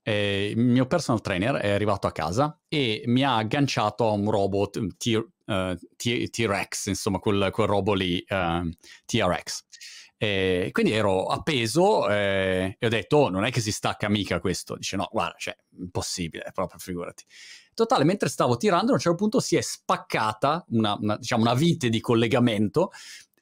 eh, 0.02 0.50
il 0.50 0.58
mio 0.58 0.86
personal 0.86 1.20
trainer 1.20 1.56
è 1.56 1.70
arrivato 1.70 2.06
a 2.06 2.12
casa 2.12 2.58
e 2.68 3.02
mi 3.06 3.22
ha 3.22 3.36
agganciato 3.36 4.08
a 4.08 4.12
un 4.12 4.30
robot 4.30 4.96
T- 4.96 5.28
uh, 5.46 5.74
T- 5.96 6.30
T-Rex, 6.30 6.86
insomma 6.86 7.18
quel, 7.18 7.50
quel 7.52 7.66
robot 7.66 7.96
lì, 7.96 8.24
uh, 8.28 8.34
ehm, 8.34 8.72
TRX. 9.04 9.64
E 10.22 10.68
quindi 10.70 10.92
ero 10.92 11.26
appeso 11.26 12.08
eh, 12.08 12.76
e 12.78 12.86
ho 12.86 12.88
detto, 12.88 13.16
oh, 13.16 13.28
non 13.28 13.44
è 13.44 13.50
che 13.50 13.60
si 13.60 13.72
stacca 13.72 14.08
mica 14.08 14.38
questo. 14.38 14.76
Dice, 14.76 14.94
no, 14.96 15.08
guarda, 15.10 15.34
cioè, 15.36 15.56
impossibile, 15.78 16.48
proprio, 16.54 16.78
figurati. 16.78 17.24
Totale, 17.74 18.04
mentre 18.04 18.28
stavo 18.28 18.56
tirando, 18.56 18.92
a 18.92 18.94
un 18.94 19.00
certo 19.00 19.18
punto 19.18 19.40
si 19.40 19.56
è 19.56 19.60
spaccata 19.60 20.64
una, 20.68 20.96
una, 21.00 21.16
diciamo, 21.16 21.42
una 21.42 21.54
vite 21.54 21.88
di 21.88 21.98
collegamento 21.98 22.92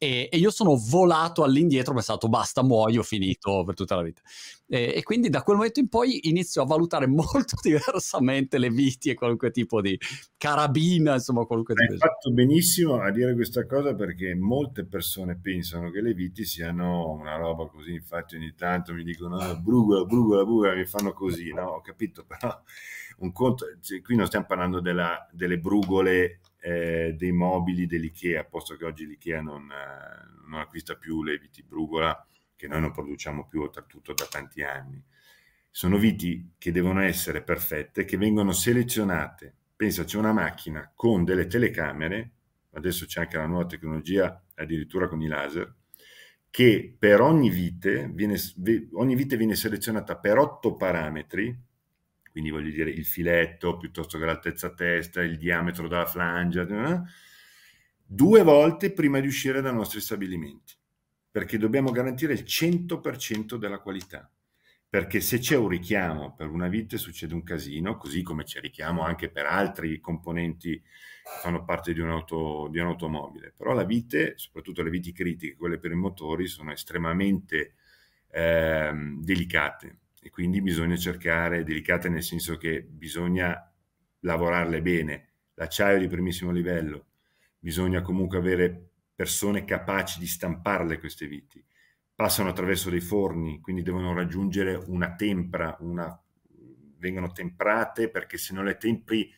e, 0.03 0.31
e, 0.33 0.39
io 0.39 0.51
sono 0.51 0.77
volato 0.79 1.45
all'indietro, 1.45 1.93
ho 1.93 1.95
pensato 1.97 2.31
basta, 2.31 2.63
muoio, 2.63 3.03
finito 3.03 3.65
per 3.65 3.75
tutta 3.75 3.97
la 3.97 4.03
vita. 4.03 4.23
E, 4.67 4.95
e, 4.97 5.03
quindi 5.03 5.29
da 5.29 5.43
quel 5.43 5.57
momento 5.57 5.79
in 5.79 5.91
poi 5.91 6.27
inizio 6.31 6.63
a 6.63 6.65
valutare 6.65 7.05
molto 7.07 7.57
diversamente 7.61 8.57
le 8.57 8.71
viti 8.71 9.11
e 9.11 9.15
qualunque 9.15 9.51
tipo 9.51 9.83
di 9.83 9.99
carabina, 10.39 11.13
insomma, 11.13 11.45
qualunque 11.45 11.75
tipo. 11.75 11.93
Hai 11.93 11.99
fatto 11.99 12.33
benissimo 12.33 12.99
a 12.99 13.11
dire 13.11 13.35
questa 13.35 13.67
cosa 13.67 13.95
perché 13.95 14.35
molte 14.35 14.87
persone 14.87 15.39
pensano 15.39 15.91
che 15.91 16.01
le 16.01 16.15
viti 16.15 16.47
siano 16.47 17.11
una 17.11 17.37
roba 17.37 17.67
così, 17.67 17.93
infatti 17.93 18.37
ogni 18.37 18.55
tanto 18.57 18.95
mi 18.95 19.05
dicono 19.05 19.37
ah, 19.37 19.55
brugola, 19.55 20.07
brugola, 20.07 20.45
brugola, 20.45 20.75
mi 20.77 20.87
fanno 20.87 21.13
così, 21.13 21.53
no? 21.53 21.73
Ho 21.73 21.81
capito, 21.83 22.25
però 22.27 22.59
un 23.19 23.33
conto, 23.33 23.67
cioè, 23.83 24.01
qui 24.01 24.17
non 24.17 24.25
stiamo 24.25 24.47
parlando 24.47 24.81
della, 24.81 25.29
delle 25.31 25.59
brugole 25.59 26.41
eh, 26.61 27.15
dei 27.17 27.33
mobili 27.33 27.87
dell'IKEA, 27.87 28.45
posto 28.45 28.77
che 28.77 28.85
oggi 28.85 29.07
l'IKEA 29.07 29.41
non, 29.41 29.71
eh, 29.71 30.49
non 30.49 30.61
acquista 30.61 30.97
più 30.97 31.23
le 31.23 31.39
viti 31.39 31.63
Brugola, 31.63 32.25
che 32.55 32.69
noi 32.69 32.81
non 32.81 32.93
produciamo 32.93 33.47
più 33.47 33.63
oltretutto 33.63 34.13
da 34.13 34.27
tanti 34.27 34.63
anni. 34.63 35.03
Sono 35.71 35.97
viti 35.97 36.53
che 36.59 36.73
devono 36.73 37.01
essere 37.01 37.43
perfette, 37.43 38.05
che 38.05 38.17
vengono 38.17 38.53
selezionate. 38.53 39.55
Pensa, 39.75 40.05
c'è 40.05 40.19
una 40.19 40.33
macchina 40.33 40.91
con 40.95 41.25
delle 41.25 41.47
telecamere, 41.47 42.31
adesso 42.73 43.07
c'è 43.07 43.21
anche 43.21 43.39
la 43.39 43.47
nuova 43.47 43.67
tecnologia, 43.67 44.45
addirittura 44.57 45.09
con 45.09 45.23
i 45.23 45.27
laser, 45.27 45.75
che 46.51 46.95
per 46.99 47.21
ogni 47.21 47.49
vite 47.49 48.11
viene, 48.13 48.37
ogni 48.93 49.15
vite 49.15 49.37
viene 49.37 49.55
selezionata 49.55 50.19
per 50.19 50.37
otto 50.37 50.75
parametri 50.75 51.57
quindi 52.31 52.51
voglio 52.51 52.71
dire 52.71 52.91
il 52.91 53.05
filetto 53.05 53.77
piuttosto 53.77 54.19
che 54.19 54.25
l'altezza 54.25 54.71
testa, 54.71 55.23
il 55.23 55.37
diametro 55.37 55.89
della 55.89 56.07
flangia, 56.07 56.67
eh? 56.67 57.01
due 58.05 58.43
volte 58.43 58.93
prima 58.93 59.21
di 59.21 59.27
uscire 59.27 59.61
dai 59.61 59.75
nostri 59.75 60.01
stabilimenti, 60.01 60.75
perché 61.31 61.59
dobbiamo 61.59 61.91
garantire 61.91 62.33
il 62.33 62.45
100% 62.45 63.57
della 63.57 63.79
qualità. 63.79 64.31
Perché 64.91 65.21
se 65.21 65.39
c'è 65.39 65.57
un 65.57 65.69
richiamo 65.69 66.35
per 66.35 66.49
una 66.49 66.67
vite 66.67 66.99
succede 66.99 67.33
un 67.33 67.45
casino, 67.45 67.97
così 67.97 68.23
come 68.23 68.43
c'è 68.43 68.59
richiamo 68.59 69.03
anche 69.03 69.31
per 69.31 69.47
altri 69.47 70.01
componenti 70.01 70.81
che 70.81 70.89
fanno 71.43 71.65
parte 71.65 71.93
di, 71.93 72.01
un'auto, 72.01 72.67
di 72.73 72.81
un'automobile. 72.81 73.55
Però 73.57 73.73
la 73.73 73.85
vite, 73.85 74.33
soprattutto 74.37 74.83
le 74.83 74.91
viti 74.91 75.13
critiche, 75.13 75.55
quelle 75.55 75.79
per 75.79 75.93
i 75.93 75.95
motori, 75.95 76.49
sono 76.49 76.73
estremamente 76.73 77.75
eh, 78.33 78.91
delicate 79.19 80.00
e 80.21 80.31
quindi 80.31 80.61
bisogna 80.61 80.97
cercare, 80.97 81.65
delicate 81.65 82.09
nel 82.09 82.23
senso 82.23 82.57
che 82.57 82.83
bisogna 82.83 83.73
lavorarle 84.21 84.83
bene, 84.83 85.29
l'acciaio 85.55 85.99
di 85.99 86.07
primissimo 86.07 86.51
livello, 86.51 87.07
bisogna 87.59 88.03
comunque 88.03 88.39
avere 88.39 88.91
persone 89.15 89.65
capaci 89.65 90.19
di 90.19 90.27
stamparle 90.27 90.99
queste 90.99 91.27
viti, 91.27 91.65
passano 92.15 92.51
attraverso 92.51 92.91
dei 92.91 93.01
forni, 93.01 93.61
quindi 93.61 93.83
devono 93.83 94.13
raggiungere 94.13 94.75
una 94.75 95.15
tempra, 95.15 95.77
una, 95.81 96.23
vengono 96.99 97.33
temprate 97.33 98.11
perché 98.11 98.37
se 98.37 98.53
non 98.53 98.67
le 98.67 98.77
tempri 98.77 99.33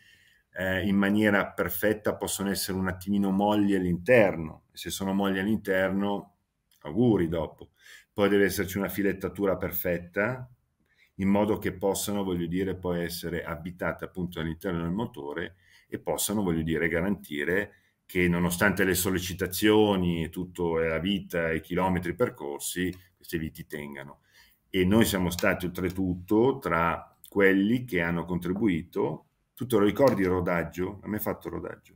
eh, 0.54 0.86
in 0.86 0.96
maniera 0.96 1.48
perfetta 1.50 2.16
possono 2.16 2.50
essere 2.50 2.76
un 2.76 2.88
attimino 2.88 3.30
molli 3.30 3.74
all'interno, 3.74 4.64
se 4.72 4.90
sono 4.90 5.12
molli 5.12 5.38
all'interno, 5.38 6.34
auguri 6.82 7.28
dopo. 7.28 7.70
Poi 8.12 8.28
deve 8.28 8.44
esserci 8.44 8.78
una 8.78 8.88
filettatura 8.88 9.56
perfetta, 9.56 10.48
in 11.16 11.28
modo 11.28 11.58
che 11.58 11.72
possano, 11.72 12.24
voglio 12.24 12.46
dire, 12.46 12.74
poi 12.74 13.02
essere 13.02 13.44
abitate 13.44 14.04
appunto 14.04 14.40
all'interno 14.40 14.82
del 14.82 14.90
motore 14.90 15.56
e 15.88 15.98
possano, 15.98 16.42
voglio 16.42 16.62
dire, 16.62 16.88
garantire 16.88 17.74
che 18.06 18.28
nonostante 18.28 18.84
le 18.84 18.94
sollecitazioni 18.94 20.24
e 20.24 20.28
tutto 20.28 20.78
la 20.78 20.98
vita 20.98 21.50
e 21.50 21.56
i 21.56 21.60
chilometri 21.60 22.14
percorsi, 22.14 22.94
queste 23.16 23.38
viti 23.38 23.66
tengano. 23.66 24.20
E 24.68 24.84
noi 24.84 25.04
siamo 25.04 25.30
stati 25.30 25.66
oltretutto 25.66 26.58
tra 26.58 27.16
quelli 27.28 27.84
che 27.84 28.00
hanno 28.00 28.24
contribuito. 28.24 29.26
Tu 29.54 29.66
te 29.66 29.76
lo 29.76 29.84
ricordi 29.84 30.22
il 30.22 30.28
rodaggio? 30.28 31.00
A 31.02 31.08
me 31.08 31.18
fatto 31.18 31.48
il 31.48 31.54
rodaggio. 31.54 31.94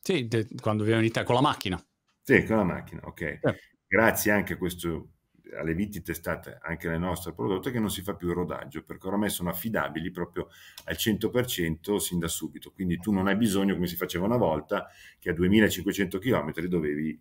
Sì, 0.00 0.28
de- 0.28 0.48
quando 0.60 0.84
viene 0.84 1.00
in 1.00 1.06
Italia 1.06 1.26
con 1.26 1.36
la 1.36 1.42
macchina. 1.42 1.82
Sì, 2.22 2.44
con 2.44 2.56
la 2.56 2.64
macchina, 2.64 3.02
ok. 3.04 3.20
Eh. 3.20 3.40
Grazie 3.86 4.30
anche 4.32 4.54
a 4.54 4.56
questo 4.56 5.08
alle 5.56 5.74
viti 5.74 6.02
testate 6.02 6.58
anche 6.62 6.88
nel 6.88 7.00
nostro 7.00 7.32
prodotto 7.34 7.70
che 7.70 7.80
non 7.80 7.90
si 7.90 8.02
fa 8.02 8.14
più 8.14 8.28
il 8.28 8.34
rodaggio 8.34 8.82
perché 8.82 9.06
oramai 9.06 9.30
sono 9.30 9.50
affidabili 9.50 10.10
proprio 10.10 10.48
al 10.84 10.96
100% 10.96 11.96
sin 11.96 12.18
da 12.18 12.28
subito 12.28 12.70
quindi 12.72 12.98
tu 12.98 13.12
non 13.12 13.26
hai 13.26 13.36
bisogno 13.36 13.74
come 13.74 13.86
si 13.86 13.96
faceva 13.96 14.26
una 14.26 14.36
volta 14.36 14.88
che 15.18 15.30
a 15.30 15.34
2500 15.34 16.18
km 16.18 16.52
dovevi 16.66 17.20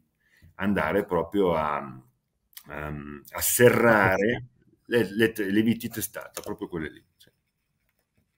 andare 0.56 1.06
proprio 1.06 1.54
a, 1.56 1.78
a, 1.78 2.88
a 2.88 3.42
serrare 3.42 4.46
le, 4.86 5.16
le, 5.16 5.34
le, 5.36 5.62
viti 5.62 5.88
testate 5.88 6.42
proprio 6.42 6.68
quelle 6.68 6.90
lì 6.90 7.04
cioè. 7.18 7.34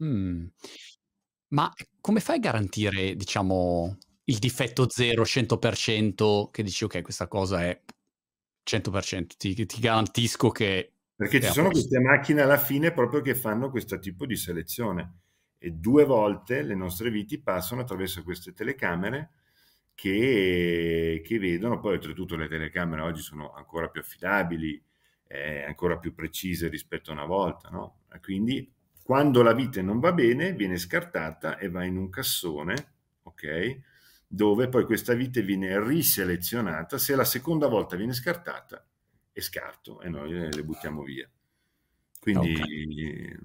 mm. 0.03 0.45
ma 1.49 1.71
come 1.99 2.19
fai 2.19 2.37
a 2.37 2.39
garantire 2.39 3.15
diciamo 3.15 3.97
il 4.25 4.37
difetto 4.37 4.87
0 4.89 5.23
100% 5.23 6.49
che 6.51 6.63
dici 6.63 6.83
ok 6.83 7.01
questa 7.01 7.27
cosa 7.27 7.63
è 7.63 7.81
100%, 8.63 9.27
ti, 9.37 9.65
ti 9.65 9.79
garantisco 9.79 10.49
che... 10.49 10.93
Perché 11.15 11.39
ci 11.41 11.51
sono 11.51 11.69
queste 11.69 11.99
macchine 11.99 12.41
alla 12.41 12.57
fine 12.57 12.91
proprio 12.91 13.21
che 13.21 13.35
fanno 13.35 13.69
questo 13.69 13.99
tipo 13.99 14.25
di 14.25 14.35
selezione 14.35 15.19
e 15.59 15.69
due 15.69 16.03
volte 16.03 16.63
le 16.63 16.73
nostre 16.73 17.11
viti 17.11 17.39
passano 17.39 17.81
attraverso 17.81 18.23
queste 18.23 18.53
telecamere 18.53 19.29
che, 19.93 21.21
che 21.23 21.37
vedono, 21.37 21.79
poi 21.79 21.93
oltretutto 21.93 22.35
le 22.35 22.47
telecamere 22.47 23.03
oggi 23.03 23.21
sono 23.21 23.53
ancora 23.53 23.87
più 23.89 24.01
affidabili, 24.01 24.83
eh, 25.27 25.63
ancora 25.63 25.99
più 25.99 26.15
precise 26.15 26.67
rispetto 26.67 27.11
a 27.11 27.13
una 27.13 27.25
volta, 27.25 27.69
no? 27.69 27.99
quindi 28.21 28.73
quando 29.03 29.43
la 29.43 29.53
vite 29.53 29.83
non 29.83 29.99
va 29.99 30.13
bene 30.13 30.53
viene 30.53 30.77
scartata 30.77 31.57
e 31.57 31.69
va 31.69 31.83
in 31.83 31.97
un 31.97 32.09
cassone, 32.09 32.93
ok? 33.23 33.79
Dove 34.33 34.69
poi 34.69 34.85
questa 34.85 35.13
vite 35.13 35.41
viene 35.41 35.83
riselezionata, 35.85 36.97
se 36.97 37.15
la 37.15 37.25
seconda 37.25 37.67
volta 37.67 37.97
viene 37.97 38.13
scartata 38.13 38.85
è 39.33 39.41
scarto 39.41 39.99
e 40.01 40.09
noi 40.09 40.31
le 40.31 40.63
buttiamo 40.63 41.03
via. 41.03 41.29
Quindi 42.19 42.53
okay 42.53 43.37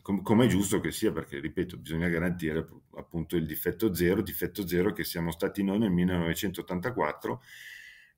com- 0.00 0.22
come 0.22 0.46
è 0.46 0.48
giusto 0.48 0.80
che 0.80 0.90
sia, 0.90 1.12
perché 1.12 1.38
ripeto, 1.40 1.78
bisogna 1.78 2.08
garantire 2.08 2.66
appunto 2.96 3.36
il 3.36 3.46
difetto 3.46 3.94
zero, 3.94 4.22
difetto 4.22 4.66
zero 4.66 4.92
che 4.92 5.04
siamo 5.04 5.30
stati 5.30 5.62
noi 5.62 5.78
nel 5.78 5.90
1984 5.90 7.42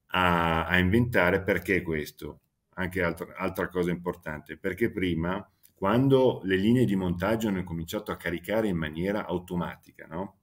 a, 0.08 0.66
a 0.66 0.78
inventare 0.78 1.42
perché 1.42 1.82
questo. 1.82 2.40
Anche 2.78 3.02
altra, 3.02 3.34
altra 3.36 3.68
cosa 3.68 3.90
importante, 3.90 4.58
perché 4.58 4.90
prima, 4.90 5.48
quando 5.74 6.40
le 6.44 6.56
linee 6.56 6.84
di 6.84 6.94
montaggio 6.94 7.48
hanno 7.48 7.64
cominciato 7.64 8.12
a 8.12 8.16
caricare 8.16 8.68
in 8.68 8.76
maniera 8.76 9.24
automatica, 9.24 10.06
no? 10.06 10.40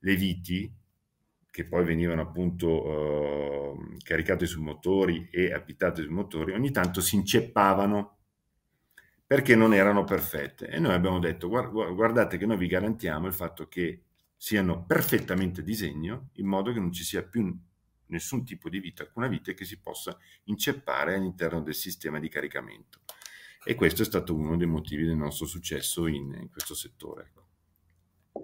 Le 0.00 0.16
viti, 0.16 0.72
che 1.50 1.64
poi 1.64 1.84
venivano 1.84 2.20
appunto 2.22 2.84
eh, 2.84 3.96
caricate 4.02 4.46
sui 4.46 4.62
motori 4.62 5.28
e 5.30 5.52
abitate 5.52 6.02
sui 6.02 6.12
motori, 6.12 6.52
ogni 6.52 6.70
tanto 6.70 7.00
si 7.00 7.16
inceppavano 7.16 8.16
perché 9.26 9.54
non 9.54 9.74
erano 9.74 10.04
perfette. 10.04 10.68
E 10.68 10.78
noi 10.78 10.94
abbiamo 10.94 11.18
detto, 11.18 11.48
guardate 11.48 12.38
che 12.38 12.46
noi 12.46 12.56
vi 12.56 12.66
garantiamo 12.66 13.26
il 13.26 13.34
fatto 13.34 13.68
che 13.68 14.02
siano 14.36 14.84
perfettamente 14.86 15.62
disegno, 15.62 16.30
in 16.34 16.46
modo 16.46 16.72
che 16.72 16.78
non 16.78 16.92
ci 16.92 17.04
sia 17.04 17.22
più 17.22 17.54
nessun 18.06 18.44
tipo 18.44 18.68
di 18.68 18.78
vita, 18.78 19.02
alcuna 19.02 19.26
vite 19.26 19.52
che 19.52 19.64
si 19.64 19.80
possa 19.80 20.16
inceppare 20.44 21.16
all'interno 21.16 21.60
del 21.60 21.74
sistema 21.74 22.18
di 22.18 22.28
caricamento. 22.28 23.00
E 23.64 23.74
questo 23.74 24.02
è 24.02 24.04
stato 24.04 24.34
uno 24.34 24.56
dei 24.56 24.66
motivi 24.66 25.04
del 25.04 25.16
nostro 25.16 25.44
successo 25.44 26.06
in, 26.06 26.34
in 26.40 26.48
questo 26.48 26.74
settore. 26.74 27.32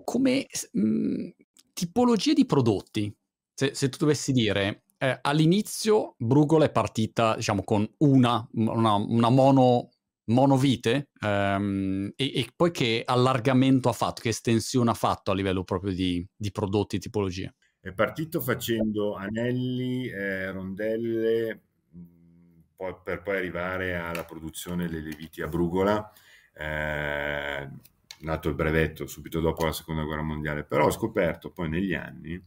Come 0.05 0.47
mh, 0.73 0.81
mm, 0.81 1.29
tipologie 1.73 2.35
di 2.35 2.47
prodotti, 2.47 3.14
se, 3.53 3.75
se 3.75 3.88
tu 3.88 3.99
dovessi 3.99 4.33
dire, 4.33 4.85
eh, 4.99 5.19
all'inizio 5.23 6.14
Brugola 6.19 6.67
è 6.67 6.71
partita 6.71 7.35
diciamo 7.37 7.64
con 7.64 7.88
una, 7.99 8.47
una, 8.53 8.95
una 8.95 9.29
mono 9.31 9.90
monovite 10.27 11.11
ehm, 11.21 12.12
e, 12.17 12.33
e, 12.35 12.49
poi 12.55 12.71
che 12.71 13.03
allargamento 13.05 13.88
ha 13.88 13.93
fatto, 13.93 14.23
che 14.23 14.31
estensione 14.31 14.90
ha 14.90 14.95
fatto 14.95 15.31
a 15.31 15.35
livello 15.35 15.64
proprio 15.64 15.93
di, 15.93 16.27
di 16.35 16.51
prodotti 16.51 16.97
e 16.97 16.99
tipologie? 16.99 17.55
È 17.81 17.93
partito 17.93 18.40
facendo 18.40 19.14
anelli, 19.14 20.09
eh, 20.09 20.51
rondelle, 20.51 21.61
mm, 21.95 22.61
poi, 22.77 22.95
per 23.05 23.23
poi 23.23 23.37
arrivare 23.37 23.97
alla 23.97 24.25
produzione 24.25 24.88
delle 24.88 25.14
viti 25.14 25.43
a 25.43 25.49
brugola, 25.49 26.11
eh, 26.55 27.69
nato 28.25 28.49
il 28.49 28.55
brevetto 28.55 29.07
subito 29.07 29.41
dopo 29.41 29.65
la 29.65 29.73
seconda 29.73 30.03
guerra 30.03 30.23
mondiale, 30.23 30.65
però 30.65 30.87
ho 30.87 30.91
scoperto 30.91 31.51
poi 31.51 31.69
negli 31.69 31.95
anni 31.95 32.43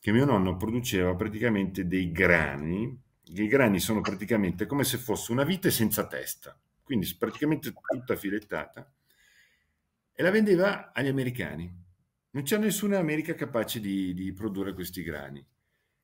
che 0.00 0.12
mio 0.12 0.24
nonno 0.24 0.56
produceva 0.56 1.14
praticamente 1.14 1.86
dei 1.86 2.12
grani, 2.12 3.00
i 3.24 3.46
grani 3.46 3.80
sono 3.80 4.00
praticamente 4.00 4.66
come 4.66 4.84
se 4.84 4.98
fosse 4.98 5.32
una 5.32 5.44
vite 5.44 5.70
senza 5.70 6.06
testa 6.06 6.56
quindi 6.84 7.12
praticamente 7.18 7.72
tutta 7.72 8.14
filettata, 8.14 8.88
e 10.12 10.22
la 10.22 10.30
vendeva 10.30 10.92
agli 10.92 11.08
americani. 11.08 11.82
Non 12.30 12.42
c'era 12.44 12.62
nessuno 12.62 12.94
in 12.94 13.00
America 13.00 13.34
capace 13.34 13.80
di, 13.80 14.14
di, 14.14 14.32
produrre 14.32 14.74
questi 14.74 15.02
grani. 15.02 15.44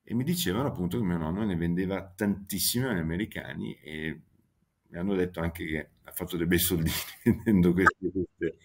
E 0.02 0.14
mi 0.14 0.24
dicevano 0.24 0.68
appunto 0.68 0.98
che 0.98 1.04
mio 1.04 1.18
nonno 1.18 1.44
ne 1.44 1.54
vendeva 1.54 2.02
tantissimi 2.02 2.86
agli 2.86 2.98
americani 2.98 3.74
e 3.74 4.20
mi 4.90 4.98
hanno 4.98 5.14
detto 5.14 5.40
anche 5.40 5.64
che 5.64 5.90
ha 6.04 6.12
fatto 6.12 6.36
dei 6.36 6.46
bei 6.46 6.58
soldini 6.58 6.90
vendendo 7.24 7.72
queste, 7.72 8.10
queste, 8.10 8.56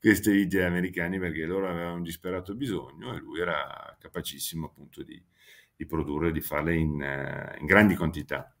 queste 0.00 0.32
vite 0.32 0.58
agli 0.58 0.70
americani 0.70 1.18
perché 1.18 1.44
loro 1.44 1.68
avevano 1.68 1.96
un 1.96 2.02
disperato 2.02 2.54
bisogno 2.54 3.14
e 3.14 3.18
lui 3.18 3.40
era 3.40 3.96
capacissimo 3.98 4.66
appunto 4.66 5.02
di, 5.02 5.20
di 5.74 5.86
produrre, 5.86 6.32
di 6.32 6.40
farle 6.40 6.76
in, 6.76 6.92
uh, 7.00 7.60
in 7.60 7.66
grandi 7.66 7.96
quantità. 7.96 8.54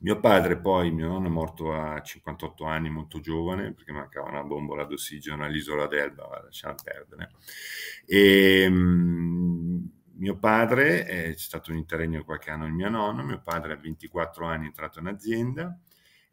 Mio 0.00 0.20
padre 0.20 0.58
poi, 0.58 0.90
mio 0.90 1.08
nonno 1.08 1.28
è 1.28 1.30
morto 1.30 1.72
a 1.72 2.00
58 2.02 2.64
anni, 2.64 2.90
molto 2.90 3.20
giovane, 3.20 3.72
perché 3.72 3.92
mancava 3.92 4.28
una 4.28 4.42
bombola 4.42 4.84
d'ossigeno 4.84 5.44
all'isola 5.44 5.86
d'Elba, 5.86 6.42
lasciamo 6.44 6.74
perdere. 6.82 7.30
E, 8.04 8.66
um, 8.66 9.88
mio 10.16 10.36
padre, 10.36 11.06
è 11.06 11.34
stato 11.36 11.70
un 11.70 11.78
interregno 11.78 12.18
di 12.18 12.24
qualche 12.24 12.50
anno 12.50 12.66
il 12.66 12.72
mio 12.72 12.90
nonno, 12.90 13.22
mio 13.22 13.40
padre 13.42 13.72
a 13.74 13.76
24 13.76 14.46
anni 14.46 14.64
è 14.64 14.66
entrato 14.66 14.98
in 14.98 15.06
azienda 15.06 15.78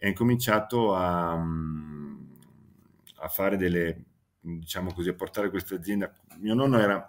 e 0.04 0.08
ha 0.08 0.10
incominciato 0.10 0.96
a, 0.96 1.38
mm, 1.38 2.24
a 3.18 3.28
fare 3.28 3.56
delle, 3.56 4.04
diciamo 4.40 4.92
così, 4.94 5.10
a 5.10 5.14
portare 5.14 5.52
questa 5.52 5.76
azienda. 5.76 6.12
Mio 6.40 6.56
nonno 6.56 6.80
era 6.80 7.06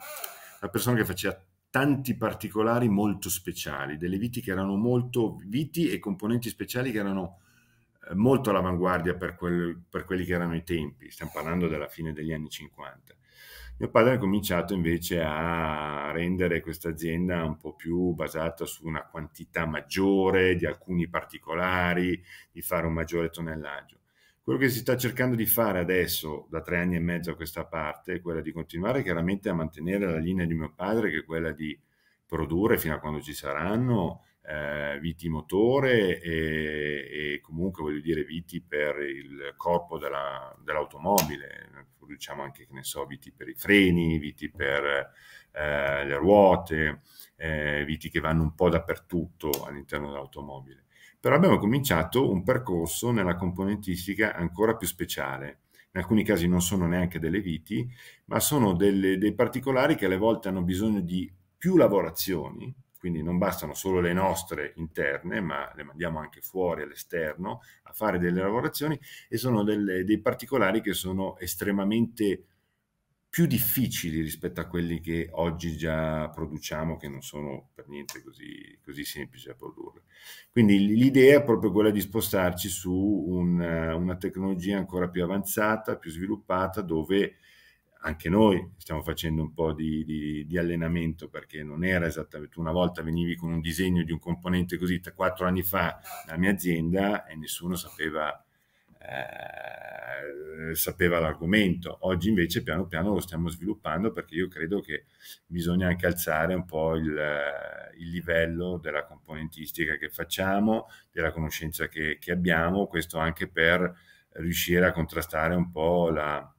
una 0.60 0.70
persona 0.70 0.98
che 0.98 1.06
faceva 1.06 1.42
tanti 1.70 2.14
particolari 2.18 2.90
molto 2.90 3.30
speciali, 3.30 3.96
delle 3.96 4.18
viti 4.18 4.42
che 4.42 4.50
erano 4.50 4.76
molto 4.76 5.38
viti 5.46 5.88
e 5.90 5.98
componenti 5.98 6.50
speciali 6.50 6.92
che 6.92 6.98
erano 6.98 7.38
eh, 8.10 8.14
molto 8.14 8.50
all'avanguardia 8.50 9.14
per, 9.14 9.36
quel, 9.36 9.82
per, 9.88 10.04
quelli 10.04 10.26
che 10.26 10.34
erano 10.34 10.54
i 10.54 10.62
tempi, 10.62 11.10
stiamo 11.10 11.32
parlando 11.32 11.68
della 11.68 11.88
fine 11.88 12.12
degli 12.12 12.34
anni 12.34 12.50
50. 12.50 13.14
Mio 13.82 13.90
padre 13.90 14.12
ha 14.12 14.18
cominciato 14.18 14.74
invece 14.74 15.20
a 15.20 16.12
rendere 16.12 16.60
questa 16.60 16.90
azienda 16.90 17.42
un 17.42 17.56
po' 17.56 17.74
più 17.74 18.12
basata 18.12 18.64
su 18.64 18.86
una 18.86 19.04
quantità 19.04 19.66
maggiore 19.66 20.54
di 20.54 20.64
alcuni 20.66 21.08
particolari, 21.08 22.22
di 22.52 22.62
fare 22.62 22.86
un 22.86 22.92
maggiore 22.92 23.28
tonnellaggio. 23.30 23.98
Quello 24.40 24.60
che 24.60 24.68
si 24.68 24.78
sta 24.78 24.96
cercando 24.96 25.34
di 25.34 25.46
fare 25.46 25.80
adesso, 25.80 26.46
da 26.48 26.60
tre 26.60 26.78
anni 26.78 26.94
e 26.94 27.00
mezzo 27.00 27.32
a 27.32 27.34
questa 27.34 27.64
parte, 27.64 28.12
è 28.12 28.20
quella 28.20 28.40
di 28.40 28.52
continuare 28.52 29.02
chiaramente 29.02 29.48
a 29.48 29.54
mantenere 29.54 30.06
la 30.06 30.18
linea 30.18 30.46
di 30.46 30.54
mio 30.54 30.72
padre, 30.72 31.10
che 31.10 31.18
è 31.18 31.24
quella 31.24 31.50
di 31.50 31.76
produrre 32.24 32.78
fino 32.78 32.94
a 32.94 33.00
quando 33.00 33.20
ci 33.20 33.34
saranno 33.34 34.26
eh, 34.44 34.98
viti 35.00 35.28
motore 35.28 36.20
e, 36.20 37.34
e, 37.34 37.40
comunque 37.40 37.82
voglio 37.82 38.00
dire 38.00 38.24
viti 38.24 38.60
per 38.60 38.98
il 38.98 39.54
corpo 39.56 39.98
della, 39.98 40.54
dell'automobile. 40.62 41.86
Produciamo 41.96 42.42
anche, 42.42 42.66
che 42.66 42.72
ne 42.72 42.82
so, 42.82 43.06
viti 43.06 43.32
per 43.32 43.48
i 43.48 43.54
freni, 43.54 44.18
viti 44.18 44.50
per 44.50 45.12
eh, 45.52 46.04
le 46.04 46.16
ruote, 46.16 47.02
eh, 47.36 47.84
viti 47.84 48.10
che 48.10 48.20
vanno 48.20 48.42
un 48.42 48.54
po' 48.54 48.68
dappertutto 48.68 49.50
all'interno 49.64 50.10
dell'automobile 50.10 50.84
però 51.22 51.36
abbiamo 51.36 51.58
cominciato 51.58 52.28
un 52.28 52.42
percorso 52.42 53.12
nella 53.12 53.36
componentistica 53.36 54.34
ancora 54.34 54.74
più 54.74 54.88
speciale. 54.88 55.60
In 55.92 56.00
alcuni 56.00 56.24
casi 56.24 56.48
non 56.48 56.60
sono 56.60 56.88
neanche 56.88 57.20
delle 57.20 57.40
viti, 57.40 57.88
ma 58.24 58.40
sono 58.40 58.72
delle, 58.74 59.18
dei 59.18 59.32
particolari 59.32 59.94
che 59.94 60.06
alle 60.06 60.16
volte 60.16 60.48
hanno 60.48 60.62
bisogno 60.62 60.98
di 60.98 61.32
più 61.56 61.76
lavorazioni, 61.76 62.74
quindi 63.02 63.20
non 63.20 63.36
bastano 63.36 63.74
solo 63.74 63.98
le 63.98 64.12
nostre 64.12 64.74
interne, 64.76 65.40
ma 65.40 65.72
le 65.74 65.82
mandiamo 65.82 66.20
anche 66.20 66.40
fuori 66.40 66.82
all'esterno 66.82 67.60
a 67.82 67.92
fare 67.92 68.20
delle 68.20 68.40
lavorazioni 68.40 68.96
e 69.28 69.38
sono 69.38 69.64
delle, 69.64 70.04
dei 70.04 70.20
particolari 70.20 70.80
che 70.80 70.92
sono 70.92 71.36
estremamente 71.38 72.44
più 73.28 73.46
difficili 73.46 74.20
rispetto 74.20 74.60
a 74.60 74.66
quelli 74.66 75.00
che 75.00 75.30
oggi 75.32 75.76
già 75.76 76.28
produciamo, 76.28 76.96
che 76.96 77.08
non 77.08 77.22
sono 77.22 77.70
per 77.74 77.88
niente 77.88 78.22
così, 78.22 78.78
così 78.84 79.04
semplici 79.04 79.48
da 79.48 79.54
produrre. 79.54 80.02
Quindi 80.52 80.94
l'idea 80.94 81.40
è 81.40 81.42
proprio 81.42 81.72
quella 81.72 81.90
di 81.90 82.00
spostarci 82.00 82.68
su 82.68 82.92
un, 82.92 83.58
una 83.58 84.16
tecnologia 84.16 84.78
ancora 84.78 85.08
più 85.08 85.24
avanzata, 85.24 85.96
più 85.96 86.12
sviluppata, 86.12 86.82
dove 86.82 87.38
anche 88.04 88.28
noi 88.28 88.72
stiamo 88.76 89.02
facendo 89.02 89.42
un 89.42 89.52
po' 89.52 89.72
di, 89.72 90.04
di, 90.04 90.46
di, 90.46 90.58
allenamento 90.58 91.28
perché 91.28 91.62
non 91.62 91.84
era 91.84 92.06
esattamente 92.06 92.58
una 92.58 92.72
volta 92.72 93.02
venivi 93.02 93.36
con 93.36 93.52
un 93.52 93.60
disegno 93.60 94.02
di 94.02 94.12
un 94.12 94.18
componente 94.18 94.76
così 94.76 95.00
quattro 95.14 95.46
anni 95.46 95.62
fa 95.62 96.00
nella 96.26 96.38
mia 96.38 96.50
azienda 96.50 97.26
e 97.26 97.36
nessuno 97.36 97.76
sapeva 97.76 98.44
eh, 98.98 100.74
sapeva 100.74 101.18
l'argomento. 101.18 101.98
Oggi 102.02 102.28
invece 102.28 102.62
piano 102.62 102.86
piano 102.86 103.12
lo 103.12 103.20
stiamo 103.20 103.48
sviluppando 103.48 104.12
perché 104.12 104.36
io 104.36 104.48
credo 104.48 104.80
che 104.80 105.06
bisogna 105.46 105.88
anche 105.88 106.06
alzare 106.06 106.54
un 106.54 106.64
po' 106.64 106.94
il, 106.94 107.20
il 107.98 108.08
livello 108.08 108.78
della 108.78 109.04
componentistica 109.04 109.96
che 109.96 110.08
facciamo, 110.08 110.86
della 111.10 111.32
conoscenza 111.32 111.88
che, 111.88 112.18
che, 112.20 112.30
abbiamo, 112.32 112.86
questo 112.86 113.18
anche 113.18 113.48
per 113.48 113.92
riuscire 114.34 114.86
a 114.86 114.92
contrastare 114.92 115.54
un 115.54 115.70
po' 115.70 116.10
la, 116.10 116.52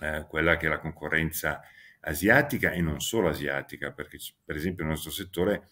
eh, 0.00 0.26
quella 0.28 0.56
che 0.56 0.66
è 0.66 0.68
la 0.68 0.78
concorrenza 0.78 1.60
asiatica 2.00 2.72
e 2.72 2.80
non 2.80 3.00
solo 3.00 3.28
asiatica, 3.28 3.92
perché 3.92 4.18
per 4.44 4.56
esempio 4.56 4.84
nel 4.84 4.94
nostro 4.94 5.10
settore 5.10 5.68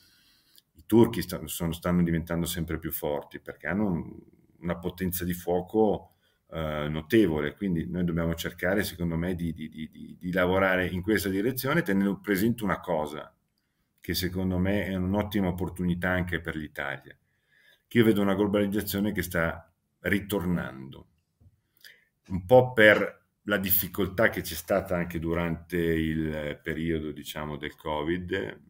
i 0.75 0.85
turchi 0.87 1.23
stanno, 1.23 1.47
sono, 1.47 1.73
stanno 1.73 2.03
diventando 2.03 2.47
sempre 2.47 2.79
più 2.79 2.93
forti 2.93 3.41
perché 3.41 3.67
hanno 3.67 3.87
un, 3.87 4.19
una 4.61 4.79
potenza 4.79 5.25
di 5.25 5.33
fuoco 5.33 6.15
eh, 6.53 6.89
notevole, 6.89 7.55
quindi 7.55 7.87
noi 7.89 8.05
dobbiamo 8.05 8.35
cercare, 8.35 8.83
secondo 8.83 9.17
me, 9.17 9.35
di, 9.35 9.53
di, 9.53 9.69
di, 9.69 10.17
di, 10.19 10.33
lavorare 10.33 10.87
in 10.87 11.03
questa 11.03 11.29
direzione 11.29 11.83
tenendo 11.83 12.19
presente 12.19 12.65
una 12.65 12.81
cosa, 12.81 13.33
che 14.01 14.15
secondo 14.15 14.59
me 14.59 14.85
è 14.87 14.95
un'ottima 14.95 15.49
opportunità 15.49 16.11
anche 16.11 16.41
per 16.41 16.57
l'Italia, 16.57 17.17
che 17.87 17.99
io 17.99 18.05
vedo 18.05 18.23
una 18.23 18.35
globalizzazione 18.35 19.13
che 19.13 19.23
sta 19.23 19.73
ritornando, 20.01 21.07
un 22.29 22.45
po' 22.47 22.73
per 22.73 23.20
la 23.51 23.59
difficoltà 23.59 24.31
che 24.31 24.43
c'è 24.43 24.55
stata 24.55 24.95
anche 24.95 25.19
durante 25.19 25.77
il 25.77 26.61
periodo, 26.63 27.11
diciamo, 27.11 27.57
del 27.57 27.75
Covid, 27.75 28.61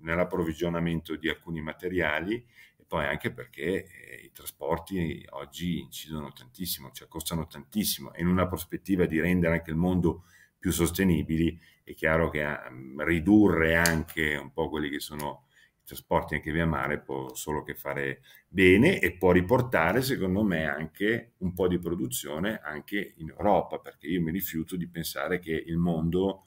nell'approvvigionamento 0.00 1.16
di 1.16 1.28
alcuni 1.28 1.60
materiali 1.60 2.36
e 2.78 2.84
poi 2.86 3.04
anche 3.04 3.30
perché 3.30 3.84
eh, 3.84 4.22
i 4.24 4.32
trasporti 4.32 5.22
oggi 5.32 5.80
incidono 5.80 6.32
tantissimo, 6.32 6.92
cioè 6.92 7.08
costano 7.08 7.46
tantissimo. 7.46 8.14
E 8.14 8.22
in 8.22 8.28
una 8.28 8.46
prospettiva 8.46 9.04
di 9.04 9.20
rendere 9.20 9.56
anche 9.56 9.70
il 9.70 9.76
mondo 9.76 10.24
più 10.58 10.72
sostenibili 10.72 11.60
è 11.84 11.92
chiaro 11.92 12.30
che 12.30 12.42
mm, 12.46 13.02
ridurre 13.02 13.76
anche 13.76 14.34
un 14.36 14.50
po' 14.50 14.70
quelli 14.70 14.88
che 14.88 14.98
sono 14.98 15.47
trasporti 15.88 16.34
anche 16.34 16.52
via 16.52 16.66
mare 16.66 17.00
può 17.00 17.34
solo 17.34 17.62
che 17.62 17.74
fare 17.74 18.20
bene 18.46 19.00
e 19.00 19.16
può 19.16 19.32
riportare 19.32 20.02
secondo 20.02 20.44
me 20.44 20.66
anche 20.66 21.32
un 21.38 21.54
po' 21.54 21.66
di 21.66 21.78
produzione 21.78 22.60
anche 22.62 23.14
in 23.16 23.30
Europa 23.30 23.78
perché 23.78 24.06
io 24.06 24.20
mi 24.20 24.30
rifiuto 24.30 24.76
di 24.76 24.86
pensare 24.86 25.38
che 25.38 25.52
il 25.52 25.78
mondo 25.78 26.44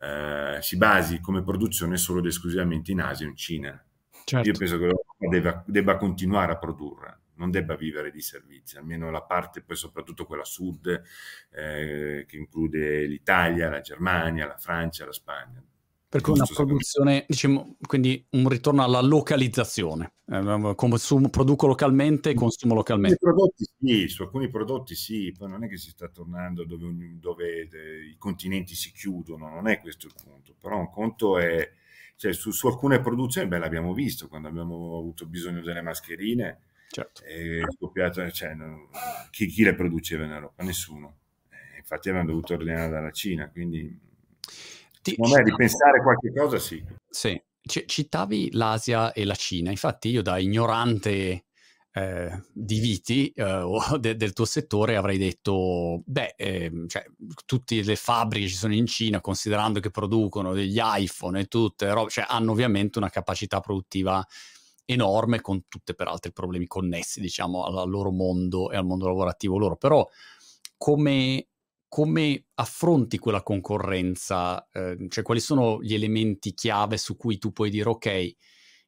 eh, 0.00 0.58
si 0.60 0.76
basi 0.76 1.20
come 1.20 1.42
produzione 1.42 1.96
solo 1.96 2.20
ed 2.20 2.26
esclusivamente 2.26 2.92
in 2.92 3.00
Asia 3.00 3.26
o 3.26 3.30
in 3.30 3.36
Cina. 3.36 3.84
Certo. 4.24 4.48
Io 4.48 4.54
penso 4.56 4.78
che 4.78 4.84
l'Europa 4.84 5.28
debba, 5.28 5.64
debba, 5.66 5.96
continuare 5.96 6.52
a 6.52 6.58
produrre, 6.58 7.20
non 7.34 7.50
debba 7.50 7.74
vivere 7.74 8.12
di 8.12 8.20
servizi, 8.20 8.76
almeno 8.76 9.10
la 9.10 9.22
parte, 9.22 9.62
poi 9.62 9.76
soprattutto 9.76 10.26
quella 10.26 10.44
sud, 10.44 10.86
eh, 11.50 12.24
che 12.26 12.36
include 12.36 13.06
l'Italia, 13.06 13.68
la 13.68 13.80
Germania, 13.80 14.46
la 14.46 14.58
Francia, 14.58 15.04
la 15.04 15.12
Spagna. 15.12 15.62
Per 16.10 16.22
cui 16.22 16.32
una 16.32 16.44
produzione, 16.52 17.24
diciamo, 17.28 17.76
quindi 17.86 18.26
un 18.30 18.48
ritorno 18.48 18.82
alla 18.82 19.00
localizzazione. 19.00 20.14
Eh, 20.26 20.72
consumo, 20.74 21.30
produco 21.30 21.68
localmente, 21.68 22.34
consumo 22.34 22.74
localmente. 22.74 23.16
Su 23.20 23.28
alcuni 23.28 23.46
prodotti 23.46 23.64
sì, 23.78 24.08
su 24.08 24.22
alcuni 24.22 24.50
prodotti 24.50 24.94
sì, 24.96 25.32
poi 25.38 25.48
non 25.48 25.62
è 25.62 25.68
che 25.68 25.76
si 25.76 25.90
sta 25.90 26.08
tornando 26.08 26.64
dove, 26.64 26.92
dove 27.20 28.06
i 28.08 28.16
continenti 28.18 28.74
si 28.74 28.90
chiudono, 28.90 29.50
non 29.50 29.68
è 29.68 29.78
questo 29.78 30.08
il 30.08 30.14
punto. 30.20 30.52
Però 30.60 30.76
un 30.80 30.90
conto 30.90 31.38
è, 31.38 31.70
cioè 32.16 32.32
su, 32.32 32.50
su 32.50 32.66
alcune 32.66 33.00
produzioni, 33.00 33.46
beh 33.46 33.58
l'abbiamo 33.58 33.94
visto, 33.94 34.26
quando 34.26 34.48
abbiamo 34.48 34.98
avuto 34.98 35.26
bisogno 35.26 35.60
delle 35.60 35.80
mascherine, 35.80 36.58
certo. 36.88 37.22
è 37.22 37.60
scoppiato, 37.76 38.28
cioè, 38.32 38.56
chi, 39.30 39.46
chi, 39.46 39.62
le 39.62 39.76
produceva 39.76 40.24
in 40.24 40.32
Europa? 40.32 40.64
Nessuno. 40.64 41.18
Eh, 41.50 41.78
infatti 41.78 42.08
avevano 42.08 42.30
dovuto 42.30 42.54
ordinare 42.54 42.90
dalla 42.90 43.12
Cina, 43.12 43.48
quindi 43.48 44.08
ti, 45.02 45.12
Secondo 45.12 45.36
me 45.36 45.42
ripensare 45.44 46.02
qualche 46.02 46.32
cosa 46.32 46.58
sì. 46.58 46.84
Sì, 47.08 47.40
C- 47.62 47.84
citavi 47.84 48.50
l'Asia 48.52 49.12
e 49.12 49.24
la 49.24 49.34
Cina, 49.34 49.70
infatti 49.70 50.08
io 50.08 50.22
da 50.22 50.38
ignorante 50.38 51.44
eh, 51.92 52.42
di 52.52 52.78
viti 52.78 53.32
eh, 53.34 53.42
o 53.42 53.80
de- 53.98 54.16
del 54.16 54.32
tuo 54.32 54.44
settore 54.44 54.96
avrei 54.96 55.18
detto, 55.18 56.02
beh, 56.04 56.34
eh, 56.36 56.70
cioè, 56.86 57.04
tutte 57.44 57.82
le 57.82 57.96
fabbriche 57.96 58.48
ci 58.48 58.54
sono 58.54 58.74
in 58.74 58.86
Cina, 58.86 59.20
considerando 59.20 59.80
che 59.80 59.90
producono 59.90 60.52
degli 60.52 60.78
iPhone 60.80 61.40
e 61.40 61.46
tutte, 61.46 61.92
cioè 62.08 62.24
hanno 62.28 62.52
ovviamente 62.52 62.98
una 62.98 63.10
capacità 63.10 63.60
produttiva 63.60 64.24
enorme 64.84 65.40
con 65.40 65.64
tutti 65.68 65.94
peraltro 65.94 66.30
i 66.30 66.32
problemi 66.34 66.66
connessi, 66.66 67.20
diciamo, 67.20 67.64
al 67.64 67.88
loro 67.88 68.10
mondo 68.10 68.70
e 68.70 68.76
al 68.76 68.84
mondo 68.84 69.06
lavorativo 69.06 69.56
loro, 69.56 69.76
però 69.76 70.06
come 70.76 71.49
come 71.90 72.46
affronti 72.54 73.18
quella 73.18 73.42
concorrenza? 73.42 74.68
Eh, 74.70 75.08
cioè, 75.08 75.24
quali 75.24 75.40
sono 75.40 75.82
gli 75.82 75.92
elementi 75.92 76.54
chiave 76.54 76.96
su 76.96 77.16
cui 77.16 77.36
tu 77.36 77.50
puoi 77.50 77.68
dire, 77.68 77.88
ok, 77.88 78.34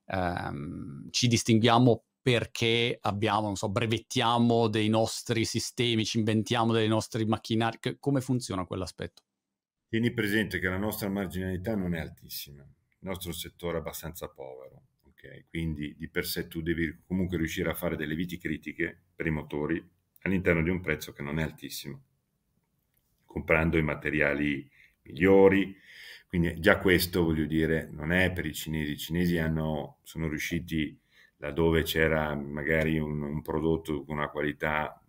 ehm, 0.06 1.08
ci 1.10 1.26
distinguiamo 1.26 2.04
perché 2.22 2.96
abbiamo, 3.00 3.46
non 3.46 3.56
so, 3.56 3.68
brevettiamo 3.68 4.68
dei 4.68 4.88
nostri 4.88 5.44
sistemi, 5.44 6.04
ci 6.04 6.18
inventiamo 6.18 6.72
dei 6.72 6.86
nostri 6.86 7.26
macchinari? 7.26 7.78
Che, 7.80 7.98
come 7.98 8.20
funziona 8.20 8.64
quell'aspetto? 8.64 9.22
Tieni 9.88 10.12
presente 10.12 10.60
che 10.60 10.68
la 10.68 10.78
nostra 10.78 11.08
marginalità 11.08 11.74
non 11.74 11.96
è 11.96 11.98
altissima, 11.98 12.62
il 12.62 12.98
nostro 13.00 13.32
settore 13.32 13.78
è 13.78 13.80
abbastanza 13.80 14.28
povero, 14.28 14.84
ok? 15.08 15.46
Quindi 15.48 15.96
di 15.98 16.08
per 16.08 16.24
sé 16.24 16.46
tu 16.46 16.62
devi 16.62 17.00
comunque 17.04 17.36
riuscire 17.36 17.68
a 17.68 17.74
fare 17.74 17.96
delle 17.96 18.14
viti 18.14 18.38
critiche 18.38 19.06
per 19.12 19.26
i 19.26 19.30
motori 19.30 19.84
all'interno 20.20 20.62
di 20.62 20.70
un 20.70 20.80
prezzo 20.80 21.12
che 21.12 21.22
non 21.22 21.40
è 21.40 21.42
altissimo 21.42 22.04
comprando 23.32 23.78
i 23.78 23.82
materiali 23.82 24.68
migliori. 25.02 25.74
Quindi 26.28 26.60
già 26.60 26.78
questo, 26.78 27.24
voglio 27.24 27.46
dire, 27.46 27.88
non 27.90 28.12
è 28.12 28.32
per 28.32 28.46
i 28.46 28.54
cinesi. 28.54 28.92
I 28.92 28.96
cinesi 28.98 29.38
hanno, 29.38 29.98
sono 30.02 30.28
riusciti 30.28 30.98
laddove 31.38 31.82
c'era 31.82 32.34
magari 32.34 32.98
un, 32.98 33.20
un 33.22 33.42
prodotto 33.42 34.04
con 34.04 34.16
una 34.16 34.28
qualità 34.28 35.02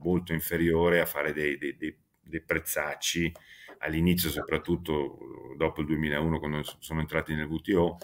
molto 0.00 0.32
inferiore 0.32 1.00
a 1.00 1.06
fare 1.06 1.32
dei, 1.32 1.58
dei, 1.58 1.76
dei, 1.76 1.96
dei 2.20 2.42
prezzacci 2.42 3.32
all'inizio, 3.78 4.30
soprattutto 4.30 5.18
dopo 5.56 5.80
il 5.80 5.86
2001 5.86 6.38
quando 6.38 6.62
sono 6.78 7.00
entrati 7.00 7.34
nel 7.34 7.46
WTO, 7.46 7.98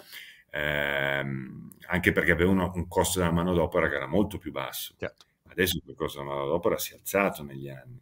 ehm, 0.51 1.71
anche 1.88 2.12
perché 2.12 2.33
avevano 2.33 2.73
un 2.75 2.88
costo 2.88 3.19
della 3.21 3.33
manodopera 3.33 3.88
che 3.88 3.95
era 3.97 4.07
molto 4.07 4.38
più 4.38 4.51
basso. 4.51 4.95
Certo. 4.99 5.27
Adesso 5.49 5.79
il 5.85 5.95
costo 5.95 6.21
della 6.21 6.35
manodopera 6.35 6.79
si 6.79 6.93
è 6.93 6.97
alzato 6.97 7.43
negli 7.45 7.69
anni 7.69 8.01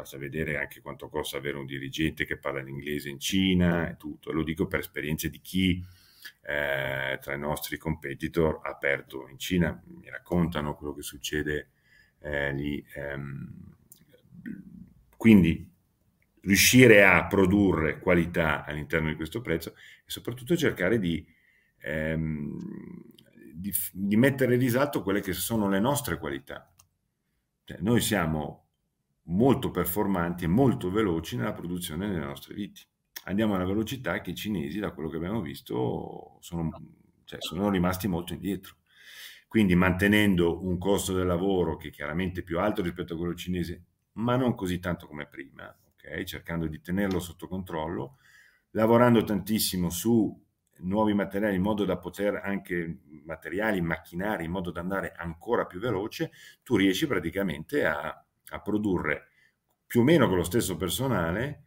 basta 0.00 0.16
vedere 0.16 0.56
anche 0.56 0.80
quanto 0.80 1.08
costa 1.08 1.36
avere 1.36 1.58
un 1.58 1.66
dirigente 1.66 2.24
che 2.24 2.38
parla 2.38 2.60
l'inglese 2.60 3.08
in 3.08 3.18
Cina 3.18 3.88
e 3.88 3.96
tutto. 3.96 4.32
Lo 4.32 4.42
dico 4.42 4.66
per 4.66 4.80
esperienze 4.80 5.28
di 5.28 5.40
chi 5.40 5.84
eh, 6.42 7.18
tra 7.20 7.34
i 7.34 7.38
nostri 7.38 7.76
competitor 7.76 8.60
ha 8.62 8.70
aperto 8.70 9.28
in 9.28 9.38
Cina, 9.38 9.80
mi 9.86 10.08
raccontano 10.08 10.74
quello 10.74 10.94
che 10.94 11.02
succede 11.02 11.70
eh, 12.20 12.52
lì. 12.52 12.84
Ehm, 12.94 13.76
quindi 15.16 15.68
riuscire 16.42 17.04
a 17.04 17.26
produrre 17.26 17.98
qualità 17.98 18.64
all'interno 18.64 19.08
di 19.08 19.14
questo 19.14 19.42
prezzo 19.42 19.74
e 19.76 20.04
soprattutto 20.06 20.56
cercare 20.56 20.98
di, 20.98 21.26
ehm, 21.82 22.56
di, 23.52 23.72
di 23.92 24.16
mettere 24.16 24.54
in 24.54 24.60
risalto 24.60 25.02
quelle 25.02 25.20
che 25.20 25.34
sono 25.34 25.68
le 25.68 25.80
nostre 25.80 26.18
qualità. 26.18 26.72
Cioè, 27.64 27.78
noi 27.80 28.00
siamo 28.00 28.59
molto 29.30 29.70
performanti 29.70 30.44
e 30.44 30.48
molto 30.48 30.90
veloci 30.90 31.36
nella 31.36 31.52
produzione 31.52 32.08
delle 32.08 32.24
nostre 32.24 32.54
viti. 32.54 32.82
Andiamo 33.24 33.52
a 33.52 33.56
una 33.56 33.66
velocità 33.66 34.20
che 34.20 34.30
i 34.30 34.34
cinesi, 34.34 34.78
da 34.78 34.92
quello 34.92 35.08
che 35.08 35.16
abbiamo 35.16 35.40
visto, 35.40 36.38
sono, 36.40 36.70
cioè, 37.24 37.40
sono 37.40 37.70
rimasti 37.70 38.08
molto 38.08 38.32
indietro. 38.32 38.76
Quindi 39.46 39.74
mantenendo 39.74 40.64
un 40.64 40.78
costo 40.78 41.12
del 41.12 41.26
lavoro 41.26 41.76
che 41.76 41.88
è 41.88 41.90
chiaramente 41.90 42.42
più 42.42 42.58
alto 42.60 42.82
rispetto 42.82 43.14
a 43.14 43.16
quello 43.16 43.34
cinese, 43.34 43.82
ma 44.12 44.36
non 44.36 44.54
così 44.54 44.78
tanto 44.78 45.06
come 45.06 45.26
prima, 45.26 45.74
okay? 45.92 46.24
cercando 46.24 46.66
di 46.66 46.80
tenerlo 46.80 47.18
sotto 47.18 47.48
controllo, 47.48 48.18
lavorando 48.70 49.22
tantissimo 49.24 49.90
su 49.90 50.46
nuovi 50.82 51.12
materiali 51.14 51.56
in 51.56 51.62
modo 51.62 51.84
da 51.84 51.98
poter 51.98 52.36
anche 52.36 53.00
materiali, 53.24 53.80
macchinari, 53.80 54.44
in 54.44 54.50
modo 54.50 54.70
da 54.70 54.80
andare 54.80 55.12
ancora 55.16 55.66
più 55.66 55.78
veloce, 55.78 56.30
tu 56.62 56.76
riesci 56.76 57.06
praticamente 57.06 57.84
a 57.84 58.24
a 58.50 58.60
produrre 58.60 59.28
più 59.86 60.00
o 60.00 60.04
meno 60.04 60.28
con 60.28 60.36
lo 60.36 60.44
stesso 60.44 60.76
personale, 60.76 61.64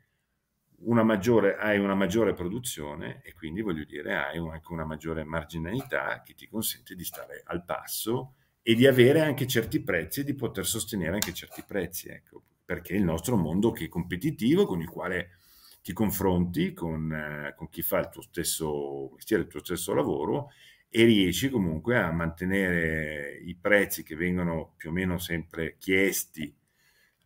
una 0.86 1.04
maggiore, 1.04 1.58
hai 1.58 1.78
una 1.78 1.96
maggiore 1.96 2.34
produzione 2.34 3.22
e 3.24 3.34
quindi 3.34 3.62
voglio 3.62 3.84
dire 3.84 4.16
hai 4.16 4.38
anche 4.38 4.72
una 4.72 4.86
maggiore 4.86 5.24
marginalità 5.24 6.22
che 6.24 6.34
ti 6.34 6.48
consente 6.48 6.96
di 6.96 7.04
stare 7.04 7.42
al 7.46 7.66
passo 7.66 8.36
e 8.62 8.76
di 8.76 8.88
avere 8.88 9.22
anche 9.22 9.46
certi 9.46 9.82
prezzi 9.82 10.22
e 10.22 10.24
di 10.24 10.36
poter 10.36 10.66
sostenere 10.66 11.16
anche 11.16 11.34
certi 11.34 11.64
prezzi, 11.68 12.08
ecco, 12.10 12.44
perché 12.64 12.94
il 12.96 13.04
nostro 13.04 13.36
mondo 13.36 13.72
che 13.72 13.86
è 13.86 13.90
competitivo, 13.90 14.66
con 14.66 14.80
il 14.80 14.90
quale 14.90 15.38
ti 15.82 15.92
confronti 15.92 16.72
con, 16.74 17.12
eh, 17.12 17.54
con 17.58 17.70
chi 17.70 17.82
fa 17.82 18.00
il 18.00 18.10
tuo 18.10 18.22
stesso 18.22 19.12
mestiere, 19.16 19.44
il 19.44 19.50
tuo 19.50 19.60
stesso 19.60 19.94
lavoro 19.94 20.52
e 20.88 21.04
riesci 21.04 21.50
comunque 21.50 21.98
a 22.00 22.10
mantenere 22.12 23.38
i 23.44 23.56
prezzi 23.56 24.04
che 24.04 24.16
vengono 24.16 24.74
più 24.78 24.92
o 24.92 24.94
meno 24.94 25.18
sempre 25.18 25.76
chiesti 25.78 26.56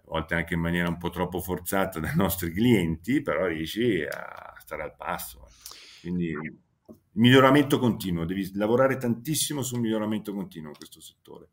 volte 0.08 0.36
anche 0.36 0.54
in 0.54 0.62
maniera 0.62 0.88
un 0.88 0.98
po' 0.98 1.10
troppo 1.10 1.40
forzata 1.40 2.00
dai 2.00 2.16
nostri 2.18 2.52
clienti, 2.52 3.22
però 3.22 3.46
riesci 3.46 4.04
a 4.04 4.56
stare 4.58 4.84
al 4.84 4.96
passo. 4.96 5.48
Quindi 6.02 6.34
miglioramento 7.14 7.80
continuo, 7.80 8.26
devi 8.26 8.52
lavorare 8.56 8.98
tantissimo 8.98 9.62
sul 9.62 9.80
miglioramento 9.80 10.34
continuo 10.34 10.70
in 10.70 10.76
questo 10.78 11.02
settore, 11.02 11.50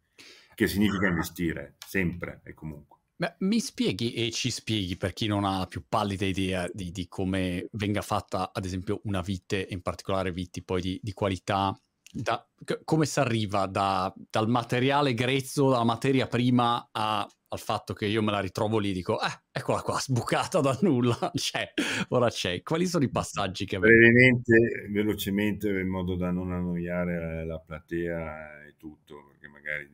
che 0.54 0.66
significa 0.66 1.06
investire 1.06 1.76
sempre 1.86 2.40
e 2.44 2.54
comunque. 2.54 2.98
Beh, 3.16 3.36
mi 3.40 3.60
spieghi 3.60 4.12
e 4.12 4.30
ci 4.32 4.50
spieghi 4.50 4.96
per 4.96 5.12
chi 5.12 5.26
non 5.26 5.44
ha 5.44 5.66
più 5.66 5.84
pallida 5.88 6.24
idea 6.24 6.68
di, 6.72 6.90
di 6.90 7.06
come 7.06 7.68
venga 7.72 8.02
fatta, 8.02 8.50
ad 8.52 8.64
esempio, 8.64 9.00
una 9.04 9.20
vite, 9.20 9.66
in 9.70 9.82
particolare 9.82 10.32
viti 10.32 10.64
poi 10.64 10.80
di, 10.80 11.00
di 11.00 11.12
qualità, 11.12 11.78
da, 12.10 12.44
come 12.84 13.06
si 13.06 13.20
arriva 13.20 13.66
da, 13.66 14.12
dal 14.30 14.48
materiale 14.48 15.14
grezzo, 15.14 15.70
dalla 15.70 15.84
materia 15.84 16.26
prima 16.26 16.88
a 16.90 17.28
al 17.54 17.60
fatto 17.60 17.94
che 17.94 18.06
io 18.06 18.22
me 18.22 18.30
la 18.30 18.40
ritrovo 18.40 18.78
lì, 18.78 18.92
dico, 18.92 19.20
eh, 19.20 19.42
eccola 19.50 19.80
qua, 19.80 19.98
sbucata 19.98 20.60
da 20.60 20.76
nulla, 20.82 21.30
c'è, 21.34 21.72
ora 22.08 22.28
c'è. 22.28 22.62
Quali 22.62 22.86
sono 22.86 23.04
i 23.04 23.10
passaggi 23.10 23.64
che 23.64 23.76
avete? 23.76 23.94
Brevemente, 23.94 24.88
velocemente, 24.90 25.68
in 25.68 25.88
modo 25.88 26.16
da 26.16 26.30
non 26.30 26.52
annoiare 26.52 27.46
la 27.46 27.58
platea 27.58 28.64
e 28.66 28.74
tutto, 28.76 29.24
perché 29.28 29.48
magari 29.48 29.88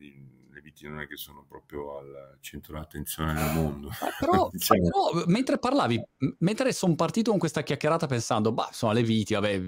le 0.53 0.61
viti 0.61 0.87
non 0.87 0.99
è 0.99 1.07
che 1.07 1.17
sono 1.17 1.45
proprio 1.47 1.97
al 1.97 2.37
centro 2.41 2.73
dell'attenzione 2.73 3.33
del 3.33 3.53
mondo. 3.53 3.89
però, 4.19 4.49
diciamo. 4.51 4.81
però, 4.81 5.25
mentre 5.27 5.57
parlavi, 5.57 6.01
mentre 6.39 6.73
sono 6.73 6.95
partito 6.95 7.31
con 7.31 7.39
questa 7.39 7.63
chiacchierata 7.63 8.07
pensando, 8.07 8.51
bah, 8.51 8.69
sono 8.71 8.93
le 8.93 9.03
viti, 9.03 9.33
vabbè, 9.33 9.61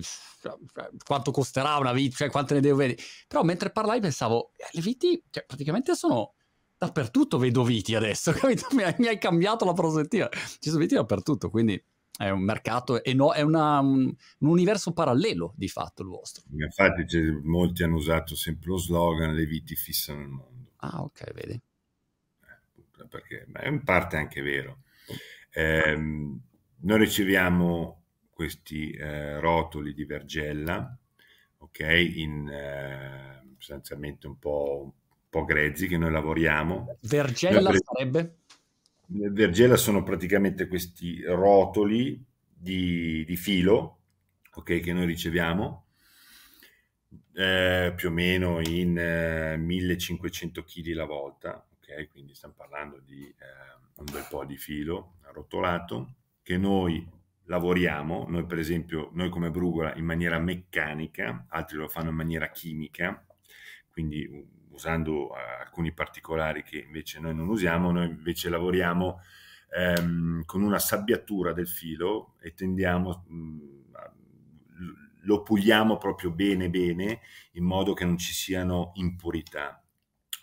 quanto 1.06 1.32
costerà 1.32 1.78
una 1.78 1.94
vita, 1.94 2.18
cioè 2.18 2.30
quante 2.30 2.54
ne 2.54 2.60
devo 2.60 2.78
vedere. 2.78 3.02
Però 3.28 3.44
mentre 3.44 3.72
parlavi 3.72 4.02
pensavo, 4.02 4.52
eh, 4.56 4.68
le 4.72 4.82
viti 4.82 5.24
cioè, 5.30 5.46
praticamente 5.46 5.96
sono 5.96 6.36
dappertutto, 6.86 7.38
vedo 7.38 7.64
viti 7.64 7.96
adesso, 7.96 8.32
capito? 8.38 8.68
Mi 8.72 8.84
hai, 8.84 8.96
mi 8.98 9.08
hai 9.08 9.18
cambiato 9.18 9.66
la 9.66 9.74
prospettiva. 9.74 10.30
Ci 10.32 10.70
sono 10.70 10.80
viti 10.80 10.96
dappertutto, 10.96 11.50
quindi 11.50 11.82
è 12.16 12.30
un 12.30 12.42
mercato, 12.42 13.04
e 13.04 13.14
no, 13.14 13.34
è 13.34 13.42
una, 13.42 13.80
un, 13.80 14.04
un, 14.06 14.50
universo 14.50 14.94
parallelo 14.94 15.54
di 15.56 15.68
fatto 15.68 16.04
il 16.04 16.10
vostro. 16.10 16.44
Infatti 16.52 17.06
molti 17.42 17.84
hanno 17.84 17.96
usato 17.96 18.36
sempre 18.36 18.70
lo 18.70 18.78
slogan, 18.78 19.34
le 19.34 19.46
viti 19.46 19.76
fissano 19.76 20.22
il 20.22 20.28
mondo. 20.28 20.72
Ah, 20.78 21.02
ok, 21.02 21.34
vedi. 21.34 21.54
Eh, 21.54 23.08
perché 23.08 23.48
è 23.52 23.68
in 23.68 23.84
parte 23.84 24.18
anche 24.18 24.42
vero. 24.42 24.84
Eh, 25.52 25.96
noi 25.96 26.98
riceviamo 26.98 28.04
questi 28.30 28.92
eh, 28.92 29.40
rotoli 29.40 29.94
di 29.94 30.06
vergella, 30.06 30.96
ok, 31.58 31.80
in, 32.16 32.48
eh, 32.48 33.56
sostanzialmente 33.58 34.28
un 34.28 34.38
po', 34.38 34.94
un 35.34 35.42
po' 35.42 35.46
grezzi 35.46 35.88
che 35.88 35.98
noi 35.98 36.12
lavoriamo. 36.12 36.98
Vergella 37.02 37.62
noi 37.62 37.72
pre- 37.72 37.80
sarebbe? 37.84 38.38
Vergella 39.06 39.76
sono 39.76 40.04
praticamente 40.04 40.68
questi 40.68 41.24
rotoli 41.24 42.24
di, 42.46 43.26
di 43.26 43.36
filo, 43.36 44.00
ok, 44.54 44.80
che 44.80 44.94
noi 44.94 45.08
riceviamo, 45.08 45.88
eh, 47.34 47.94
più 47.96 48.10
o 48.10 48.12
meno 48.12 48.62
in 48.62 48.98
eh, 48.98 49.58
1500 49.58 50.64
kg 50.64 50.94
la 50.94 51.06
volta, 51.06 51.68
ok, 51.78 52.10
quindi 52.10 52.36
stiamo 52.36 52.54
parlando 52.56 53.02
di 53.04 53.24
eh, 53.24 53.92
un 53.96 54.06
bel 54.12 54.26
po' 54.30 54.46
di 54.46 54.58
filo 54.58 55.16
arrotolato 55.24 56.16
che 56.42 56.58
noi 56.58 57.08
lavoriamo, 57.46 58.26
noi 58.30 58.46
per 58.46 58.60
esempio, 58.60 59.10
noi 59.14 59.30
come 59.30 59.52
Brugola 59.52 59.94
in 59.96 60.06
maniera 60.06 60.40
meccanica, 60.40 61.46
altri 61.50 61.78
lo 61.78 61.88
fanno 61.88 62.10
in 62.10 62.16
maniera 62.16 62.50
chimica, 62.50 63.26
quindi 63.92 64.28
usando 64.74 65.30
uh, 65.30 65.34
alcuni 65.62 65.94
particolari 65.94 66.64
che 66.64 66.80
invece 66.80 67.20
noi 67.20 67.34
non 67.34 67.48
usiamo, 67.48 67.92
noi 67.92 68.08
invece 68.08 68.50
lavoriamo 68.50 69.20
um, 69.98 70.44
con 70.46 70.62
una 70.62 70.80
sabbiatura 70.80 71.54
del 71.54 71.68
filo 71.68 72.36
e 72.42 72.54
tendiamo, 72.54 73.26
um, 73.30 73.84
lo 75.22 75.42
puliamo 75.42 75.98
proprio 75.98 76.32
bene 76.32 76.70
bene 76.70 77.22
in 77.54 77.64
modo 77.64 77.94
che 77.94 78.06
non 78.06 78.18
ci 78.18 78.34
siano 78.34 78.92
impurità. 78.96 79.78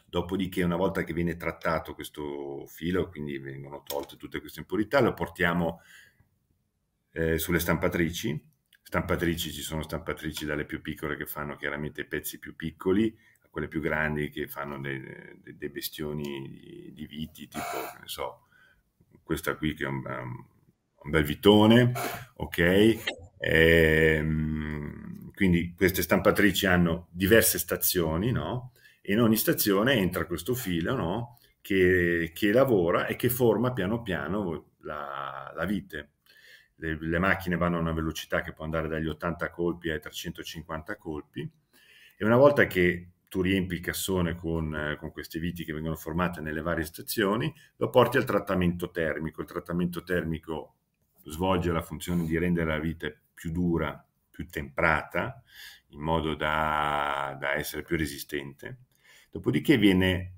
Dopodiché, 0.06 0.64
una 0.64 0.76
volta 0.76 1.04
che 1.04 1.12
viene 1.12 1.36
trattato 1.36 1.94
questo 1.94 2.64
filo, 2.66 3.08
quindi 3.08 3.38
vengono 3.38 3.84
tolte 3.84 4.16
tutte 4.16 4.40
queste 4.40 4.58
impurità, 4.58 5.00
lo 5.00 5.14
portiamo 5.14 5.80
eh, 7.12 7.38
sulle 7.38 7.60
stampatrici. 7.60 8.48
Stampatrici 8.82 9.52
ci 9.52 9.62
sono 9.62 9.82
stampatrici 9.82 10.44
dalle 10.44 10.64
più 10.64 10.80
piccole 10.80 11.16
che 11.16 11.26
fanno 11.26 11.54
chiaramente 11.54 12.04
pezzi 12.06 12.40
più 12.40 12.56
piccoli, 12.56 13.16
quelle 13.50 13.68
più 13.68 13.80
grandi 13.80 14.30
che 14.30 14.46
fanno 14.46 14.78
dei, 14.80 15.00
dei, 15.42 15.56
dei 15.56 15.68
bestioni 15.68 16.48
di, 16.48 16.92
di, 16.94 17.06
viti, 17.06 17.48
tipo, 17.48 17.76
ne 18.00 18.06
so, 18.06 18.46
questa 19.22 19.56
qui 19.56 19.74
che 19.74 19.84
è 19.84 19.88
un, 19.88 20.02
un 20.04 21.10
bel 21.10 21.24
vitone, 21.24 21.92
ok? 22.36 22.58
E, 22.58 22.98
ehm, 23.38 25.32
quindi 25.32 25.74
queste 25.76 26.02
stampatrici 26.02 26.66
hanno 26.66 27.08
diverse 27.10 27.58
stazioni, 27.58 28.30
no? 28.30 28.72
E 29.00 29.12
in 29.12 29.20
ogni 29.20 29.36
stazione 29.36 29.94
entra 29.94 30.26
questo 30.26 30.54
filo, 30.54 30.94
no? 30.94 31.38
Che, 31.60 32.30
che 32.34 32.52
lavora 32.52 33.06
e 33.06 33.16
che 33.16 33.28
forma 33.28 33.72
piano 33.72 34.02
piano 34.02 34.70
la, 34.78 35.52
la 35.54 35.64
vite 35.66 36.12
le, 36.80 36.96
le, 36.98 37.18
macchine 37.18 37.56
vanno 37.56 37.76
a 37.76 37.80
una 37.80 37.92
velocità 37.92 38.42
che 38.42 38.52
può 38.52 38.64
andare 38.64 38.88
dagli 38.88 39.06
80 39.06 39.50
colpi 39.50 39.90
ai 39.90 40.00
350 40.00 40.96
colpi 40.96 41.48
e 42.16 42.24
una 42.24 42.36
volta 42.36 42.66
che 42.66 43.08
tu 43.30 43.42
riempi 43.42 43.74
il 43.74 43.80
cassone 43.80 44.34
con, 44.34 44.74
eh, 44.74 44.96
con, 44.96 45.12
queste 45.12 45.38
viti 45.38 45.64
che 45.64 45.72
vengono 45.72 45.94
formate 45.94 46.40
nelle 46.40 46.62
varie 46.62 46.84
stazioni, 46.84 47.54
lo 47.76 47.88
porti 47.88 48.16
al 48.16 48.24
trattamento 48.24 48.90
termico. 48.90 49.40
Il 49.40 49.46
trattamento 49.46 50.02
termico 50.02 50.74
svolge 51.22 51.70
la 51.70 51.80
funzione 51.80 52.24
di 52.24 52.36
rendere 52.36 52.70
la 52.70 52.80
vite 52.80 53.20
più 53.32 53.52
dura, 53.52 54.04
più 54.28 54.48
temprata, 54.48 55.40
in 55.90 56.00
modo 56.00 56.34
da, 56.34 57.36
da 57.38 57.54
essere 57.54 57.84
più 57.84 57.96
resistente. 57.96 58.78
Dopodiché 59.30 59.78
viene, 59.78 60.34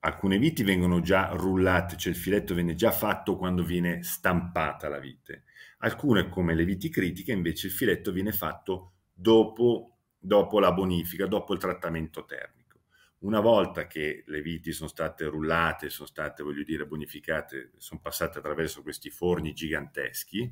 alcune 0.00 0.36
viti 0.36 0.64
vengono 0.64 1.00
già 1.00 1.28
rullate, 1.28 1.96
cioè 1.96 2.12
il 2.12 2.18
filetto 2.18 2.52
viene 2.52 2.74
già 2.74 2.90
fatto 2.90 3.36
quando 3.36 3.62
viene 3.62 4.02
stampata 4.02 4.88
la 4.88 4.98
vite. 4.98 5.44
Alcune, 5.78 6.28
come 6.28 6.56
le 6.56 6.64
viti 6.64 6.88
critiche, 6.88 7.30
invece 7.30 7.68
il 7.68 7.72
filetto 7.72 8.10
viene 8.10 8.32
fatto 8.32 8.94
dopo, 9.12 9.93
dopo 10.24 10.58
la 10.58 10.72
bonifica, 10.72 11.26
dopo 11.26 11.52
il 11.52 11.60
trattamento 11.60 12.24
termico. 12.24 12.80
Una 13.18 13.40
volta 13.40 13.86
che 13.86 14.24
le 14.26 14.40
viti 14.40 14.72
sono 14.72 14.88
state 14.88 15.26
rullate, 15.26 15.90
sono 15.90 16.08
state, 16.08 16.42
voglio 16.42 16.62
dire, 16.62 16.86
bonificate, 16.86 17.72
sono 17.76 18.00
passate 18.00 18.38
attraverso 18.38 18.82
questi 18.82 19.10
forni 19.10 19.52
giganteschi, 19.52 20.50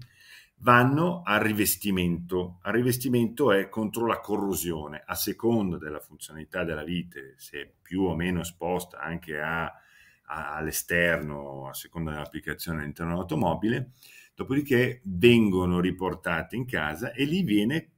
vanno 0.57 1.23
al 1.25 1.41
rivestimento. 1.41 2.59
Al 2.63 2.73
rivestimento 2.75 3.53
è 3.53 3.69
contro 3.69 4.07
la 4.07 4.21
corrosione, 4.21 5.03
a 5.05 5.15
seconda 5.15 5.79
della 5.79 6.01
funzionalità 6.01 6.65
della 6.65 6.85
vite, 6.85 7.35
se 7.37 7.61
è 7.61 7.73
più 7.83 8.03
o 8.03 8.15
meno 8.15 8.41
esposta 8.41 9.01
anche 9.01 9.41
a, 9.41 9.65
a, 9.65 10.55
all'esterno, 10.55 11.69
a 11.69 11.75
seconda 11.75 12.11
dell'applicazione 12.11 12.81
all'interno 12.81 13.13
dell'automobile, 13.13 13.93
Dopodiché 14.35 15.03
vengono 15.05 15.79
riportate 15.79 16.57
in 16.57 16.65
casa 16.65 17.13
e 17.13 17.25
lì 17.25 17.43
viene 17.43 17.92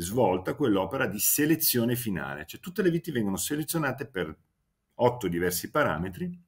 svolta 0.00 0.54
quell'opera 0.54 1.06
di 1.06 1.18
selezione 1.18 1.96
finale, 1.96 2.46
cioè 2.46 2.60
tutte 2.60 2.82
le 2.82 2.90
viti 2.90 3.10
vengono 3.10 3.36
selezionate 3.36 4.06
per 4.06 4.34
otto 4.94 5.28
diversi 5.28 5.70
parametri 5.70 6.38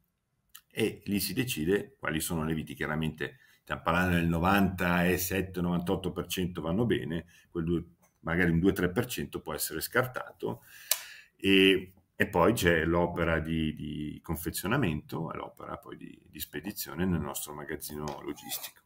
e 0.70 1.02
lì 1.04 1.20
si 1.20 1.34
decide 1.34 1.96
quali 1.98 2.20
sono 2.20 2.44
le 2.44 2.54
viti. 2.54 2.74
Chiaramente 2.74 3.38
stiamo 3.62 3.82
parlando 3.82 4.16
del 4.16 4.28
97-98% 4.28 6.60
vanno 6.60 6.86
bene, 6.86 7.26
quel 7.50 7.84
magari 8.20 8.50
un 8.50 8.58
2-3% 8.58 9.42
può 9.42 9.52
essere 9.52 9.80
scartato 9.80 10.62
e, 11.36 11.92
e 12.14 12.26
poi 12.28 12.52
c'è 12.52 12.84
l'opera 12.84 13.40
di, 13.40 13.74
di 13.74 14.20
confezionamento 14.22 15.32
e 15.32 15.36
l'opera 15.36 15.76
poi 15.76 15.96
di, 15.96 16.16
di 16.24 16.40
spedizione 16.40 17.04
nel 17.04 17.20
nostro 17.20 17.52
magazzino 17.52 18.20
logistico. 18.22 18.80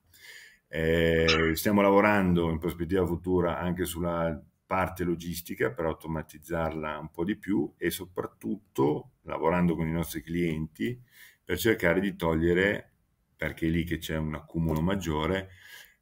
Eh, 0.69 1.53
stiamo 1.55 1.81
lavorando 1.81 2.51
in 2.51 2.59
prospettiva 2.59 3.07
futura 3.07 3.57
anche 3.59 3.85
sulla 3.85 4.37
parte 4.67 5.05
logistica 5.05 5.71
per 5.71 5.87
automatizzarla 5.87 6.99
un 6.99 7.11
po' 7.11 7.25
di 7.25 7.37
più 7.37 7.73
e 7.77 7.91
soprattutto 7.91 9.13
lavorando 9.23 9.77
con 9.77 9.87
i 9.87 9.93
nostri 9.93 10.23
clienti 10.23 11.01
per 11.45 11.59
cercare 11.59 12.01
di 12.01 12.17
togliere, 12.17 12.93
perché 13.37 13.67
è 13.67 13.71
lì 13.71 13.85
che 13.85 13.99
c'è 13.99 14.17
un 14.17 14.35
accumulo 14.35 14.81
maggiore, 14.81 15.51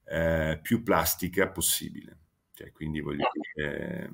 eh, 0.07 0.59
più 0.62 0.83
plastica 0.83 1.51
possibile. 1.51 2.19
Cioè, 2.55 2.73
quindi 2.73 3.01
voglio 3.01 3.29
dire, 3.33 4.11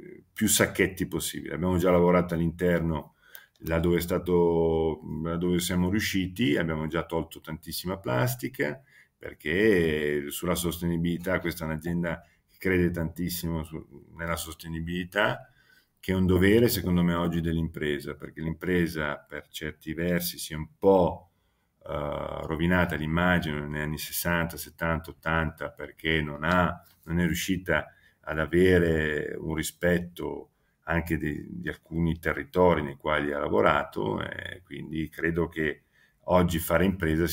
eh, 0.00 0.24
più 0.32 0.46
sacchetti 0.46 1.06
possibile. 1.06 1.54
Abbiamo 1.54 1.78
già 1.78 1.90
lavorato 1.90 2.34
all'interno 2.34 3.14
là 3.62 3.80
dove, 3.80 3.96
è 3.98 4.00
stato, 4.00 5.00
là 5.24 5.36
dove 5.36 5.58
siamo 5.58 5.90
riusciti, 5.90 6.56
abbiamo 6.56 6.86
già 6.86 7.04
tolto 7.04 7.40
tantissima 7.40 7.98
plastica 7.98 8.80
perché 9.16 10.30
sulla 10.30 10.54
sostenibilità 10.54 11.40
questa 11.40 11.64
è 11.64 11.66
un'azienda 11.66 12.22
crede 12.58 12.90
tantissimo 12.90 13.64
su, 13.64 13.82
nella 14.16 14.36
sostenibilità, 14.36 15.50
che 15.98 16.12
è 16.12 16.14
un 16.14 16.26
dovere 16.26 16.68
secondo 16.68 17.02
me 17.02 17.14
oggi 17.14 17.40
dell'impresa, 17.40 18.14
perché 18.14 18.42
l'impresa 18.42 19.16
per 19.16 19.48
certi 19.48 19.94
versi 19.94 20.38
si 20.38 20.52
è 20.52 20.56
un 20.56 20.68
po' 20.78 21.30
uh, 21.78 22.44
rovinata 22.46 22.96
l'immagine 22.96 23.66
negli 23.66 23.82
anni 23.82 23.98
60, 23.98 24.56
70, 24.56 25.10
80 25.10 25.70
perché 25.70 26.20
non, 26.20 26.44
ha, 26.44 26.82
non 27.04 27.18
è 27.18 27.24
riuscita 27.24 27.86
ad 28.20 28.38
avere 28.38 29.34
un 29.38 29.54
rispetto 29.54 30.50
anche 30.84 31.16
di, 31.16 31.60
di 31.60 31.68
alcuni 31.68 32.18
territori 32.18 32.82
nei 32.82 32.96
quali 32.96 33.32
ha 33.32 33.38
lavorato 33.38 34.22
e 34.22 34.62
quindi 34.64 35.08
credo 35.08 35.48
che 35.48 35.84
Oggi 36.30 36.58
fare 36.58 36.84
impresa 36.84 37.26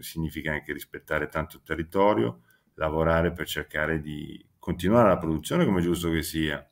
significa 0.00 0.52
anche 0.52 0.72
rispettare 0.72 1.28
tanto 1.28 1.56
il 1.56 1.62
territorio, 1.62 2.44
lavorare 2.74 3.32
per 3.32 3.46
cercare 3.46 4.00
di 4.00 4.42
continuare 4.58 5.08
la 5.08 5.18
produzione 5.18 5.64
come 5.64 5.80
giusto 5.80 6.10
che 6.10 6.22
sia, 6.22 6.68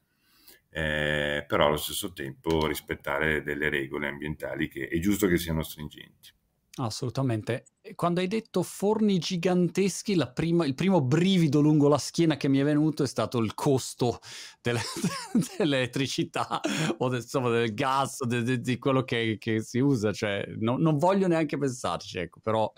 eh, 0.70 1.44
però 1.46 1.66
allo 1.66 1.76
stesso 1.76 2.12
tempo 2.12 2.66
rispettare 2.66 3.42
delle 3.42 3.68
regole 3.68 4.08
ambientali 4.08 4.68
che 4.68 4.88
è 4.88 4.98
giusto 4.98 5.26
che 5.26 5.38
siano 5.38 5.62
stringenti. 5.62 6.34
Assolutamente. 6.78 7.64
Quando 7.94 8.20
hai 8.20 8.26
detto 8.26 8.62
forni 8.62 9.18
giganteschi, 9.18 10.14
prima, 10.34 10.66
il 10.66 10.74
primo 10.74 11.00
brivido 11.00 11.60
lungo 11.60 11.88
la 11.88 11.96
schiena 11.96 12.36
che 12.36 12.48
mi 12.48 12.58
è 12.58 12.64
venuto 12.64 13.02
è 13.02 13.06
stato 13.06 13.38
il 13.38 13.54
costo 13.54 14.18
delle, 14.60 14.80
dell'elettricità 15.56 16.60
o 16.98 17.08
del, 17.08 17.22
insomma, 17.22 17.48
del 17.48 17.72
gas, 17.72 18.22
di 18.26 18.42
de, 18.42 18.60
de 18.60 18.78
quello 18.78 19.04
che, 19.04 19.36
che, 19.38 19.62
si 19.62 19.78
usa. 19.78 20.12
Cioè, 20.12 20.44
no, 20.58 20.76
non 20.76 20.98
voglio 20.98 21.26
neanche 21.28 21.56
pensarci, 21.56 22.18
ecco, 22.18 22.40
però... 22.40 22.70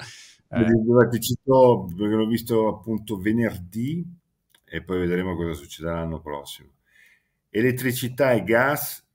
Eh. 0.50 0.64
Ti 1.10 1.20
cito 1.20 1.88
perché 1.94 2.14
l'ho 2.14 2.26
visto 2.26 2.68
appunto 2.68 3.18
venerdì 3.18 4.02
e 4.68 4.82
poi 4.82 4.98
vedremo 4.98 5.36
cosa 5.36 5.54
succederà 5.54 6.00
l'anno 6.00 6.20
prossimo. 6.20 6.70
Elettricità 7.50 8.32
e 8.32 8.44
gas 8.44 9.06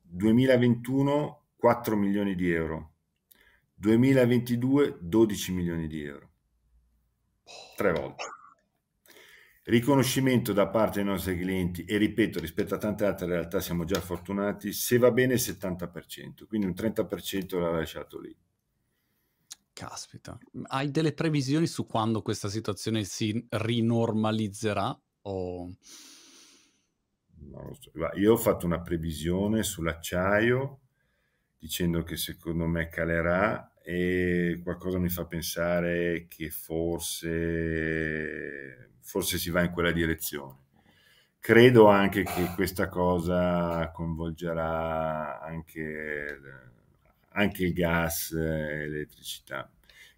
2021 0.00 1.42
4 1.56 1.96
milioni 1.96 2.34
di 2.34 2.50
euro 2.50 2.92
2022 3.74 4.98
12 5.00 5.52
milioni 5.52 5.86
di 5.86 6.02
euro. 6.02 6.30
Tre 7.76 7.92
volte. 7.92 8.24
Riconoscimento 9.64 10.52
da 10.52 10.66
parte 10.66 11.00
dei 11.00 11.08
nostri 11.08 11.38
clienti 11.38 11.84
e 11.84 11.96
ripeto, 11.96 12.40
rispetto 12.40 12.74
a 12.74 12.78
tante 12.78 13.04
altre 13.04 13.26
realtà 13.26 13.60
siamo 13.60 13.84
già 13.84 14.00
fortunati, 14.00 14.72
se 14.72 14.98
va 14.98 15.12
bene 15.12 15.34
il 15.34 15.40
70%, 15.40 16.46
quindi 16.48 16.66
un 16.66 16.72
30% 16.72 17.58
l'ha 17.60 17.70
lasciato 17.70 18.18
lì. 18.18 18.34
Caspita, 19.78 20.36
hai 20.70 20.90
delle 20.90 21.12
previsioni 21.12 21.68
su 21.68 21.86
quando 21.86 22.20
questa 22.20 22.48
situazione 22.48 23.04
si 23.04 23.46
rinormalizzerà? 23.48 25.00
O... 25.22 25.72
So. 27.78 27.92
Io 28.16 28.32
ho 28.32 28.36
fatto 28.36 28.66
una 28.66 28.80
previsione 28.80 29.62
sull'acciaio 29.62 30.80
dicendo 31.56 32.02
che 32.02 32.16
secondo 32.16 32.66
me 32.66 32.88
calerà 32.88 33.72
e 33.80 34.58
qualcosa 34.64 34.98
mi 34.98 35.10
fa 35.10 35.26
pensare 35.26 36.26
che 36.26 36.50
forse, 36.50 37.36
forse 38.98 39.38
si 39.38 39.50
va 39.50 39.62
in 39.62 39.70
quella 39.70 39.92
direzione. 39.92 40.56
Credo 41.38 41.86
anche 41.86 42.24
che 42.24 42.50
questa 42.56 42.88
cosa 42.88 43.92
coinvolgerà 43.92 45.40
anche, 45.40 46.40
anche 47.38 47.64
il 47.64 47.72
gas 47.72 48.32
e 48.32 48.88
l'elettricità, 48.88 49.70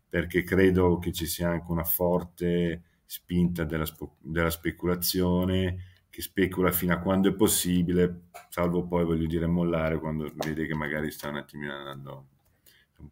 perché 0.09 0.43
credo 0.43 0.99
che 0.99 1.13
ci 1.13 1.27
sia 1.27 1.51
anche 1.51 1.71
una 1.71 1.85
forte 1.85 2.83
spinta 3.05 3.65
della, 3.65 3.87
della 4.19 4.51
speculazione 4.51 5.85
che 6.09 6.23
specula 6.23 6.73
fino 6.73 6.95
a 6.95 6.99
quando 6.99 7.29
è 7.29 7.35
possibile, 7.35 8.29
salvo 8.49 8.85
poi 8.87 9.05
voglio 9.05 9.27
dire 9.27 9.47
mollare 9.47 9.99
quando 9.99 10.31
vede 10.35 10.67
che 10.67 10.75
magari 10.75 11.11
sta 11.11 11.29
un 11.29 11.37
attimino 11.37 11.73
andando 11.75 12.27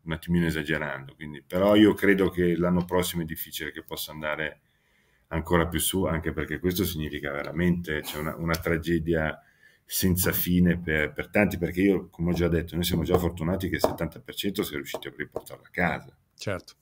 un 0.03 0.13
attimino 0.13 0.45
esagerando, 0.45 1.15
quindi, 1.15 1.43
però 1.43 1.75
io 1.75 1.95
credo 1.95 2.29
che 2.29 2.57
l'anno 2.57 2.85
prossimo 2.85 3.23
è 3.23 3.25
difficile 3.25 3.73
che 3.73 3.83
possa 3.83 4.13
andare 4.13 4.61
ancora 5.29 5.67
più 5.67 5.79
su, 5.79 6.05
anche 6.05 6.33
perché 6.33 6.59
questo 6.59 6.85
significa 6.85 7.31
veramente 7.31 8.01
c'è 8.01 8.19
una, 8.19 8.37
una 8.37 8.55
tragedia 8.55 9.41
senza 9.91 10.33
fine 10.33 10.79
per, 10.79 11.15
per, 11.15 11.31
tanti, 11.31 11.57
perché 11.57 11.81
io, 11.81 12.11
come 12.11 12.33
ho 12.33 12.35
già 12.35 12.47
detto, 12.47 12.75
noi 12.75 12.85
siamo 12.85 13.05
già 13.05 13.17
fortunati 13.17 13.71
che 13.71 13.77
il 13.77 13.83
70% 13.83 14.61
si 14.61 14.73
è 14.75 14.77
riusciti 14.77 15.09
a 15.09 15.15
riportarlo 15.17 15.63
a 15.65 15.71
casa. 15.71 16.15
Certo. 16.37 16.75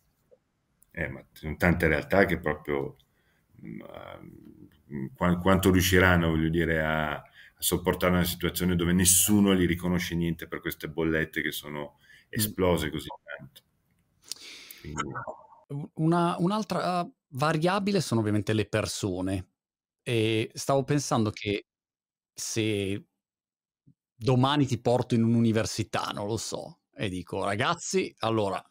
Eh, 0.90 1.09
ma 1.09 1.20
ci 1.20 1.42
sono 1.42 1.57
tante 1.57 1.86
realtà 1.86 2.24
che 2.24 2.40
proprio 2.40 2.96
uh, 3.61 5.12
quanto 5.14 5.70
riusciranno, 5.70 6.30
voglio 6.30 6.48
dire, 6.48 6.82
a, 6.82 7.12
a, 7.12 7.22
sopportare 7.57 8.12
una 8.12 8.24
situazione 8.24 8.74
dove 8.74 8.92
nessuno 8.92 9.54
gli 9.54 9.66
riconosce 9.66 10.16
niente 10.16 10.48
per 10.48 10.61
queste 10.61 10.88
bollette 10.88 11.42
che 11.42 11.52
sono 11.52 12.00
esplose 12.28 12.90
così 12.90 13.07
tanto. 13.36 13.62
Quindi... 14.80 15.02
Una, 15.94 16.34
un'altra 16.40 17.09
variabile 17.28 18.00
sono 18.00 18.20
ovviamente 18.20 18.52
le 18.52 18.66
persone. 18.66 19.46
E 20.02 20.50
stavo 20.54 20.82
pensando 20.82 21.30
che 21.30 21.66
se 22.39 23.07
domani 24.14 24.66
ti 24.66 24.78
porto 24.78 25.14
in 25.14 25.24
un'università, 25.24 26.11
non 26.12 26.26
lo 26.26 26.37
so, 26.37 26.80
e 26.95 27.09
dico 27.09 27.43
ragazzi, 27.43 28.14
allora, 28.18 28.62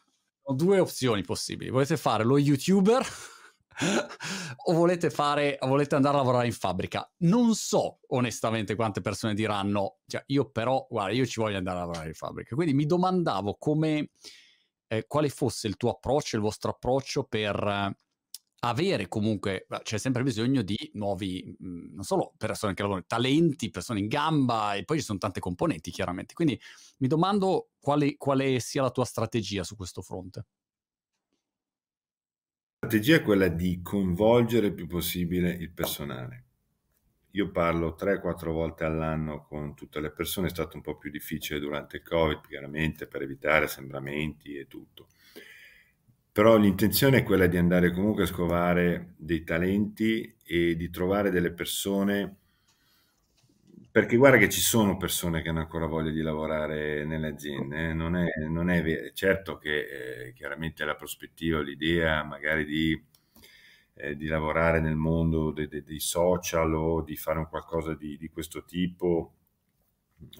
ho 0.47 0.53
due 0.53 0.79
opzioni 0.79 1.23
possibili. 1.23 1.71
Volete 1.71 1.97
fare 1.97 2.23
lo 2.23 2.37
youtuber 2.37 3.03
o 4.65 4.73
volete 4.73 5.09
fare, 5.09 5.57
volete 5.61 5.95
andare 5.95 6.15
a 6.15 6.19
lavorare 6.19 6.45
in 6.45 6.53
fabbrica? 6.53 7.11
Non 7.19 7.55
so 7.55 8.01
onestamente 8.09 8.75
quante 8.75 9.01
persone 9.01 9.33
diranno, 9.33 9.97
cioè 10.05 10.23
io 10.27 10.49
però, 10.51 10.85
guarda, 10.87 11.13
io 11.13 11.25
ci 11.25 11.39
voglio 11.39 11.57
andare 11.57 11.77
a 11.77 11.81
lavorare 11.81 12.07
in 12.09 12.13
fabbrica. 12.13 12.53
Quindi 12.53 12.73
mi 12.73 12.85
domandavo 12.85 13.55
come, 13.59 14.11
eh, 14.87 15.05
quale 15.07 15.29
fosse 15.29 15.67
il 15.67 15.77
tuo 15.77 15.91
approccio, 15.91 16.35
il 16.35 16.43
vostro 16.43 16.71
approccio 16.71 17.23
per 17.23 17.95
avere 18.69 19.07
comunque, 19.07 19.67
c'è 19.83 19.97
sempre 19.97 20.23
bisogno 20.23 20.61
di 20.61 20.77
nuovi, 20.93 21.55
mh, 21.57 21.67
mm, 21.67 21.93
non 21.93 22.03
solo 22.03 22.33
persone 22.37 22.73
che 22.73 22.81
lavorano, 22.81 23.05
talenti, 23.07 23.69
persone 23.69 23.99
in 23.99 24.07
gamba 24.07 24.75
e 24.75 24.83
poi 24.83 24.99
ci 24.99 25.03
sono 25.03 25.19
tante 25.19 25.39
componenti 25.39 25.91
chiaramente. 25.91 26.33
Quindi 26.33 26.59
mi 26.97 27.07
domando 27.07 27.69
quale, 27.79 28.15
quale 28.17 28.59
sia 28.59 28.81
la 28.81 28.91
tua 28.91 29.05
strategia 29.05 29.63
su 29.63 29.75
questo 29.75 30.01
fronte 30.01 30.45
strategia 32.85 33.15
è 33.15 33.21
quella 33.23 33.47
di 33.47 33.81
coinvolgere 33.81 34.67
il 34.67 34.73
più 34.75 34.85
possibile 34.85 35.49
il 35.49 35.71
personale. 35.71 36.43
Io 37.31 37.49
parlo 37.49 37.95
3-4 37.95 38.51
volte 38.51 38.83
all'anno 38.83 39.43
con 39.43 39.73
tutte 39.73 39.99
le 39.99 40.11
persone, 40.11 40.47
è 40.47 40.51
stato 40.51 40.77
un 40.77 40.83
po' 40.83 40.95
più 40.95 41.09
difficile 41.09 41.59
durante 41.59 41.97
il 41.97 42.03
Covid, 42.03 42.45
chiaramente 42.47 43.07
per 43.07 43.23
evitare 43.23 43.65
assembramenti 43.65 44.55
e 44.55 44.67
tutto. 44.67 45.07
Però 46.35 46.57
l'intenzione 46.57 47.19
è 47.19 47.23
quella 47.23 47.47
di 47.47 47.55
andare 47.55 47.93
comunque 47.93 48.23
a 48.23 48.25
scovare 48.25 49.13
dei 49.15 49.45
talenti 49.45 50.35
e 50.43 50.75
di 50.75 50.89
trovare 50.89 51.31
delle 51.31 51.53
persone 51.53 52.39
perché 53.89 54.17
guarda 54.17 54.37
che 54.37 54.49
ci 54.49 54.59
sono 54.59 54.97
persone 54.97 55.41
che 55.41 55.47
hanno 55.47 55.61
ancora 55.61 55.85
voglia 55.85 56.11
di 56.11 56.19
lavorare 56.19 57.05
nelle 57.05 57.29
aziende, 57.29 57.91
eh? 57.91 57.93
non, 57.93 58.17
è, 58.17 58.27
non 58.49 58.69
è. 58.69 59.11
Certo 59.13 59.57
che 59.57 60.25
eh, 60.25 60.33
chiaramente 60.33 60.83
la 60.83 60.95
prospettiva, 60.95 61.61
l'idea 61.61 62.21
magari 62.25 62.65
di, 62.65 63.01
eh, 63.93 64.17
di 64.17 64.27
lavorare 64.27 64.81
nel 64.81 64.97
mondo 64.97 65.51
dei, 65.51 65.69
dei, 65.69 65.99
social 66.01 66.75
o 66.75 67.01
di 67.01 67.15
fare 67.15 67.39
un 67.39 67.47
qualcosa 67.47 67.93
di, 67.93 68.17
di, 68.17 68.27
questo 68.27 68.65
tipo 68.65 69.34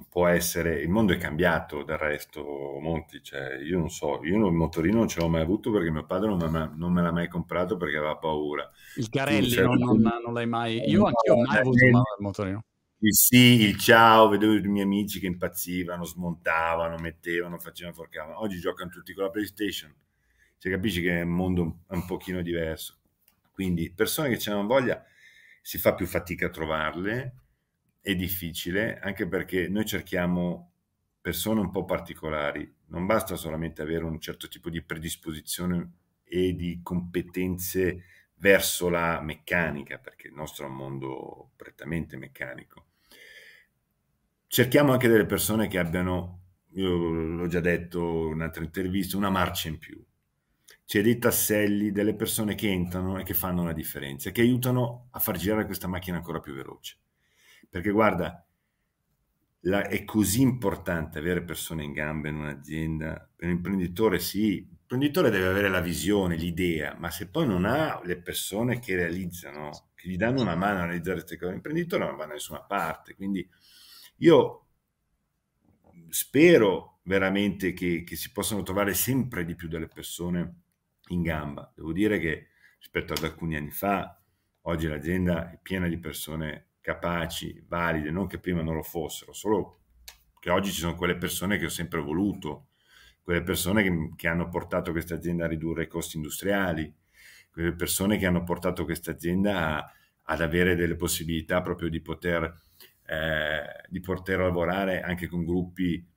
può 0.10 0.28
essere, 0.28 0.80
il 0.82 0.90
mondo 0.90 1.14
è 1.14 1.18
cambiato 1.18 1.84
del 1.84 1.98
resto, 1.98 2.44
Monti, 2.80 3.22
cioè 3.22 3.56
io 3.56 3.78
non 3.78 3.90
so, 3.90 4.24
io 4.24 4.36
il 4.48 4.54
motorino 4.54 4.98
non 4.98 5.08
ce 5.08 5.20
l'ho 5.20 5.28
mai 5.28 5.42
avuto 5.42 5.72
perché 5.72 5.92
mio 5.92 6.06
padre 6.06 6.30
non 6.30 6.50
me, 6.50 6.72
non 6.76 6.94
me 6.94 7.02
l'ha 7.02 7.12
mai 7.12 7.28
comprato 7.28 7.78
perché 7.78 7.98
aveva 7.98 8.18
paura. 8.18 8.70
Il 8.96 9.10
Carelli 9.10 9.56
non, 9.56 9.78
non, 9.78 10.02
non, 10.24 10.34
l'hai 10.34 10.48
mai, 10.48 10.90
io 10.90 11.06
anch'io 11.06 11.34
non 11.36 11.44
ho 11.44 11.48
mai 11.48 11.60
avuto 11.60 11.86
il 11.86 11.92
motorino 12.20 12.64
il 13.00 13.14
sì, 13.14 13.62
il 13.62 13.78
ciao, 13.78 14.30
vedevo 14.30 14.56
i 14.56 14.62
miei 14.62 14.86
amici 14.86 15.20
che 15.20 15.28
impazzivano, 15.28 16.06
smontavano, 16.06 16.98
mettevano, 16.98 17.60
facevano, 17.60 17.96
forcavano. 17.96 18.40
Oggi 18.40 18.60
giocano 18.60 18.90
tutti 18.90 19.14
con 19.14 19.26
la 19.26 19.30
PlayStation. 19.30 19.94
Cioè, 20.58 20.72
capisci 20.72 21.02
che 21.02 21.20
è 21.20 21.22
un 21.22 21.30
mondo 21.30 21.80
un 21.88 22.06
pochino 22.06 22.42
diverso. 22.42 22.98
Quindi, 23.52 23.92
persone 23.92 24.30
che 24.30 24.40
ce 24.40 24.50
l'hanno 24.50 24.66
voglia, 24.66 25.04
si 25.62 25.78
fa 25.78 25.94
più 25.94 26.08
fatica 26.08 26.48
a 26.48 26.50
trovarle, 26.50 27.34
è 28.06 28.16
difficile, 28.16 29.00
anche 29.00 29.28
perché 29.28 29.68
noi 29.68 29.84
cerchiamo 29.84 30.74
persone 31.20 31.60
un 31.60 31.72
po' 31.72 31.86
particolari. 31.86 32.72
Non 32.90 33.08
basta 33.08 33.36
solamente 33.36 33.82
avere 33.82 34.04
un 34.04 34.20
certo 34.20 34.48
tipo 34.48 34.70
di 34.70 34.84
predisposizione 34.84 35.92
e 36.24 36.54
di 36.54 36.82
competenze 36.84 38.04
verso 38.36 38.90
la 38.90 39.20
meccanica, 39.22 39.98
perché 39.98 40.28
il 40.28 40.36
nostro 40.36 40.66
è 40.68 40.70
un 40.70 40.76
mondo 40.76 41.50
prettamente 41.56 42.16
meccanico. 42.16 42.86
Cerchiamo 44.46 44.92
anche 44.92 45.08
delle 45.08 45.26
persone 45.26 45.68
che 45.68 45.80
abbiano, 45.80 46.42
io 46.74 46.96
l'ho 46.96 47.48
già 47.48 47.60
detto 47.60 48.28
in 48.28 48.34
un'altra 48.34 48.64
intervista, 48.64 49.18
una 49.18 49.32
marcia 49.32 49.68
in 49.68 49.80
più. 49.80 50.00
C'è 50.86 51.02
dei 51.02 51.18
tasselli, 51.18 51.92
delle 51.92 52.14
persone 52.14 52.54
che 52.54 52.70
entrano 52.70 53.18
e 53.18 53.24
che 53.24 53.34
fanno 53.34 53.64
la 53.64 53.74
differenza, 53.74 54.30
che 54.30 54.42
aiutano 54.42 55.08
a 55.10 55.18
far 55.18 55.38
girare 55.38 55.66
questa 55.66 55.88
macchina 55.88 56.18
ancora 56.18 56.40
più 56.40 56.54
veloce. 56.54 56.98
Perché 57.76 57.92
guarda, 57.92 58.42
la, 59.62 59.86
è 59.86 60.06
così 60.06 60.40
importante 60.40 61.20
avere 61.20 61.44
persone 61.44 61.84
in 61.84 61.92
gamba 61.92 62.30
in 62.30 62.36
un'azienda. 62.36 63.30
Per 63.36 63.50
un 63.50 63.56
imprenditore 63.56 64.20
sì, 64.20 64.66
L'imprenditore 64.88 65.30
deve 65.30 65.48
avere 65.48 65.68
la 65.68 65.82
visione, 65.82 66.38
l'idea, 66.38 66.96
ma 66.98 67.12
se 67.12 67.28
poi 67.28 67.46
non 67.46 67.66
ha 67.66 68.00
le 68.06 68.22
persone 68.22 68.80
che 68.80 68.96
realizzano, 68.96 69.90
che 69.94 70.08
gli 70.08 70.16
danno 70.16 70.42
una 70.42 70.56
mano 70.56 70.80
a 70.80 70.86
realizzare 70.86 71.18
queste 71.18 71.38
cose, 71.38 71.52
l'imprenditore 71.52 72.06
non 72.06 72.16
va 72.16 72.26
da 72.26 72.34
nessuna 72.34 72.62
parte. 72.62 73.14
Quindi 73.14 73.46
io 74.18 74.68
spero 76.08 77.00
veramente 77.04 77.74
che, 77.74 78.06
che 78.06 78.16
si 78.16 78.32
possano 78.32 78.64
trovare 78.64 78.94
sempre 78.94 79.44
di 79.44 79.56
più 79.56 79.68
delle 79.68 79.88
persone 79.88 80.62
in 81.10 81.24
gamba. 81.24 81.70
Devo 81.76 81.92
dire 81.92 82.20
che 82.20 82.50
rispetto 82.78 83.12
ad 83.12 83.24
alcuni 83.24 83.58
anni 83.58 83.72
fa, 83.72 84.18
oggi 84.62 84.88
l'azienda 84.88 85.52
è 85.52 85.60
piena 85.62 85.90
di 85.90 85.98
persone 85.98 86.68
capaci, 86.86 87.64
valide, 87.68 88.12
non 88.12 88.28
che 88.28 88.38
prima 88.38 88.62
non 88.62 88.76
lo 88.76 88.84
fossero, 88.84 89.34
solo 89.34 89.80
che 90.40 90.52
oggi 90.52 90.72
ci 90.72 90.82
sono 90.82 90.94
quelle 90.94 91.18
persone 91.18 91.58
che 91.58 91.66
ho 91.66 91.70
sempre 91.70 92.00
voluto, 92.00 92.68
quelle 93.24 93.42
persone 93.42 93.82
che, 93.82 94.12
che 94.16 94.28
hanno 94.28 94.50
portato 94.50 94.92
questa 94.92 95.16
azienda 95.16 95.46
a 95.46 95.48
ridurre 95.48 95.86
i 95.86 95.88
costi 95.88 96.18
industriali, 96.18 96.94
quelle 97.50 97.74
persone 97.74 98.20
che 98.20 98.28
hanno 98.28 98.44
portato 98.44 98.84
questa 98.84 99.10
azienda 99.10 99.92
ad 100.26 100.42
avere 100.42 100.76
delle 100.76 100.96
possibilità 100.96 101.64
proprio 101.64 101.90
di 101.90 102.02
poter, 102.02 102.54
eh, 103.08 103.64
di 103.90 104.00
poter 104.00 104.42
lavorare 104.42 105.02
anche 105.02 105.26
con 105.26 105.44
gruppi 105.44 106.08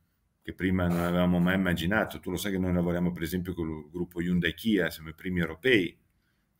che 0.43 0.53
prima 0.53 0.87
non 0.87 1.01
avevamo 1.01 1.39
mai 1.39 1.55
immaginato. 1.55 2.21
Tu 2.21 2.31
lo 2.31 2.37
sai 2.37 2.53
che 2.53 2.59
noi 2.59 2.75
lavoriamo 2.75 3.11
per 3.11 3.23
esempio 3.23 3.55
con 3.55 3.69
il 3.71 3.89
gruppo 3.91 4.21
Hyundai 4.21 4.53
Kia, 4.53 4.91
siamo 4.91 5.09
i 5.09 5.14
primi 5.14 5.41
europei 5.41 5.99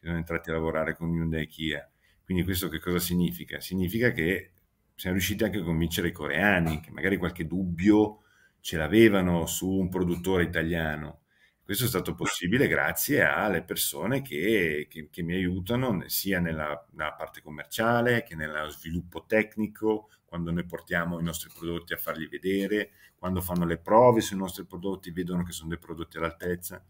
che 0.01 0.07
sono 0.07 0.17
entrati 0.17 0.49
a 0.49 0.55
lavorare 0.55 0.97
con 0.97 1.11
Hyundai 1.11 1.47
Kia. 1.47 1.87
Quindi 2.29 2.45
questo 2.45 2.69
che 2.69 2.79
cosa 2.79 2.99
significa? 2.99 3.59
Significa 3.59 4.13
che 4.13 4.51
siamo 4.95 5.17
riusciti 5.17 5.45
anche 5.45 5.61
a 5.61 5.63
convincere 5.63 6.09
i 6.09 6.13
coreani, 6.13 6.79
che 6.79 6.91
magari 6.91 7.17
qualche 7.17 7.47
dubbio 7.47 8.25
ce 8.61 8.77
l'avevano 8.77 9.47
su 9.47 9.67
un 9.67 9.89
produttore 9.89 10.43
italiano. 10.43 11.23
Questo 11.65 11.87
è 11.87 11.89
stato 11.89 12.15
possibile 12.15 12.69
grazie 12.69 13.25
alle 13.25 13.63
persone 13.63 14.21
che, 14.21 14.89
che, 14.91 15.09
che 15.11 15.23
mi 15.23 15.33
aiutano 15.33 16.07
sia 16.09 16.39
nella, 16.39 16.87
nella, 16.91 17.15
parte 17.15 17.41
commerciale 17.41 18.25
che 18.25 18.35
nello 18.35 18.69
sviluppo 18.69 19.25
tecnico, 19.25 20.11
quando 20.27 20.51
noi 20.51 20.67
portiamo 20.67 21.19
i 21.19 21.25
nostri 21.25 21.49
prodotti 21.59 21.95
a 21.95 21.97
farli 21.97 22.27
vedere, 22.27 22.91
quando 23.17 23.41
fanno 23.41 23.65
le 23.65 23.79
prove 23.79 24.21
sui 24.21 24.37
nostri 24.37 24.67
prodotti, 24.67 25.13
vedono 25.13 25.45
che 25.45 25.53
sono 25.53 25.71
dei 25.71 25.79
prodotti 25.79 26.19
all'altezza. 26.19 26.85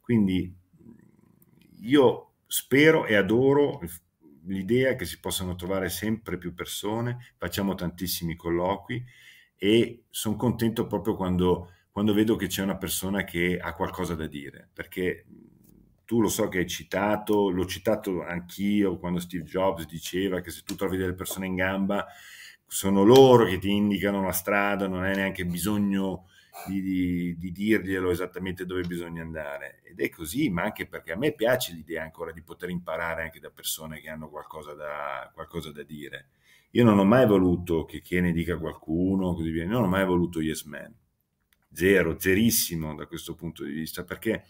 Quindi 0.00 0.52
io 1.82 2.32
spero 2.48 3.06
e 3.06 3.14
adoro 3.14 3.80
l'idea 4.46 4.94
che 4.94 5.04
si 5.04 5.20
possano 5.20 5.54
trovare 5.54 5.88
sempre 5.88 6.38
più 6.38 6.54
persone, 6.54 7.34
facciamo 7.36 7.74
tantissimi 7.74 8.36
colloqui 8.36 9.04
e 9.56 10.04
sono 10.10 10.36
contento 10.36 10.86
proprio 10.86 11.14
quando, 11.14 11.72
quando 11.90 12.12
vedo 12.12 12.36
che 12.36 12.46
c'è 12.46 12.62
una 12.62 12.76
persona 12.76 13.24
che 13.24 13.58
ha 13.58 13.74
qualcosa 13.74 14.14
da 14.14 14.26
dire, 14.26 14.68
perché 14.72 15.26
tu 16.04 16.20
lo 16.20 16.28
so 16.28 16.48
che 16.48 16.58
hai 16.58 16.66
citato, 16.66 17.48
l'ho 17.50 17.66
citato 17.66 18.22
anch'io 18.22 18.98
quando 18.98 19.20
Steve 19.20 19.44
Jobs 19.44 19.86
diceva 19.86 20.40
che 20.40 20.50
se 20.50 20.62
tu 20.64 20.74
trovi 20.74 20.96
delle 20.96 21.14
persone 21.14 21.46
in 21.46 21.54
gamba 21.54 22.06
sono 22.66 23.02
loro 23.02 23.44
che 23.44 23.58
ti 23.58 23.70
indicano 23.70 24.22
la 24.22 24.32
strada, 24.32 24.88
non 24.88 25.04
hai 25.04 25.14
neanche 25.14 25.44
bisogno 25.44 26.26
di, 26.66 26.82
di, 26.82 27.36
di, 27.38 27.52
dirglielo 27.52 28.10
esattamente 28.10 28.66
dove 28.66 28.82
bisogna 28.82 29.22
andare. 29.22 29.80
Ed 29.84 30.00
è 30.00 30.08
così, 30.10 30.50
ma 30.50 30.62
anche 30.64 30.86
perché 30.86 31.12
a 31.12 31.16
me 31.16 31.32
piace 31.32 31.72
l'idea 31.72 32.02
ancora 32.02 32.32
di 32.32 32.42
poter 32.42 32.68
imparare 32.68 33.22
anche 33.22 33.40
da 33.40 33.50
persone 33.50 34.00
che 34.00 34.10
hanno 34.10 34.28
qualcosa 34.28 34.74
da, 34.74 35.30
qualcosa 35.34 35.72
da 35.72 35.82
dire. 35.82 36.28
Io 36.72 36.84
non 36.84 36.98
ho 36.98 37.04
mai 37.04 37.26
voluto 37.26 37.84
che, 37.84 38.00
che 38.00 38.20
ne 38.20 38.32
dica 38.32 38.56
qualcuno, 38.58 39.34
così 39.34 39.50
via. 39.50 39.66
non 39.66 39.84
ho 39.84 39.88
mai 39.88 40.04
voluto 40.04 40.40
Yes 40.40 40.62
Man. 40.64 40.94
Zero, 41.70 42.18
zerissimo 42.18 42.94
da 42.94 43.06
questo 43.06 43.34
punto 43.34 43.64
di 43.64 43.72
vista, 43.72 44.04
perché 44.04 44.44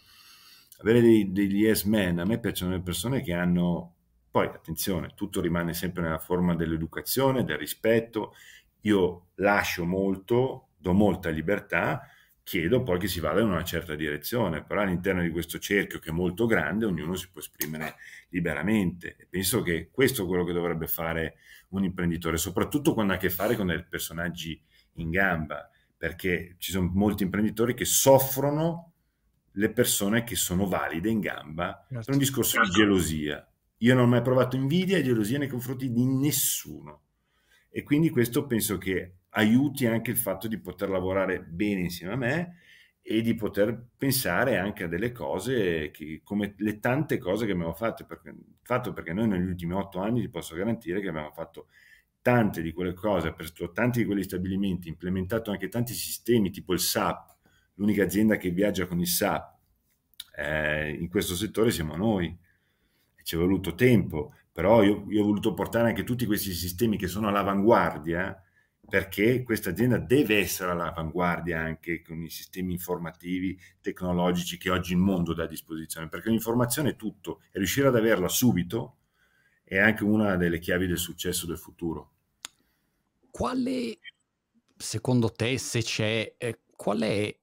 avere 0.79 1.01
dei, 1.01 1.31
degli 1.31 1.61
Yes 1.61 1.83
Man, 1.83 2.19
a 2.19 2.25
me 2.25 2.39
piacciono 2.39 2.71
le 2.71 2.81
persone 2.81 3.21
che 3.21 3.33
hanno, 3.33 3.95
poi 4.29 4.47
attenzione, 4.47 5.13
tutto 5.15 5.39
rimane 5.39 5.73
sempre 5.73 6.03
nella 6.03 6.19
forma 6.19 6.53
dell'educazione, 6.53 7.45
del 7.45 7.57
rispetto, 7.57 8.33
io 8.81 9.27
lascio 9.35 9.85
molto, 9.85 10.69
do 10.83 10.91
molta 10.91 11.29
libertà, 11.29 12.05
chiedo 12.43 12.83
poi 12.83 12.99
che 12.99 13.07
si 13.07 13.21
vada 13.21 13.39
in 13.39 13.47
una 13.47 13.63
certa 13.63 13.95
direzione, 13.95 14.63
però 14.63 14.81
all'interno 14.81 15.21
di 15.21 15.29
questo 15.29 15.59
cerchio 15.59 15.99
che 15.99 16.09
è 16.09 16.13
molto 16.13 16.45
grande 16.45 16.85
ognuno 16.85 17.15
si 17.15 17.29
può 17.31 17.39
esprimere 17.39 17.95
liberamente. 18.29 19.15
E 19.17 19.27
penso 19.29 19.61
che 19.61 19.89
questo 19.89 20.23
è 20.23 20.27
quello 20.27 20.43
che 20.43 20.51
dovrebbe 20.51 20.87
fare 20.87 21.37
un 21.69 21.85
imprenditore, 21.85 22.37
soprattutto 22.37 22.93
quando 22.93 23.13
ha 23.13 23.15
a 23.15 23.19
che 23.19 23.29
fare 23.29 23.55
con 23.55 23.67
dei 23.67 23.83
personaggi 23.85 24.61
in 24.95 25.09
gamba, 25.09 25.69
perché 25.97 26.55
ci 26.59 26.71
sono 26.71 26.91
molti 26.93 27.23
imprenditori 27.23 27.73
che 27.73 27.85
soffrono 27.85 28.91
le 29.53 29.71
persone 29.71 30.23
che 30.23 30.35
sono 30.35 30.67
valide 30.67 31.09
in 31.09 31.21
gamba 31.21 31.85
per 31.87 32.09
un 32.09 32.17
discorso 32.17 32.61
di 32.61 32.69
gelosia. 32.69 33.47
Io 33.77 33.95
non 33.95 34.03
ho 34.03 34.07
mai 34.07 34.21
provato 34.21 34.57
invidia 34.57 34.97
e 34.97 35.03
gelosia 35.03 35.37
nei 35.37 35.47
confronti 35.47 35.91
di 35.91 36.05
nessuno. 36.05 37.03
E 37.69 37.83
quindi 37.83 38.09
questo 38.09 38.45
penso 38.45 38.77
che 38.77 39.13
aiuti 39.33 39.85
anche 39.85 40.11
il 40.11 40.17
fatto 40.17 40.47
di 40.47 40.59
poter 40.59 40.89
lavorare 40.89 41.41
bene 41.41 41.81
insieme 41.81 42.13
a 42.13 42.17
me 42.17 42.57
e 43.01 43.21
di 43.21 43.35
poter 43.35 43.89
pensare 43.97 44.57
anche 44.57 44.83
a 44.85 44.87
delle 44.87 45.11
cose 45.11 45.91
che, 45.91 46.21
come 46.23 46.53
le 46.57 46.79
tante 46.79 47.17
cose 47.17 47.45
che 47.45 47.51
abbiamo 47.51 47.73
fatto 47.73 48.05
perché, 48.05 48.33
fatto 48.61 48.93
perché 48.93 49.11
noi 49.13 49.27
negli 49.27 49.47
ultimi 49.47 49.73
otto 49.73 49.99
anni 49.99 50.21
ti 50.21 50.29
posso 50.29 50.55
garantire 50.55 51.01
che 51.01 51.09
abbiamo 51.09 51.31
fatto 51.31 51.67
tante 52.21 52.61
di 52.61 52.71
quelle 52.71 52.93
cose, 52.93 53.27
aperto 53.27 53.71
tanti 53.73 53.99
di 53.99 54.05
quegli 54.05 54.23
stabilimenti, 54.23 54.87
implementato 54.87 55.51
anche 55.51 55.67
tanti 55.67 55.93
sistemi 55.93 56.49
tipo 56.49 56.71
il 56.71 56.79
SAP, 56.79 57.35
l'unica 57.75 58.03
azienda 58.03 58.37
che 58.37 58.49
viaggia 58.49 58.87
con 58.87 58.99
il 58.99 59.07
SAP. 59.07 59.57
Eh, 60.37 60.91
in 60.91 61.09
questo 61.09 61.35
settore 61.35 61.69
siamo 61.71 61.97
noi. 61.97 62.35
Ci 63.21 63.35
è 63.35 63.37
voluto 63.37 63.75
tempo, 63.75 64.33
però 64.51 64.83
io, 64.83 65.05
io 65.09 65.21
ho 65.21 65.25
voluto 65.25 65.53
portare 65.53 65.89
anche 65.89 66.03
tutti 66.03 66.25
questi 66.25 66.53
sistemi 66.53 66.97
che 66.97 67.07
sono 67.07 67.27
all'avanguardia 67.27 68.42
perché 68.87 69.43
questa 69.43 69.69
azienda 69.69 69.97
deve 69.97 70.37
essere 70.39 70.71
all'avanguardia 70.71 71.59
anche 71.59 72.01
con 72.01 72.21
i 72.21 72.29
sistemi 72.29 72.73
informativi 72.73 73.59
tecnologici 73.81 74.57
che 74.57 74.69
oggi 74.69 74.93
il 74.93 74.99
mondo 74.99 75.33
dà 75.33 75.43
a 75.43 75.47
disposizione, 75.47 76.09
perché 76.09 76.29
l'informazione 76.29 76.91
è 76.91 76.95
tutto 76.95 77.41
e 77.51 77.57
riuscire 77.57 77.87
ad 77.87 77.95
averla 77.95 78.27
subito 78.27 78.97
è 79.63 79.77
anche 79.77 80.03
una 80.03 80.35
delle 80.35 80.59
chiavi 80.59 80.85
del 80.85 80.97
successo 80.97 81.47
del 81.47 81.57
futuro. 81.57 82.11
Quale, 83.31 83.97
secondo 84.75 85.31
te, 85.31 85.57
se 85.57 85.81
c'è, 85.81 86.35
eh, 86.37 86.59
qual 86.75 86.99
è 87.01 87.35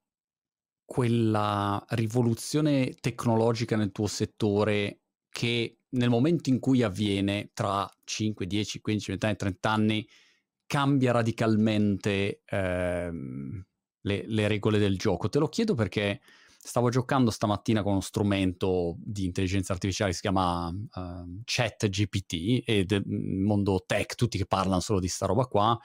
quella 0.84 1.84
rivoluzione 1.90 2.94
tecnologica 3.00 3.76
nel 3.76 3.92
tuo 3.92 4.06
settore 4.06 4.98
che 5.28 5.78
nel 5.90 6.10
momento 6.10 6.50
in 6.50 6.60
cui 6.60 6.82
avviene 6.82 7.50
tra 7.54 7.88
5, 8.04 8.46
10, 8.46 8.80
15, 8.80 9.10
20 9.10 9.26
anni, 9.26 9.36
30 9.36 9.70
anni 9.70 10.08
cambia 10.70 11.10
radicalmente 11.10 12.42
ehm, 12.46 13.66
le, 14.02 14.22
le, 14.24 14.46
regole 14.46 14.78
del 14.78 14.96
gioco. 14.96 15.28
Te 15.28 15.40
lo 15.40 15.48
chiedo 15.48 15.74
perché 15.74 16.20
stavo 16.62 16.90
giocando 16.90 17.32
stamattina 17.32 17.82
con 17.82 17.92
uno 17.94 18.00
strumento 18.00 18.94
di 19.00 19.24
intelligenza 19.24 19.72
artificiale 19.72 20.10
che 20.10 20.16
si 20.16 20.22
chiama 20.22 20.68
uh, 20.68 21.40
ChatGPT 21.44 22.62
e 22.64 22.84
del 22.84 23.02
mondo 23.04 23.82
tech, 23.84 24.14
tutti 24.14 24.38
che 24.38 24.46
parlano 24.46 24.78
solo 24.78 25.00
di 25.00 25.08
sta 25.08 25.26
roba 25.26 25.46
qua. 25.46 25.76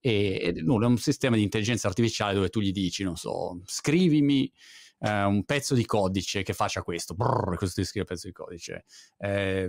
E, 0.00 0.40
e 0.42 0.52
nulla, 0.62 0.86
è 0.86 0.88
un 0.88 0.96
sistema 0.96 1.36
di 1.36 1.42
intelligenza 1.42 1.86
artificiale 1.86 2.32
dove 2.32 2.48
tu 2.48 2.60
gli 2.60 2.72
dici, 2.72 3.04
non 3.04 3.16
so, 3.16 3.60
scrivimi 3.66 4.50
eh, 4.98 5.24
un 5.24 5.44
pezzo 5.44 5.74
di 5.74 5.84
codice 5.84 6.42
che 6.42 6.52
faccia 6.52 6.82
questo, 6.82 7.14
brrr, 7.14 7.56
questo 7.56 7.80
ti 7.80 7.86
scrive 7.86 8.06
pezzo 8.06 8.26
di 8.26 8.32
codice, 8.32 8.84
eh, 9.18 9.68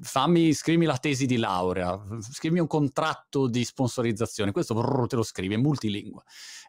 fammi, 0.00 0.52
scrivimi 0.52 0.86
la 0.86 0.96
tesi 0.96 1.26
di 1.26 1.36
laurea, 1.36 2.00
scrivimi 2.20 2.60
un 2.60 2.66
contratto 2.66 3.48
di 3.48 3.64
sponsorizzazione, 3.64 4.52
questo 4.52 4.74
brrr, 4.74 5.06
te 5.06 5.16
lo 5.16 5.22
scrivi, 5.22 5.54
è 5.54 5.58
multilingua. 5.58 6.22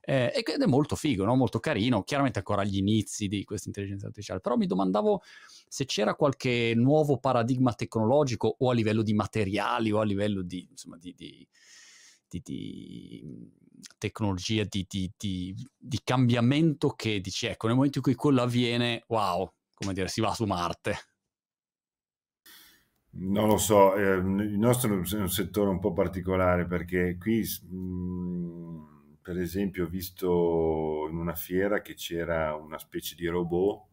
Eh, 0.03 0.33
ed 0.35 0.61
è 0.61 0.65
molto 0.65 0.95
figo, 0.95 1.23
no? 1.25 1.35
molto 1.35 1.59
carino, 1.59 2.03
chiaramente 2.03 2.39
ancora 2.39 2.61
agli 2.61 2.77
inizi 2.77 3.27
di 3.27 3.43
questa 3.43 3.67
intelligenza 3.67 4.07
artificiale, 4.07 4.39
però 4.41 4.55
mi 4.55 4.65
domandavo 4.65 5.21
se 5.67 5.85
c'era 5.85 6.15
qualche 6.15 6.73
nuovo 6.75 7.19
paradigma 7.19 7.73
tecnologico 7.73 8.55
o 8.57 8.69
a 8.69 8.73
livello 8.73 9.03
di 9.03 9.13
materiali 9.13 9.91
o 9.91 9.99
a 9.99 10.03
livello 10.03 10.41
di, 10.41 10.67
insomma, 10.69 10.97
di, 10.97 11.13
di, 11.15 11.47
di 12.27 12.41
tecnologia 13.97 14.63
di, 14.67 14.85
di, 14.87 15.11
di, 15.17 15.55
di, 15.77 15.99
cambiamento 16.03 16.89
che 16.89 17.19
dici, 17.21 17.45
ecco, 17.47 17.67
nel 17.67 17.75
momento 17.75 17.97
in 17.99 18.03
cui 18.03 18.15
quello 18.15 18.41
avviene, 18.41 19.03
wow, 19.07 19.51
come 19.73 19.93
dire, 19.93 20.07
si 20.07 20.21
va 20.21 20.33
su 20.33 20.45
Marte. 20.45 20.95
Non 23.13 23.47
lo 23.47 23.57
so, 23.57 23.95
eh, 23.95 24.15
il 24.15 24.57
nostro 24.57 24.93
è 24.93 25.15
un 25.15 25.29
settore 25.29 25.69
un 25.69 25.79
po' 25.79 25.91
particolare 25.91 26.65
perché 26.65 27.17
qui, 27.19 27.43
mh, 27.69 27.75
mm, 27.75 28.83
per 29.21 29.37
esempio, 29.37 29.85
ho 29.85 29.89
visto 29.89 31.07
in 31.09 31.17
una 31.17 31.35
fiera 31.35 31.81
che 31.81 31.93
c'era 31.95 32.55
una 32.55 32.77
specie 32.77 33.15
di 33.15 33.27
robot 33.27 33.89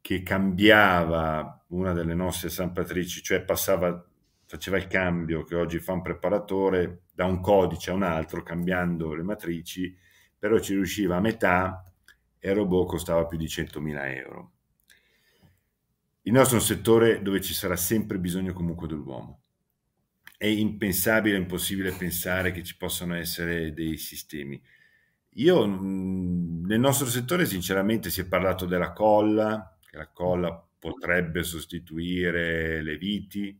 che 0.00 0.22
cambiava 0.22 1.64
una 1.68 1.92
delle 1.92 2.14
nostre 2.14 2.48
stampatrici, 2.48 3.22
cioè 3.22 3.42
passava 3.42 4.09
faceva 4.50 4.78
il 4.78 4.88
cambio 4.88 5.44
che 5.44 5.54
oggi 5.54 5.78
fa 5.78 5.92
un 5.92 6.02
preparatore 6.02 7.02
da 7.14 7.24
un 7.24 7.40
codice 7.40 7.92
a 7.92 7.94
un 7.94 8.02
altro 8.02 8.42
cambiando 8.42 9.14
le 9.14 9.22
matrici, 9.22 9.96
però 10.36 10.58
ci 10.58 10.74
riusciva 10.74 11.14
a 11.14 11.20
metà 11.20 11.88
e 12.36 12.48
il 12.48 12.56
robot 12.56 12.88
costava 12.88 13.26
più 13.26 13.38
di 13.38 13.44
100.000 13.44 14.16
euro. 14.16 14.52
Il 16.22 16.32
nostro 16.32 16.56
è 16.56 16.60
un 16.60 16.66
settore 16.66 17.22
dove 17.22 17.40
ci 17.40 17.54
sarà 17.54 17.76
sempre 17.76 18.18
bisogno 18.18 18.52
comunque 18.52 18.88
dell'uomo. 18.88 19.42
È 20.36 20.46
impensabile, 20.46 21.36
impossibile 21.36 21.92
pensare 21.92 22.50
che 22.50 22.64
ci 22.64 22.76
possano 22.76 23.14
essere 23.14 23.72
dei 23.72 23.96
sistemi. 23.98 24.60
Io 25.34 25.64
nel 25.64 26.80
nostro 26.80 27.06
settore 27.06 27.46
sinceramente 27.46 28.10
si 28.10 28.20
è 28.20 28.26
parlato 28.26 28.66
della 28.66 28.90
colla, 28.90 29.78
che 29.88 29.96
la 29.96 30.08
colla 30.08 30.60
potrebbe 30.76 31.44
sostituire 31.44 32.82
le 32.82 32.96
viti, 32.96 33.56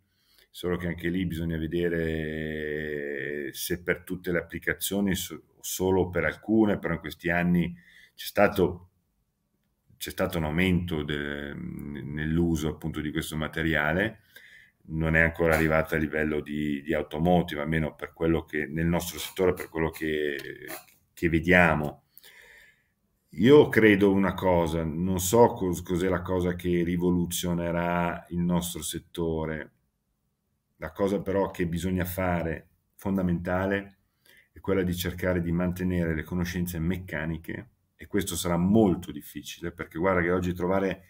solo 0.50 0.76
che 0.76 0.88
anche 0.88 1.08
lì 1.08 1.26
bisogna 1.26 1.56
vedere 1.56 3.52
se 3.52 3.82
per 3.82 4.02
tutte 4.02 4.32
le 4.32 4.38
applicazioni 4.38 5.12
o 5.12 5.42
solo 5.60 6.10
per 6.10 6.24
alcune, 6.24 6.78
però 6.78 6.94
in 6.94 7.00
questi 7.00 7.30
anni 7.30 7.72
c'è 8.14 8.26
stato, 8.26 8.88
c'è 9.96 10.10
stato 10.10 10.38
un 10.38 10.44
aumento 10.44 11.02
de, 11.02 11.54
nell'uso 11.54 12.68
appunto 12.68 13.00
di 13.00 13.12
questo 13.12 13.36
materiale, 13.36 14.22
non 14.90 15.14
è 15.14 15.20
ancora 15.20 15.54
arrivata 15.54 15.94
a 15.94 15.98
livello 15.98 16.40
di, 16.40 16.82
di 16.82 16.94
automotive, 16.94 17.60
almeno 17.60 17.94
per 17.94 18.12
quello 18.12 18.44
che 18.44 18.66
nel 18.66 18.86
nostro 18.86 19.18
settore, 19.18 19.54
per 19.54 19.68
quello 19.68 19.90
che, 19.90 20.36
che 21.12 21.28
vediamo. 21.28 22.04
Io 23.34 23.68
credo 23.68 24.10
una 24.12 24.34
cosa, 24.34 24.82
non 24.82 25.20
so 25.20 25.52
cos- 25.52 25.82
cos'è 25.82 26.08
la 26.08 26.22
cosa 26.22 26.54
che 26.56 26.82
rivoluzionerà 26.82 28.26
il 28.30 28.38
nostro 28.38 28.82
settore. 28.82 29.72
La 30.80 30.92
cosa 30.92 31.20
però 31.20 31.50
che 31.50 31.66
bisogna 31.66 32.06
fare, 32.06 32.68
fondamentale, 32.96 33.98
è 34.50 34.60
quella 34.60 34.82
di 34.82 34.96
cercare 34.96 35.42
di 35.42 35.52
mantenere 35.52 36.14
le 36.14 36.22
conoscenze 36.22 36.78
meccaniche 36.78 37.68
e 37.96 38.06
questo 38.06 38.34
sarà 38.34 38.56
molto 38.56 39.12
difficile 39.12 39.72
perché 39.72 39.98
guarda 39.98 40.22
che 40.22 40.30
oggi 40.30 40.54
trovare 40.54 41.04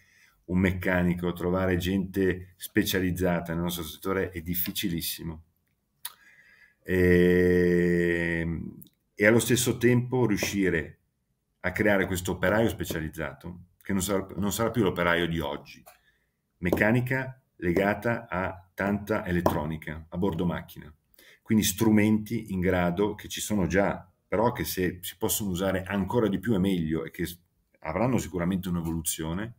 un 0.47 0.59
meccanico, 0.59 1.33
trovare 1.33 1.77
gente 1.77 2.55
specializzata 2.57 3.53
nel 3.53 3.63
nostro 3.63 3.85
settore 3.85 4.31
è 4.31 4.41
difficilissimo. 4.41 5.45
E, 6.83 8.61
e 9.15 9.27
allo 9.27 9.39
stesso 9.39 9.79
tempo 9.79 10.27
riuscire 10.27 10.99
a 11.61 11.71
creare 11.71 12.07
questo 12.07 12.33
operaio 12.33 12.69
specializzato, 12.69 13.67
che 13.81 13.93
non 13.93 14.03
sarà, 14.03 14.27
non 14.35 14.51
sarà 14.51 14.73
più 14.73 14.83
l'operaio 14.83 15.29
di 15.29 15.39
oggi, 15.39 15.81
meccanica 16.59 17.40
legata 17.61 18.29
a 18.29 18.69
tanta 18.75 19.25
elettronica 19.27 20.07
a 20.09 20.19
bordo 20.19 20.45
macchina. 20.45 20.93
Quindi 21.43 21.65
strumenti 21.65 22.53
in 22.53 22.61
grado 22.61 23.15
che 23.15 23.29
ci 23.29 23.41
sono 23.41 23.67
già, 23.67 24.09
però 24.27 24.53
che 24.53 24.65
se 24.65 24.99
si 25.03 25.17
possono 25.17 25.51
usare 25.51 25.83
ancora 25.85 26.29
di 26.29 26.39
più 26.39 26.55
e 26.55 26.59
meglio 26.59 27.05
e 27.05 27.11
che 27.11 27.27
avranno 27.81 28.19
sicuramente 28.19 28.69
un'evoluzione, 28.69 29.55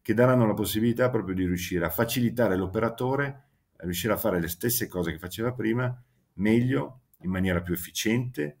che 0.00 0.14
daranno 0.14 0.46
la 0.46 0.54
possibilità 0.54 1.10
proprio 1.10 1.34
di 1.34 1.46
riuscire 1.46 1.84
a 1.84 1.90
facilitare 1.90 2.56
l'operatore 2.56 3.44
a 3.76 3.84
riuscire 3.84 4.12
a 4.12 4.16
fare 4.16 4.40
le 4.40 4.48
stesse 4.48 4.86
cose 4.86 5.12
che 5.12 5.18
faceva 5.18 5.52
prima, 5.52 6.02
meglio, 6.34 7.00
in 7.20 7.30
maniera 7.30 7.60
più 7.60 7.74
efficiente, 7.74 8.58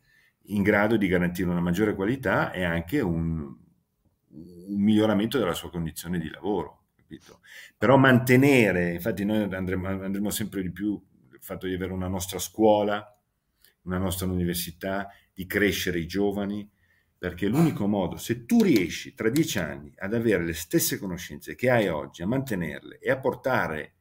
in 0.48 0.62
grado 0.62 0.96
di 0.96 1.06
garantire 1.06 1.48
una 1.48 1.60
maggiore 1.60 1.94
qualità 1.94 2.52
e 2.52 2.64
anche 2.64 3.00
un, 3.00 3.42
un 3.42 4.82
miglioramento 4.82 5.38
della 5.38 5.54
sua 5.54 5.70
condizione 5.70 6.18
di 6.18 6.28
lavoro. 6.28 6.83
Capito? 7.14 7.40
Però 7.78 7.96
mantenere, 7.96 8.92
infatti 8.92 9.24
noi 9.24 9.42
andremo, 9.54 9.88
andremo 9.88 10.30
sempre 10.30 10.62
di 10.62 10.70
più 10.70 11.00
il 11.32 11.38
fatto 11.40 11.66
di 11.66 11.74
avere 11.74 11.92
una 11.92 12.08
nostra 12.08 12.38
scuola, 12.38 13.16
una 13.82 13.98
nostra 13.98 14.26
università, 14.26 15.08
di 15.32 15.46
crescere 15.46 15.98
i 15.98 16.06
giovani, 16.06 16.68
perché 17.18 17.46
l'unico 17.46 17.86
modo, 17.86 18.16
se 18.16 18.44
tu 18.44 18.62
riesci 18.62 19.14
tra 19.14 19.30
dieci 19.30 19.58
anni 19.58 19.92
ad 19.98 20.14
avere 20.14 20.44
le 20.44 20.52
stesse 20.54 20.98
conoscenze 20.98 21.54
che 21.54 21.70
hai 21.70 21.88
oggi, 21.88 22.22
a 22.22 22.26
mantenerle 22.26 22.98
e 22.98 23.10
a 23.10 23.18
portare 23.18 23.94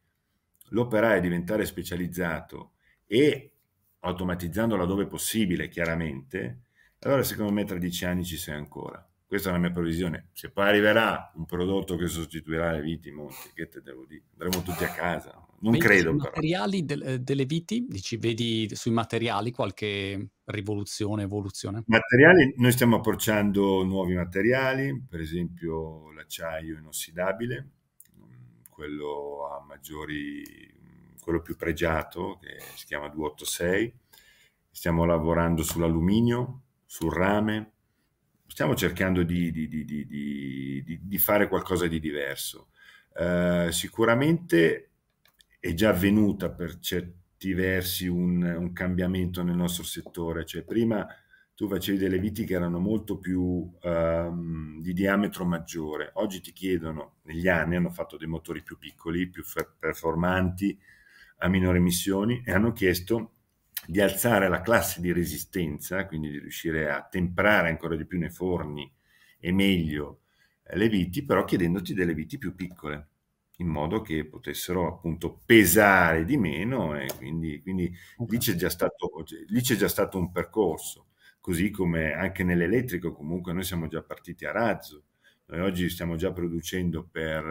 l'operaio 0.70 1.18
a 1.18 1.22
diventare 1.22 1.66
specializzato 1.66 2.74
e 3.06 3.52
automatizzando 4.00 4.76
laddove 4.76 5.08
possibile, 5.08 5.70
chiaramente, 5.70 6.62
allora 7.00 7.24
secondo 7.24 7.52
me 7.52 7.64
tra 7.64 7.78
dieci 7.78 8.06
anni 8.06 8.26
ci 8.26 8.38
sei 8.38 8.56
ancora. 8.56 9.06
Questa 9.34 9.50
è 9.50 9.54
la 9.54 9.58
mia 9.58 9.72
previsione. 9.72 10.28
Se 10.34 10.52
poi 10.52 10.68
arriverà 10.68 11.32
un 11.38 11.46
prodotto 11.46 11.96
che 11.96 12.06
sostituirà 12.06 12.74
le 12.74 12.82
viti, 12.82 13.10
Monti, 13.10 13.50
che 13.56 13.68
te 13.68 13.82
devo 13.82 14.06
dire? 14.06 14.22
Andremo 14.38 14.62
tutti 14.64 14.84
a 14.84 14.92
casa. 14.92 15.32
Non 15.62 15.72
vedi 15.72 15.84
credo 15.84 16.10
sui 16.10 16.18
però. 16.20 16.30
materiali 16.30 16.86
del- 16.86 17.20
delle 17.24 17.46
viti? 17.46 17.84
Dici, 17.90 18.18
vedi 18.18 18.70
sui 18.76 18.92
materiali 18.92 19.50
qualche 19.50 20.34
rivoluzione, 20.44 21.24
evoluzione? 21.24 21.82
Materiali, 21.88 22.54
noi 22.58 22.72
stiamo 22.74 22.98
approcciando 22.98 23.84
nuovi 23.84 24.14
materiali, 24.14 25.04
per 25.10 25.20
esempio 25.20 26.12
l'acciaio 26.12 26.78
inossidabile, 26.78 27.70
quello 28.70 29.50
a 29.52 29.66
maggiori, 29.66 30.44
quello 31.20 31.42
più 31.42 31.56
pregiato, 31.56 32.38
che 32.40 32.60
si 32.76 32.86
chiama 32.86 33.10
286. 33.10 33.92
Stiamo 34.70 35.06
lavorando 35.06 35.64
sull'alluminio, 35.64 36.62
sul 36.86 37.12
rame, 37.12 37.72
stiamo 38.54 38.76
cercando 38.76 39.24
di, 39.24 39.52
di- 39.52 39.68
di- 39.68 39.84
di- 41.02 41.18
fare 41.18 41.48
qualcosa 41.48 41.88
di 41.88 42.00
diverso. 42.00 42.70
Eh, 43.16 43.70
sicuramente 43.72 44.92
è 45.60 45.74
già 45.74 45.90
avvenuta 45.90 46.52
per 46.52 46.78
certi 46.80 47.54
versi 47.54 48.06
un, 48.06 48.44
un 48.44 48.72
cambiamento 48.72 49.42
nel 49.42 49.56
nostro 49.56 49.84
settore, 49.84 50.46
cioè 50.46 50.62
prima 50.62 51.08
tu 51.56 51.68
facevi 51.68 51.98
delle 51.98 52.20
viti 52.20 52.46
che 52.46 52.54
erano 52.54 52.78
molto 52.78 53.18
più 53.18 53.72
ehm, 53.82 54.82
di 54.82 54.94
diametro 54.94 55.46
maggiore, 55.46 56.12
oggi 56.16 56.40
ti 56.40 56.52
chiedono, 56.54 57.16
negli 57.24 57.48
anni 57.48 57.76
hanno 57.76 57.90
fatto 57.90 58.18
dei 58.18 58.28
motori 58.28 58.62
più 58.62 58.78
piccoli, 58.78 59.30
più 59.30 59.44
performanti, 59.80 60.78
a 61.40 61.48
minore 61.48 61.80
emissioni 61.80 62.44
e 62.46 62.52
hanno 62.52 62.72
chiesto 62.72 63.32
di 63.86 64.02
alzare 64.02 64.48
la 64.50 64.62
classe 64.62 65.02
di 65.02 65.12
resistenza, 65.12 66.06
quindi 66.06 66.30
di 66.30 66.40
riuscire 66.40 66.90
a 66.90 67.06
temprare 67.10 67.70
ancora 67.70 67.96
di 67.96 68.06
più 68.06 68.18
nei 68.18 68.30
forni 68.30 68.92
e 69.40 69.52
meglio 69.52 70.22
eh, 70.64 70.78
le 70.78 70.90
viti, 70.90 71.24
però 71.26 71.44
chiedendoti 71.44 71.94
delle 71.94 72.14
viti 72.14 72.38
più 72.38 72.56
piccole, 72.56 73.10
in 73.58 73.68
modo 73.68 74.02
che 74.02 74.26
potessero 74.26 74.88
appunto 74.88 75.42
pesare 75.46 76.26
di 76.26 76.38
meno 76.38 76.98
e 77.00 77.08
quindi, 77.18 77.62
quindi 77.62 77.94
lì, 78.30 78.38
c'è 78.38 78.56
già 78.56 78.70
stato, 78.70 79.12
lì 79.48 79.62
c'è 79.62 79.76
già 79.76 79.88
stato 79.88 80.18
un 80.18 80.32
percorso, 80.32 81.08
così 81.40 81.70
come 81.70 82.14
anche 82.14 82.44
nell'elettrico 82.44 83.12
comunque 83.14 83.54
noi 83.54 83.64
siamo 83.64 83.88
già 83.88 84.02
partiti 84.02 84.46
a 84.46 84.52
razzo, 84.52 85.04
noi 85.48 85.60
oggi 85.62 85.90
stiamo 85.90 86.16
già 86.16 86.32
producendo 86.32 87.04
per, 87.10 87.44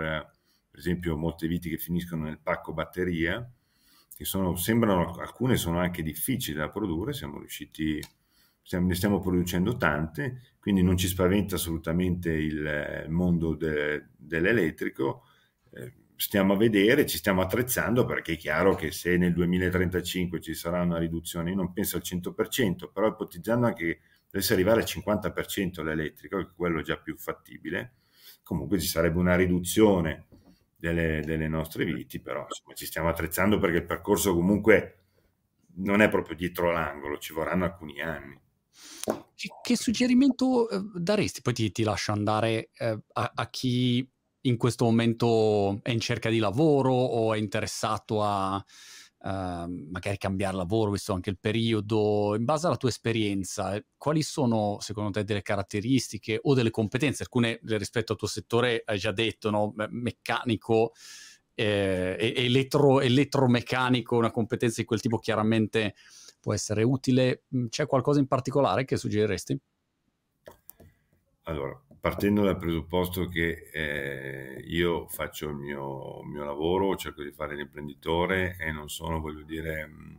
per 0.71 0.79
esempio 0.79 1.17
molte 1.17 1.47
viti 1.47 1.69
che 1.69 1.79
finiscono 1.79 2.25
nel 2.25 2.39
pacco 2.41 2.73
batteria, 2.73 3.47
che 4.15 4.25
sono, 4.25 4.57
sembrano, 4.57 5.13
alcune 5.13 5.57
sono 5.57 5.79
anche 5.79 6.03
difficili 6.03 6.59
da 6.59 6.71
produrre, 6.71 7.13
siamo 7.13 7.39
riusciti, 7.39 8.01
stiamo, 8.63 8.87
ne 8.87 8.95
stiamo 8.95 9.21
producendo 9.21 9.77
tante, 9.77 10.57
quindi 10.59 10.83
non 10.83 10.97
ci 10.97 11.09
spaventa 11.09 11.57
assolutamente 11.57 12.31
il, 12.31 13.05
il 13.05 13.11
mondo 13.11 13.55
de, 13.55 14.09
dell'elettrico, 14.17 15.25
eh, 15.73 15.93
stiamo 16.15 16.53
a 16.53 16.57
vedere, 16.57 17.07
ci 17.07 17.19
stiamo 17.19 17.41
attrezzando 17.41 18.05
perché 18.05 18.35
è 18.35 18.37
chiaro 18.37 18.75
che 18.75 18.93
se 18.93 19.17
nel 19.17 19.33
2035 19.33 20.41
ci 20.41 20.55
sarà 20.55 20.83
una 20.83 20.99
riduzione, 20.99 21.51
io 21.51 21.57
non 21.57 21.73
penso 21.73 21.97
al 21.97 22.03
100%, 22.05 22.91
però 22.93 23.09
ipotizzando 23.09 23.67
anche 23.67 23.85
che 23.85 24.01
dovesse 24.31 24.53
arrivare 24.53 24.81
al 24.81 24.87
50% 24.87 25.83
l'elettrico, 25.83 26.37
che 26.37 26.45
è 26.45 26.55
quello 26.55 26.81
già 26.83 26.97
più 26.97 27.17
fattibile, 27.17 27.95
comunque 28.43 28.79
ci 28.79 28.87
sarebbe 28.87 29.19
una 29.19 29.35
riduzione 29.35 30.27
delle, 30.83 31.21
delle 31.25 31.47
nostre 31.47 31.85
viti, 31.85 32.19
però 32.19 32.45
insomma, 32.49 32.75
ci 32.75 32.87
stiamo 32.87 33.09
attrezzando 33.09 33.61
perché 33.61 33.77
il 33.77 33.87
percorso 33.87 34.35
comunque 34.35 34.97
non 35.77 36.01
è 36.01 36.09
proprio 36.09 36.35
dietro 36.35 36.73
l'angolo, 36.73 37.19
ci 37.19 37.33
vorranno 37.33 37.65
alcuni 37.65 38.03
anni. 38.03 38.37
Che, 39.05 39.49
che 39.63 39.77
suggerimento 39.77 40.69
eh, 40.69 40.81
daresti? 40.95 41.41
Poi 41.41 41.53
ti, 41.53 41.71
ti 41.71 41.85
lascio 41.85 42.11
andare 42.11 42.71
eh, 42.77 42.99
a, 43.13 43.33
a 43.33 43.49
chi 43.49 44.05
in 44.41 44.57
questo 44.57 44.85
momento 44.85 45.79
è 45.85 45.93
in 45.93 46.01
cerca 46.01 46.29
di 46.29 46.39
lavoro 46.39 46.93
o 46.93 47.33
è 47.33 47.39
interessato 47.39 48.21
a 48.21 48.63
eh, 49.25 49.67
magari 49.91 50.19
cambiare 50.19 50.57
lavoro, 50.57 50.91
visto 50.91 51.13
anche 51.13 51.31
il 51.31 51.39
periodo. 51.39 52.35
In 52.37 52.45
base 52.45 52.67
alla 52.67 52.77
tua 52.77 52.89
esperienza, 52.89 53.81
quali 53.97 54.23
sono 54.23 54.79
secondo 54.81 55.11
te 55.11 55.25
delle 55.25 55.43
caratteristiche 55.43 56.41
o 56.43 56.55
delle 56.55 56.71
competenze? 56.71 57.23
Alcune 57.23 57.61
rispetto 57.65 58.13
al 58.13 58.19
tuo 58.19 58.29
settore 58.29 58.83
hai 58.85 58.99
già 58.99 59.13
detto, 59.13 59.51
no? 59.51 59.73
Me- 59.77 59.89
meccanico. 59.91 60.93
Eh, 61.55 62.33
elettro- 62.37 63.01
elettromeccanico, 63.01 64.17
una 64.17 64.31
competenza 64.31 64.81
di 64.81 64.87
quel 64.87 65.01
tipo 65.01 65.19
chiaramente 65.19 65.95
può 66.41 66.55
essere 66.55 66.83
utile. 66.83 67.45
C'è 67.69 67.87
qualcosa 67.87 68.19
in 68.19 68.27
particolare 68.27 68.85
che 68.85 68.97
suggeriresti? 68.97 69.61
Allora, 71.45 71.81
partendo 72.03 72.43
dal 72.43 72.59
presupposto 72.59 73.29
che 73.29 73.71
eh, 73.73 74.61
io 74.67 75.07
faccio 75.09 75.49
il 75.49 75.55
mio, 75.55 76.23
mio 76.25 76.45
lavoro, 76.45 76.97
cerco 76.97 77.23
di 77.23 77.31
fare 77.31 77.55
l'imprenditore 77.55 78.57
e 78.59 78.73
non 78.73 78.89
sono, 78.91 79.21
voglio 79.21 79.45
dire, 79.45 79.87
mh, 79.87 80.17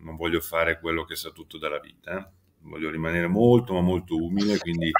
non 0.00 0.16
voglio 0.16 0.40
fare 0.40 0.78
quello 0.78 1.04
che 1.04 1.16
sa 1.16 1.30
tutto 1.30 1.56
dalla 1.58 1.80
vita, 1.80 2.30
voglio 2.60 2.90
rimanere 2.90 3.26
molto, 3.26 3.72
ma 3.72 3.80
molto 3.80 4.16
umile, 4.16 4.58
quindi 4.58 4.92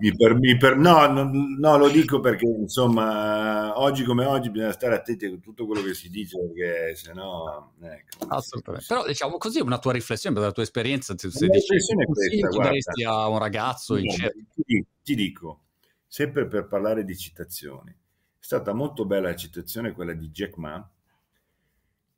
mi 0.00 0.14
per, 0.14 0.34
mi 0.38 0.56
per- 0.56 0.76
no, 0.76 1.06
no, 1.08 1.28
no, 1.58 1.76
lo 1.76 1.88
dico 1.88 2.20
perché 2.20 2.46
insomma, 2.46 3.76
oggi 3.80 4.04
come 4.04 4.24
oggi 4.24 4.50
bisogna 4.50 4.70
stare 4.72 4.94
attenti 4.94 5.26
a 5.26 5.36
tutto 5.38 5.66
quello 5.66 5.82
che 5.82 5.92
si 5.92 6.08
dice, 6.08 6.38
perché 6.38 6.94
se 6.94 7.12
no, 7.12 7.72
ecco, 7.80 8.26
Assolutamente. 8.28 8.86
Però 8.86 9.04
diciamo 9.04 9.38
così, 9.38 9.60
una 9.60 9.78
tua 9.78 9.92
riflessione, 9.92 10.38
dalla 10.38 10.52
tua 10.52 10.62
esperienza, 10.62 11.14
se, 11.16 11.28
La 11.28 11.48
dici 11.48 11.74
un 11.94 12.04
consiglio 12.04 12.48
che 12.48 12.58
daresti 12.58 13.04
a 13.04 13.26
un 13.26 13.38
ragazzo 13.38 13.96
in 13.96 14.04
No, 14.04 14.12
cerca 14.12 14.38
ti, 14.54 14.62
di- 14.64 14.86
ti 15.02 15.14
dico, 15.16 15.62
sempre 16.06 16.46
per 16.46 16.68
parlare 16.68 17.04
di 17.04 17.16
citazioni, 17.16 17.90
è 17.90 17.94
stata 18.38 18.72
molto 18.72 19.04
bella 19.04 19.30
la 19.30 19.36
citazione 19.36 19.92
quella 19.92 20.12
di 20.12 20.30
Jack 20.30 20.56
Ma, 20.58 20.88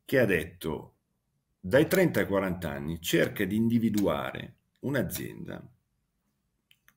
che 0.05 0.19
ha 0.19 0.25
detto 0.25 0.93
dai 1.59 1.87
30 1.87 2.19
ai 2.19 2.27
40 2.27 2.69
anni 2.69 3.01
cerca 3.01 3.43
di 3.43 3.55
individuare 3.55 4.55
un'azienda 4.81 5.63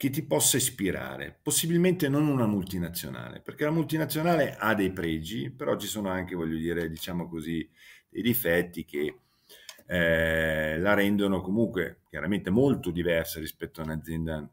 che 0.05 0.11
ti 0.11 0.23
possa 0.23 0.59
ispirare, 0.59 1.35
possibilmente 1.43 2.11
non 2.11 2.29
una 2.29 2.47
multinazionale, 2.47 3.41
perché 3.41 3.65
la 3.65 3.71
multinazionale 3.71 4.55
ha 4.55 4.75
dei 4.75 4.93
pregi, 4.93 5.49
però 5.51 5.79
ci 5.79 5.87
sono 5.87 6.11
anche, 6.11 6.35
voglio 6.35 6.59
dire, 6.59 6.91
diciamo 6.91 7.27
così, 7.27 7.67
dei 8.11 8.21
difetti 8.21 8.85
che 8.85 9.21
eh, 9.87 10.79
la 10.79 10.93
rendono 10.93 11.41
comunque 11.41 12.03
chiaramente 12.11 12.51
molto 12.51 12.91
diversa 12.91 13.41
rispetto 13.41 13.81
a 13.81 13.85
un'azienda 13.85 14.47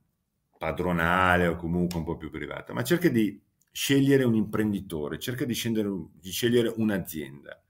padronale 0.57 1.47
o 1.47 1.57
comunque 1.57 1.99
un 1.99 2.05
po' 2.05 2.15
più 2.15 2.29
privata, 2.29 2.71
ma 2.71 2.85
cerca 2.85 3.09
di 3.09 3.37
scegliere 3.73 4.23
un 4.23 4.35
imprenditore, 4.35 5.19
cerca 5.19 5.43
di, 5.43 5.53
scendere, 5.53 5.89
di 6.13 6.31
scegliere 6.31 6.73
un'azienda, 6.77 7.61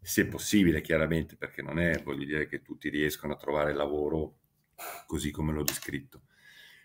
se 0.00 0.28
possibile 0.28 0.80
chiaramente, 0.82 1.34
perché 1.34 1.62
non 1.62 1.80
è, 1.80 2.00
voglio 2.00 2.26
dire, 2.26 2.46
che 2.46 2.62
tutti 2.62 2.88
riescono 2.88 3.32
a 3.32 3.36
trovare 3.36 3.74
lavoro 3.74 4.36
così 5.08 5.32
come 5.32 5.52
l'ho 5.52 5.64
descritto, 5.64 6.22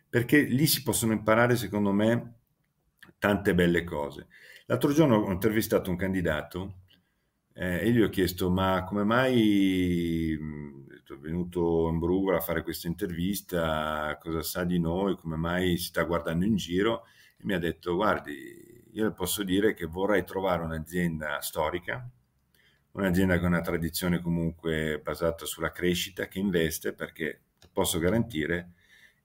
perché 0.10 0.42
lì 0.42 0.66
si 0.66 0.84
possono 0.84 1.14
imparare, 1.14 1.56
secondo 1.56 1.92
me, 1.92 2.34
tante 3.20 3.54
belle 3.54 3.84
cose. 3.84 4.28
L'altro 4.66 4.92
giorno 4.94 5.18
ho 5.18 5.32
intervistato 5.32 5.90
un 5.90 5.96
candidato 5.96 6.82
eh, 7.54 7.80
e 7.88 7.92
gli 7.92 8.02
ho 8.02 8.10
chiesto, 8.10 8.50
ma 8.50 8.84
come 8.84 9.04
mai 9.04 10.38
è 11.14 11.18
venuto 11.18 11.90
in 11.90 12.00
Brugola 12.00 12.38
a 12.38 12.42
fare 12.42 12.64
questa 12.64 12.88
intervista, 12.88 14.18
cosa 14.22 14.42
sa 14.42 14.64
di 14.64 14.80
noi, 14.80 15.16
come 15.16 15.36
mai 15.36 15.78
si 15.78 15.86
sta 15.86 16.04
guardando 16.04 16.46
in 16.46 16.56
giro? 16.56 17.06
E 17.38 17.46
mi 17.46 17.54
ha 17.54 17.60
detto, 17.60 17.96
guardi, 17.96 18.86
io 18.92 19.06
le 19.06 19.12
posso 19.12 19.44
dire 19.44 19.74
che 19.74 19.86
vorrei 19.86 20.24
trovare 20.24 20.64
un'azienda 20.64 21.42
storica, 21.42 22.08
un'azienda 22.92 23.40
con 23.40 23.48
una 23.48 23.62
tradizione 23.62 24.22
comunque 24.22 25.00
basata 25.04 25.46
sulla 25.46 25.72
crescita, 25.72 26.28
che 26.28 26.40
investe 26.40 26.94
perché 26.94 27.42
posso 27.72 28.00
garantire 28.00 28.74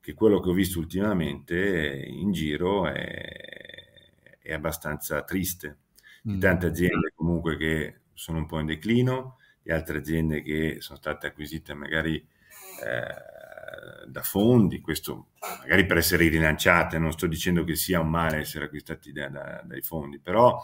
che 0.04 0.12
quello 0.12 0.38
che 0.38 0.50
ho 0.50 0.52
visto 0.52 0.78
ultimamente 0.78 2.04
in 2.06 2.30
giro 2.30 2.86
è, 2.86 4.12
è 4.38 4.52
abbastanza 4.52 5.22
triste. 5.22 5.78
Di 6.20 6.34
mm. 6.34 6.40
tante 6.40 6.66
aziende 6.66 7.12
comunque 7.14 7.56
che 7.56 8.00
sono 8.12 8.36
un 8.36 8.44
po' 8.44 8.58
in 8.58 8.66
declino, 8.66 9.38
di 9.62 9.72
altre 9.72 9.96
aziende 9.96 10.42
che 10.42 10.76
sono 10.80 10.98
state 10.98 11.28
acquisite 11.28 11.72
magari 11.72 12.16
eh, 12.16 14.06
da 14.06 14.20
fondi, 14.20 14.82
questo 14.82 15.28
magari 15.60 15.86
per 15.86 15.96
essere 15.96 16.28
rilanciate, 16.28 16.98
non 16.98 17.10
sto 17.10 17.26
dicendo 17.26 17.64
che 17.64 17.74
sia 17.74 18.00
un 18.00 18.10
male 18.10 18.36
essere 18.36 18.66
acquistati 18.66 19.10
da, 19.10 19.30
da, 19.30 19.62
dai 19.64 19.80
fondi, 19.80 20.18
però 20.18 20.62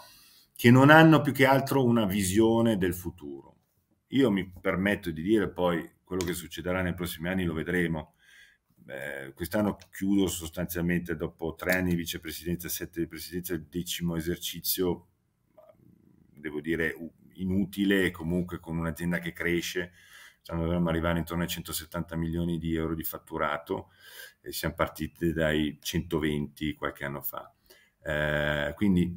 che 0.55 0.71
non 0.71 0.91
hanno 0.91 1.23
più 1.23 1.33
che 1.33 1.47
altro 1.47 1.83
una 1.83 2.05
visione 2.05 2.77
del 2.77 2.93
futuro. 2.93 3.57
Io 4.09 4.31
mi 4.31 4.47
permetto 4.61 5.11
di 5.11 5.23
dire 5.23 5.49
poi 5.49 5.91
quello 6.05 6.25
che 6.25 6.35
succederà 6.35 6.83
nei 6.83 6.93
prossimi 6.93 7.29
anni 7.29 7.45
lo 7.45 7.55
vedremo. 7.55 8.17
Eh, 8.87 9.33
quest'anno 9.35 9.77
chiudo 9.91 10.27
sostanzialmente 10.27 11.17
dopo 11.17 11.55
tre 11.55 11.75
anni 11.75 11.91
di 11.91 11.97
vicepresidenza, 11.97 12.69
sette 12.69 13.01
di 13.01 13.07
presidenza, 13.07 13.55
il 13.55 13.65
decimo 13.65 14.17
esercizio, 14.17 15.07
devo 16.33 16.61
dire 16.61 16.97
inutile 17.35 18.11
comunque 18.11 18.59
con 18.59 18.79
un'azienda 18.79 19.19
che 19.19 19.33
cresce. 19.33 19.93
Dovremmo 20.43 20.89
arrivare 20.89 21.19
intorno 21.19 21.43
ai 21.43 21.49
170 21.49 22.17
milioni 22.17 22.59
di 22.59 22.75
euro 22.75 22.95
di 22.95 23.05
fatturato 23.05 23.91
e 24.41 24.53
siamo 24.53 24.75
partiti 24.75 25.33
dai 25.33 25.79
120 25.81 26.75
qualche 26.75 27.05
anno 27.05 27.21
fa. 27.21 27.53
Eh, 28.03 28.73
quindi 28.75 29.17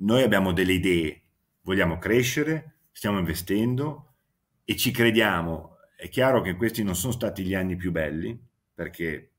noi 0.00 0.22
abbiamo 0.22 0.52
delle 0.52 0.72
idee, 0.72 1.22
vogliamo 1.62 1.98
crescere, 1.98 2.78
stiamo 2.92 3.18
investendo 3.18 4.14
e 4.64 4.76
ci 4.76 4.90
crediamo. 4.90 5.77
È 6.00 6.08
chiaro 6.08 6.42
che 6.42 6.54
questi 6.54 6.84
non 6.84 6.94
sono 6.94 7.12
stati 7.12 7.42
gli 7.42 7.56
anni 7.56 7.74
più 7.74 7.90
belli, 7.90 8.40
perché 8.72 9.32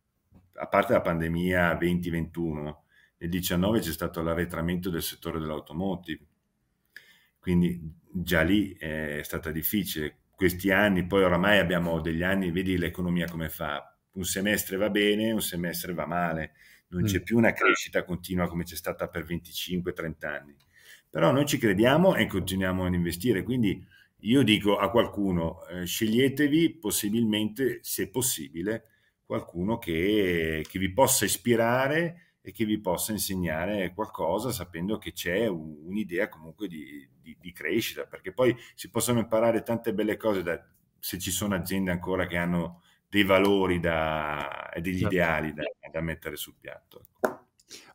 a 0.55 0.67
parte 0.67 0.91
la 0.91 0.99
pandemia 0.99 1.73
2021, 1.75 2.83
nel 3.19 3.29
19 3.29 3.79
c'è 3.79 3.93
stato 3.93 4.21
l'arretramento 4.21 4.89
del 4.89 5.01
settore 5.01 5.39
dell'automotive, 5.39 6.25
quindi 7.39 7.79
già 8.11 8.41
lì 8.41 8.73
è 8.73 9.21
stata 9.23 9.51
difficile. 9.51 10.17
Questi 10.35 10.69
anni, 10.69 11.07
poi 11.07 11.23
oramai 11.23 11.59
abbiamo 11.59 12.01
degli 12.01 12.23
anni, 12.23 12.51
vedi 12.51 12.77
l'economia 12.77 13.29
come 13.29 13.47
fa, 13.47 13.97
un 14.15 14.25
semestre 14.25 14.75
va 14.75 14.89
bene, 14.89 15.31
un 15.31 15.41
semestre 15.41 15.93
va 15.93 16.05
male, 16.05 16.55
non 16.89 17.03
mm. 17.03 17.05
c'è 17.05 17.21
più 17.21 17.37
una 17.37 17.53
crescita 17.53 18.03
continua 18.03 18.49
come 18.49 18.65
c'è 18.65 18.75
stata 18.75 19.07
per 19.07 19.23
25-30 19.23 20.25
anni. 20.25 20.57
Però 21.09 21.31
noi 21.31 21.45
ci 21.45 21.57
crediamo 21.57 22.15
e 22.15 22.27
continuiamo 22.27 22.83
ad 22.83 22.93
investire, 22.93 23.43
quindi 23.43 23.81
io 24.21 24.43
dico 24.43 24.77
a 24.77 24.89
qualcuno, 24.89 25.65
eh, 25.67 25.85
sceglietevi 25.85 26.71
possibilmente, 26.71 27.79
se 27.81 28.09
possibile, 28.09 28.83
qualcuno 29.25 29.77
che, 29.77 30.65
che 30.67 30.79
vi 30.79 30.91
possa 30.91 31.25
ispirare 31.25 32.37
e 32.41 32.51
che 32.51 32.65
vi 32.65 32.79
possa 32.79 33.11
insegnare 33.11 33.93
qualcosa 33.93 34.51
sapendo 34.51 34.97
che 34.97 35.11
c'è 35.11 35.45
un'idea 35.47 36.29
comunque 36.29 36.67
di, 36.67 37.07
di, 37.21 37.37
di 37.39 37.51
crescita, 37.51 38.05
perché 38.05 38.31
poi 38.31 38.55
si 38.75 38.89
possono 38.89 39.19
imparare 39.19 39.61
tante 39.63 39.93
belle 39.93 40.17
cose 40.17 40.41
da, 40.41 40.59
se 40.97 41.19
ci 41.19 41.31
sono 41.31 41.55
aziende 41.55 41.91
ancora 41.91 42.25
che 42.27 42.37
hanno 42.37 42.81
dei 43.07 43.23
valori 43.23 43.79
da, 43.79 44.69
e 44.69 44.81
degli 44.81 44.99
certo. 44.99 45.15
ideali 45.15 45.53
da, 45.53 45.63
da, 45.91 46.01
mettere 46.01 46.35
sul 46.35 46.55
piatto. 46.59 47.05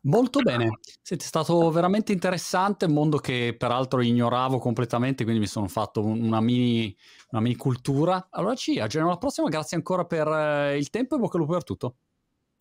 Molto 0.03 0.41
bene, 0.41 0.79
siete 1.01 1.25
stato 1.25 1.69
veramente 1.71 2.11
interessante, 2.11 2.85
un 2.85 2.93
mondo 2.93 3.17
che 3.17 3.55
peraltro 3.57 4.01
ignoravo 4.01 4.59
completamente, 4.59 5.23
quindi 5.23 5.41
mi 5.41 5.47
sono 5.47 5.67
fatto 5.67 6.03
una 6.03 6.39
mini, 6.41 6.95
una 7.31 7.41
mini 7.41 7.55
cultura. 7.55 8.27
Allora 8.29 8.55
ci 8.55 8.79
aggiorniamo 8.79 9.09
alla 9.09 9.17
prossima, 9.17 9.49
grazie 9.49 9.77
ancora 9.77 10.05
per 10.05 10.27
eh, 10.27 10.77
il 10.77 10.89
tempo 10.89 11.15
e 11.15 11.19
bocca 11.19 11.35
al 11.35 11.41
lupo 11.41 11.53
per 11.53 11.63
tutto. 11.63 11.95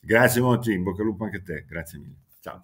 Grazie 0.00 0.40
Monti, 0.40 0.72
in 0.72 0.82
bocca 0.82 1.02
al 1.02 1.08
lupo 1.08 1.24
anche 1.24 1.38
a 1.38 1.42
te, 1.42 1.64
grazie 1.66 1.98
mille. 1.98 2.22
Ciao. 2.40 2.60